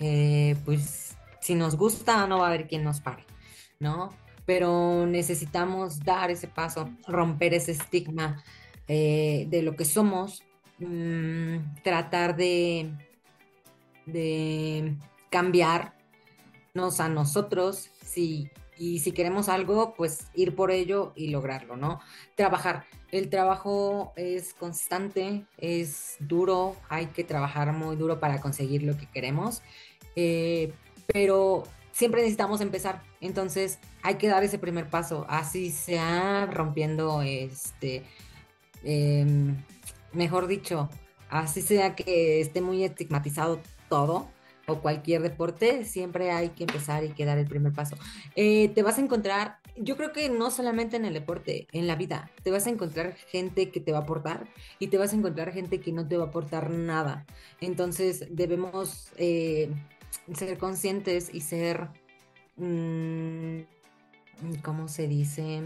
eh, 0.00 0.56
pues 0.64 1.16
si 1.40 1.54
nos 1.54 1.76
gusta 1.76 2.26
no 2.26 2.38
va 2.38 2.46
a 2.46 2.48
haber 2.48 2.66
quien 2.66 2.84
nos 2.84 3.00
pare, 3.00 3.24
¿no? 3.80 4.10
Pero 4.46 5.06
necesitamos 5.06 6.00
dar 6.00 6.30
ese 6.30 6.48
paso, 6.48 6.90
romper 7.06 7.54
ese 7.54 7.72
estigma 7.72 8.42
eh, 8.88 9.46
de 9.48 9.62
lo 9.62 9.76
que 9.76 9.84
somos, 9.84 10.42
mm, 10.78 11.82
tratar 11.82 12.36
de, 12.36 12.92
de 14.06 14.96
cambiar 15.30 15.93
a 16.74 17.08
nosotros, 17.08 17.88
si, 18.04 18.50
y 18.76 18.98
si 18.98 19.12
queremos 19.12 19.48
algo, 19.48 19.94
pues 19.94 20.26
ir 20.34 20.56
por 20.56 20.72
ello 20.72 21.12
y 21.14 21.28
lograrlo, 21.28 21.76
¿no? 21.76 22.00
Trabajar. 22.34 22.84
El 23.12 23.30
trabajo 23.30 24.12
es 24.16 24.54
constante, 24.54 25.44
es 25.56 26.16
duro, 26.18 26.74
hay 26.88 27.06
que 27.06 27.22
trabajar 27.22 27.72
muy 27.72 27.94
duro 27.94 28.18
para 28.18 28.40
conseguir 28.40 28.82
lo 28.82 28.96
que 28.98 29.06
queremos, 29.06 29.62
eh, 30.16 30.72
pero 31.06 31.62
siempre 31.92 32.22
necesitamos 32.22 32.60
empezar, 32.60 33.04
entonces 33.20 33.78
hay 34.02 34.16
que 34.16 34.26
dar 34.26 34.42
ese 34.42 34.58
primer 34.58 34.90
paso, 34.90 35.26
así 35.28 35.70
sea 35.70 36.46
rompiendo 36.46 37.22
este, 37.22 38.02
em, 38.82 39.62
mejor 40.12 40.48
dicho, 40.48 40.90
así 41.30 41.62
sea 41.62 41.94
que 41.94 42.40
esté 42.40 42.60
muy 42.60 42.82
estigmatizado 42.82 43.60
todo, 43.88 44.33
o 44.66 44.80
cualquier 44.80 45.22
deporte, 45.22 45.84
siempre 45.84 46.30
hay 46.30 46.50
que 46.50 46.64
empezar 46.64 47.04
y 47.04 47.10
que 47.10 47.24
dar 47.24 47.38
el 47.38 47.46
primer 47.46 47.72
paso. 47.72 47.96
Eh, 48.34 48.68
te 48.74 48.82
vas 48.82 48.98
a 48.98 49.00
encontrar, 49.00 49.58
yo 49.76 49.96
creo 49.96 50.12
que 50.12 50.28
no 50.28 50.50
solamente 50.50 50.96
en 50.96 51.04
el 51.04 51.14
deporte, 51.14 51.66
en 51.72 51.86
la 51.86 51.96
vida, 51.96 52.30
te 52.42 52.50
vas 52.50 52.66
a 52.66 52.70
encontrar 52.70 53.14
gente 53.14 53.70
que 53.70 53.80
te 53.80 53.92
va 53.92 53.98
a 53.98 54.02
aportar 54.02 54.46
y 54.78 54.88
te 54.88 54.98
vas 54.98 55.12
a 55.12 55.16
encontrar 55.16 55.52
gente 55.52 55.80
que 55.80 55.92
no 55.92 56.06
te 56.06 56.16
va 56.16 56.24
a 56.24 56.28
aportar 56.28 56.70
nada. 56.70 57.26
Entonces 57.60 58.26
debemos 58.30 59.10
eh, 59.16 59.70
ser 60.34 60.56
conscientes 60.58 61.30
y 61.32 61.40
ser, 61.40 61.88
mm, 62.56 63.60
¿cómo 64.62 64.88
se 64.88 65.08
dice? 65.08 65.62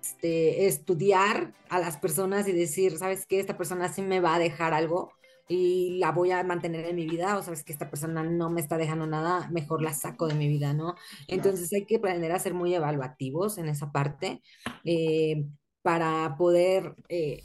Este, 0.00 0.66
estudiar 0.66 1.52
a 1.68 1.80
las 1.80 1.96
personas 1.96 2.46
y 2.46 2.52
decir, 2.52 2.96
¿sabes 2.98 3.26
qué? 3.26 3.40
Esta 3.40 3.56
persona 3.56 3.92
sí 3.92 4.00
me 4.00 4.20
va 4.20 4.36
a 4.36 4.38
dejar 4.38 4.72
algo 4.72 5.12
y 5.48 5.98
la 5.98 6.12
voy 6.12 6.30
a 6.30 6.42
mantener 6.44 6.84
en 6.86 6.96
mi 6.96 7.06
vida, 7.06 7.36
o 7.36 7.42
sabes 7.42 7.64
que 7.64 7.72
esta 7.72 7.90
persona 7.90 8.22
no 8.22 8.50
me 8.50 8.60
está 8.60 8.76
dejando 8.76 9.06
nada, 9.06 9.48
mejor 9.50 9.82
la 9.82 9.94
saco 9.94 10.26
de 10.26 10.34
mi 10.34 10.48
vida, 10.48 10.74
¿no? 10.74 10.94
Entonces 11.26 11.72
hay 11.72 11.84
que 11.86 11.96
aprender 11.96 12.32
a 12.32 12.38
ser 12.38 12.54
muy 12.54 12.74
evaluativos 12.74 13.58
en 13.58 13.68
esa 13.68 13.90
parte 13.90 14.42
eh, 14.84 15.46
para 15.82 16.36
poder 16.36 16.94
eh, 17.08 17.42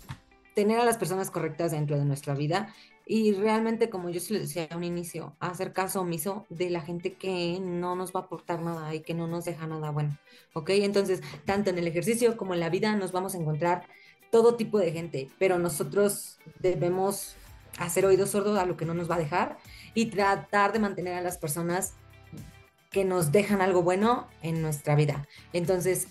tener 0.53 0.79
a 0.79 0.85
las 0.85 0.97
personas 0.97 1.31
correctas 1.31 1.71
dentro 1.71 1.97
de 1.97 2.05
nuestra 2.05 2.35
vida 2.35 2.73
y 3.05 3.33
realmente, 3.33 3.89
como 3.89 4.09
yo 4.09 4.19
se 4.19 4.33
lo 4.33 4.39
decía 4.39 4.67
a 4.71 4.77
un 4.77 4.83
inicio, 4.83 5.35
hacer 5.39 5.73
caso 5.73 6.01
omiso 6.01 6.45
de 6.49 6.69
la 6.69 6.81
gente 6.81 7.15
que 7.15 7.59
no 7.61 7.95
nos 7.95 8.13
va 8.13 8.21
a 8.21 8.23
aportar 8.23 8.61
nada 8.61 8.95
y 8.95 9.01
que 9.01 9.13
no 9.13 9.27
nos 9.27 9.43
deja 9.45 9.67
nada 9.67 9.91
bueno, 9.91 10.17
¿ok? 10.53 10.69
Entonces, 10.69 11.21
tanto 11.45 11.69
en 11.69 11.77
el 11.77 11.87
ejercicio 11.87 12.37
como 12.37 12.53
en 12.53 12.61
la 12.61 12.69
vida 12.69 12.95
nos 12.95 13.11
vamos 13.11 13.35
a 13.35 13.39
encontrar 13.39 13.87
todo 14.31 14.55
tipo 14.55 14.79
de 14.79 14.91
gente, 14.91 15.29
pero 15.37 15.59
nosotros 15.59 16.39
debemos 16.59 17.35
hacer 17.77 18.05
oídos 18.05 18.31
sordos 18.31 18.57
a 18.57 18.65
lo 18.65 18.77
que 18.77 18.85
no 18.85 18.93
nos 18.93 19.09
va 19.09 19.15
a 19.15 19.19
dejar 19.19 19.57
y 19.93 20.07
tratar 20.07 20.73
de 20.73 20.79
mantener 20.79 21.15
a 21.15 21.21
las 21.21 21.37
personas 21.37 21.93
que 22.89 23.03
nos 23.03 23.31
dejan 23.31 23.61
algo 23.61 23.81
bueno 23.81 24.27
en 24.41 24.61
nuestra 24.61 24.95
vida. 24.95 25.27
Entonces, 25.51 26.07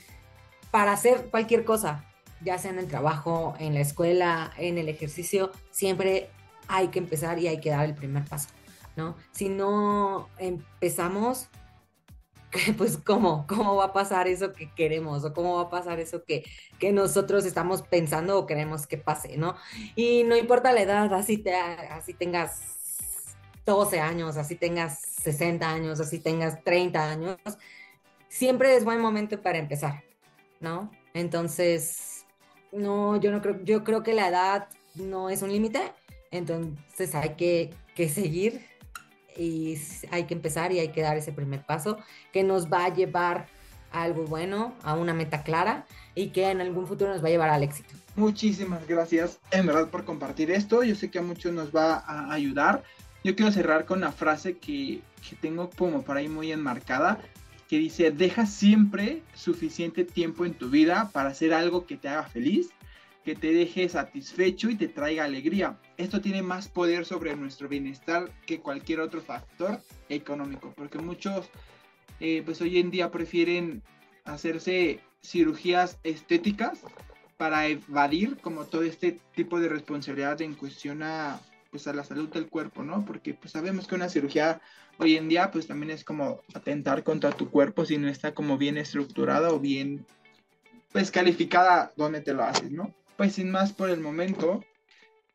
para 0.70 0.92
hacer 0.92 1.28
cualquier 1.30 1.64
cosa, 1.64 2.04
ya 2.40 2.58
sea 2.58 2.72
en 2.72 2.78
el 2.78 2.88
trabajo, 2.88 3.54
en 3.58 3.74
la 3.74 3.80
escuela, 3.80 4.52
en 4.58 4.78
el 4.78 4.88
ejercicio, 4.88 5.52
siempre 5.70 6.30
hay 6.68 6.88
que 6.88 6.98
empezar 6.98 7.38
y 7.38 7.48
hay 7.48 7.60
que 7.60 7.70
dar 7.70 7.84
el 7.84 7.94
primer 7.94 8.24
paso, 8.24 8.48
¿no? 8.96 9.16
Si 9.30 9.48
no 9.48 10.28
empezamos, 10.38 11.48
pues 12.76 12.98
cómo, 12.98 13.46
cómo 13.46 13.76
va 13.76 13.86
a 13.86 13.92
pasar 13.92 14.28
eso 14.28 14.52
que 14.52 14.70
queremos 14.74 15.24
o 15.24 15.32
cómo 15.32 15.56
va 15.56 15.62
a 15.62 15.70
pasar 15.70 16.00
eso 16.00 16.24
que, 16.24 16.44
que 16.78 16.92
nosotros 16.92 17.44
estamos 17.44 17.82
pensando 17.82 18.38
o 18.38 18.46
queremos 18.46 18.86
que 18.86 18.98
pase, 18.98 19.36
¿no? 19.36 19.56
Y 19.96 20.24
no 20.24 20.36
importa 20.36 20.72
la 20.72 20.82
edad, 20.82 21.12
así, 21.14 21.38
te, 21.38 21.54
así 21.54 22.14
tengas 22.14 22.60
12 23.64 24.00
años, 24.00 24.36
así 24.36 24.56
tengas 24.56 25.00
60 25.22 25.68
años, 25.68 26.00
así 26.00 26.18
tengas 26.18 26.62
30 26.64 27.10
años, 27.10 27.38
siempre 28.28 28.76
es 28.76 28.84
buen 28.84 29.00
momento 29.00 29.40
para 29.40 29.58
empezar, 29.58 30.02
¿no? 30.60 30.90
Entonces, 31.14 32.26
no, 32.72 33.18
yo 33.20 33.30
no 33.30 33.40
creo, 33.40 33.62
yo 33.64 33.84
creo 33.84 34.02
que 34.02 34.14
la 34.14 34.28
edad 34.28 34.68
no 34.94 35.30
es 35.30 35.42
un 35.42 35.52
límite, 35.52 35.80
entonces 36.30 37.14
hay 37.14 37.30
que, 37.30 37.70
que 37.94 38.08
seguir 38.08 38.71
y 39.36 39.78
hay 40.10 40.24
que 40.24 40.34
empezar 40.34 40.72
y 40.72 40.78
hay 40.78 40.88
que 40.88 41.02
dar 41.02 41.16
ese 41.16 41.32
primer 41.32 41.64
paso 41.64 41.98
que 42.32 42.42
nos 42.42 42.70
va 42.70 42.84
a 42.84 42.94
llevar 42.94 43.46
a 43.90 44.02
algo 44.02 44.24
bueno, 44.24 44.74
a 44.82 44.94
una 44.94 45.14
meta 45.14 45.42
clara 45.42 45.86
y 46.14 46.28
que 46.28 46.50
en 46.50 46.60
algún 46.60 46.86
futuro 46.86 47.12
nos 47.12 47.22
va 47.22 47.28
a 47.28 47.30
llevar 47.30 47.50
al 47.50 47.62
éxito. 47.62 47.94
Muchísimas 48.16 48.86
gracias 48.86 49.38
en 49.50 49.66
verdad 49.66 49.88
por 49.88 50.04
compartir 50.04 50.50
esto. 50.50 50.82
Yo 50.82 50.94
sé 50.94 51.10
que 51.10 51.18
a 51.18 51.22
muchos 51.22 51.52
nos 51.52 51.74
va 51.74 51.96
a 52.06 52.32
ayudar. 52.32 52.82
Yo 53.24 53.36
quiero 53.36 53.52
cerrar 53.52 53.84
con 53.84 53.98
una 53.98 54.12
frase 54.12 54.58
que, 54.58 55.00
que 55.28 55.36
tengo 55.36 55.70
como 55.70 56.02
por 56.02 56.16
ahí 56.16 56.28
muy 56.28 56.52
enmarcada, 56.52 57.20
que 57.68 57.78
dice, 57.78 58.10
deja 58.10 58.46
siempre 58.46 59.22
suficiente 59.34 60.04
tiempo 60.04 60.44
en 60.44 60.54
tu 60.54 60.68
vida 60.68 61.10
para 61.12 61.30
hacer 61.30 61.54
algo 61.54 61.86
que 61.86 61.96
te 61.96 62.08
haga 62.08 62.24
feliz 62.24 62.70
que 63.24 63.34
te 63.34 63.52
deje 63.52 63.88
satisfecho 63.88 64.70
y 64.70 64.76
te 64.76 64.88
traiga 64.88 65.24
alegría. 65.24 65.78
Esto 65.96 66.20
tiene 66.20 66.42
más 66.42 66.68
poder 66.68 67.04
sobre 67.04 67.36
nuestro 67.36 67.68
bienestar 67.68 68.30
que 68.46 68.60
cualquier 68.60 69.00
otro 69.00 69.20
factor 69.20 69.80
económico, 70.08 70.72
porque 70.76 70.98
muchos 70.98 71.48
eh, 72.20 72.42
pues 72.44 72.60
hoy 72.60 72.78
en 72.78 72.90
día 72.90 73.10
prefieren 73.10 73.82
hacerse 74.24 75.00
cirugías 75.22 75.98
estéticas 76.02 76.80
para 77.36 77.66
evadir 77.66 78.38
como 78.38 78.64
todo 78.64 78.82
este 78.82 79.18
tipo 79.34 79.60
de 79.60 79.68
responsabilidad 79.68 80.40
en 80.42 80.54
cuestión 80.54 81.02
a 81.02 81.40
pues 81.72 81.88
a 81.88 81.94
la 81.94 82.04
salud 82.04 82.28
del 82.28 82.50
cuerpo, 82.50 82.84
¿no? 82.84 83.02
Porque 83.06 83.32
pues 83.32 83.52
sabemos 83.52 83.88
que 83.88 83.94
una 83.94 84.10
cirugía 84.10 84.60
hoy 84.98 85.16
en 85.16 85.28
día 85.28 85.50
pues 85.50 85.66
también 85.66 85.90
es 85.90 86.04
como 86.04 86.42
atentar 86.54 87.02
contra 87.02 87.30
tu 87.30 87.50
cuerpo 87.50 87.86
si 87.86 87.96
no 87.96 88.08
está 88.08 88.34
como 88.34 88.58
bien 88.58 88.76
estructurada 88.76 89.50
o 89.50 89.58
bien 89.58 90.06
pues 90.92 91.10
calificada 91.10 91.92
donde 91.96 92.20
te 92.20 92.34
lo 92.34 92.44
haces, 92.44 92.70
¿no? 92.70 92.94
Pues 93.22 93.34
sin 93.34 93.52
más 93.52 93.72
por 93.72 93.88
el 93.88 94.00
momento, 94.00 94.64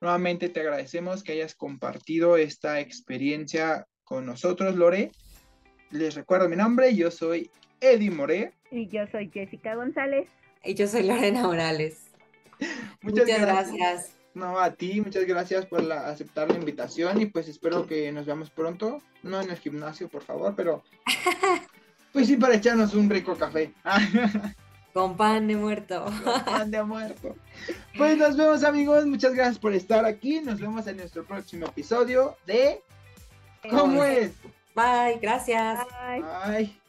nuevamente 0.02 0.50
te 0.50 0.60
agradecemos 0.60 1.24
que 1.24 1.32
hayas 1.32 1.56
compartido 1.56 2.36
esta 2.36 2.82
experiencia 2.82 3.88
con 4.04 4.26
nosotros, 4.26 4.76
Lore. 4.76 5.14
Les 5.92 6.16
recuerdo 6.16 6.50
mi 6.50 6.58
nombre, 6.58 6.94
yo 6.94 7.10
soy 7.12 7.50
Eddie 7.80 8.12
More. 8.12 8.52
Y 8.72 8.90
yo 8.90 9.08
soy 9.08 9.32
Jessica 9.34 9.76
González. 9.76 10.28
Y 10.66 10.74
yo 10.74 10.86
soy 10.86 11.04
Lorena 11.04 11.44
Morales. 11.44 12.12
Muchas, 13.02 13.26
gracias. 13.26 14.18
No, 14.34 14.60
a 14.60 14.74
ti, 14.74 15.00
muchas 15.00 15.24
gracias 15.24 15.66
por 15.66 15.90
aceptar 15.90 16.52
la 16.52 16.58
invitación 16.58 17.22
y 17.22 17.28
pues 17.28 17.48
espero 17.48 17.88
que 17.88 18.12
nos 18.12 18.26
veamos 18.26 18.50
pronto. 18.50 19.02
No 19.24 19.40
en 19.40 19.50
el 19.50 19.58
gimnasio, 19.60 20.10
por 20.10 20.24
favor, 20.24 20.56
pero 20.58 20.84
pues 22.12 22.28
sí 22.28 22.36
para 22.36 22.56
echarnos 22.56 22.94
un 22.96 23.10
rico 23.10 23.38
café. 23.38 23.74
Con 24.98 25.16
pan 25.16 25.48
de 25.48 25.56
muerto. 25.56 26.06
Con 26.24 26.44
pan 26.44 26.72
de 26.72 26.84
muerto. 26.84 27.36
Pues 27.98 28.18
nos 28.18 28.38
vemos 28.38 28.64
amigos, 28.64 29.06
muchas 29.08 29.34
gracias 29.34 29.58
por 29.58 29.74
estar 29.74 30.06
aquí. 30.06 30.42
Nos 30.42 30.60
vemos 30.60 30.86
en 30.88 30.98
nuestro 30.98 31.24
próximo 31.26 31.66
episodio 31.66 32.36
de 32.46 32.82
¿Cómo 33.70 34.04
es? 34.04 34.32
Bye, 34.76 35.20
gracias. 35.20 35.80
Bye. 36.08 36.24
Bye. 36.48 36.87